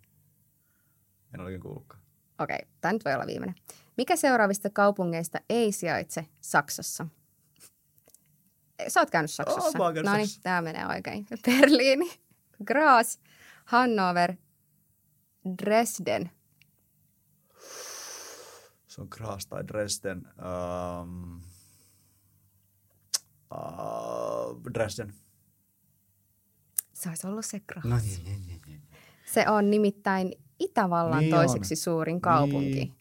En 1.34 1.40
oikein 1.40 1.61
kuullutkaan. 1.61 2.02
Okei, 2.38 2.59
tämä 2.80 2.92
nyt 2.92 3.05
voi 3.05 3.14
olla 3.14 3.26
viimeinen. 3.26 3.55
Mikä 3.96 4.16
seuraavista 4.16 4.70
kaupungeista 4.70 5.38
ei 5.50 5.72
sijaitse 5.72 6.26
Saksassa? 6.40 7.07
Sä 8.88 9.00
oot 9.00 9.11
käynyt 9.11 9.30
Saksassa. 9.30 9.78
Käynyt 9.78 10.05
no 10.05 10.16
niin, 10.16 10.28
tämä 10.42 10.62
menee 10.62 10.86
oikein. 10.86 11.26
Berliini, 11.46 12.11
Graz, 12.64 13.18
Hannover, 13.64 14.34
Dresden. 15.62 16.30
Se 18.86 19.00
on 19.00 19.09
Graz 19.11 19.46
tai 19.46 19.68
Dresden. 19.68 20.22
Um, 21.02 21.40
uh, 23.55 24.72
Dresden. 24.74 25.14
Se 27.05 27.09
olisi 27.09 27.26
ollut 27.26 27.44
se 27.46 27.61
Graz. 27.61 27.84
No 27.84 27.96
niin, 27.96 28.24
niin, 28.24 28.42
niin, 28.46 28.61
niin. 28.66 28.80
Se 29.26 29.48
on 29.48 29.70
nimittäin 29.70 30.32
Itävallan 30.59 31.18
Niin 31.18 31.30
toiseksi 31.34 31.72
on. 31.72 31.76
suurin 31.76 32.20
kaupunki. 32.20 32.70
Niin. 32.74 32.92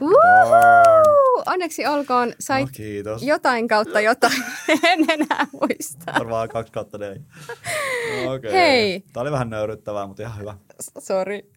Woo! 0.00 1.42
Onneksi 1.46 1.86
olkoon, 1.86 2.32
sait 2.40 2.66
No, 2.66 2.70
kiitos. 2.72 3.22
jotain 3.22 3.68
kautta 3.68 4.00
jotain. 4.00 4.44
en 4.82 5.10
enää 5.10 5.46
muista. 5.52 6.12
Varmaan 6.12 6.48
kaksi 6.48 6.72
kautta 6.72 6.98
neljä. 6.98 7.22
No, 8.24 8.32
okay. 8.32 8.52
Hei. 8.52 9.00
Tämä 9.12 9.22
oli 9.22 9.30
vähän 9.32 9.50
nöyryttävää, 9.50 10.06
mutta 10.06 10.22
ihan 10.22 10.38
hyvä. 10.40 10.54
Sori. 10.98 11.50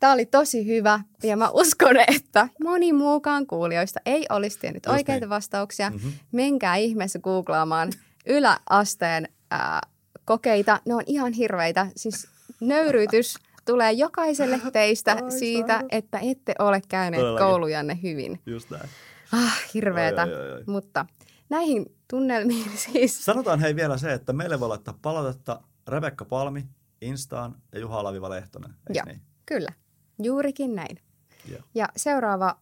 Tämä 0.00 0.12
oli 0.12 0.26
tosi 0.26 0.66
hyvä 0.66 1.00
ja 1.22 1.36
mä 1.36 1.50
uskon, 1.50 1.96
että 2.08 2.48
moni 2.64 2.92
muukaan 2.92 3.46
kuulijoista 3.46 4.00
ei 4.06 4.26
olisi 4.30 4.58
tiennyt 4.58 4.86
Just 4.86 4.96
oikeita 4.96 5.24
niin. 5.26 5.30
vastauksia. 5.30 5.90
Mhm. 5.90 6.08
Menkää 6.32 6.76
ihmeessä 6.76 7.18
googlaamaan 7.18 7.92
yläasteen 8.26 9.28
ää, 9.50 9.80
kokeita. 10.30 10.80
Ne 10.86 10.94
on 10.94 11.02
ihan 11.06 11.32
hirveitä. 11.32 11.86
Siis 11.96 12.28
nöyryytys 12.60 13.34
tulee 13.64 13.92
jokaiselle 13.92 14.60
teistä 14.72 15.12
Ai 15.12 15.30
siitä, 15.30 15.72
sairas. 15.72 15.88
että 15.92 16.18
ette 16.18 16.54
ole 16.58 16.82
käyneet 16.88 17.20
Todellakin. 17.20 17.46
koulujanne 17.46 17.98
hyvin. 18.02 18.40
Just 18.46 18.70
näin. 18.70 18.88
Ah, 19.32 19.60
hirveetä. 19.74 20.22
Oi, 20.22 20.34
oi, 20.34 20.52
oi. 20.52 20.64
Mutta 20.66 21.06
näihin 21.48 21.96
tunnelmiin 22.10 22.70
siis... 22.92 23.24
Sanotaan 23.24 23.60
hei 23.60 23.76
vielä 23.76 23.98
se, 23.98 24.12
että 24.12 24.32
meille 24.32 24.60
voi 24.60 24.68
laittaa 24.68 24.98
palautetta 25.02 25.62
Rebekka 25.88 26.24
Palmi, 26.24 26.66
Instaan 27.00 27.54
ja 27.72 27.80
Juha 27.80 28.04
Laviva 28.04 28.30
Lehtonen. 28.30 28.74
Joo. 28.94 29.04
niin? 29.06 29.20
Kyllä, 29.46 29.72
juurikin 30.22 30.74
näin. 30.74 30.98
Joo. 31.50 31.60
Ja 31.74 31.88
seuraava 31.96 32.56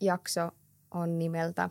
jakso 0.00 0.50
on 0.90 1.18
nimeltä 1.18 1.70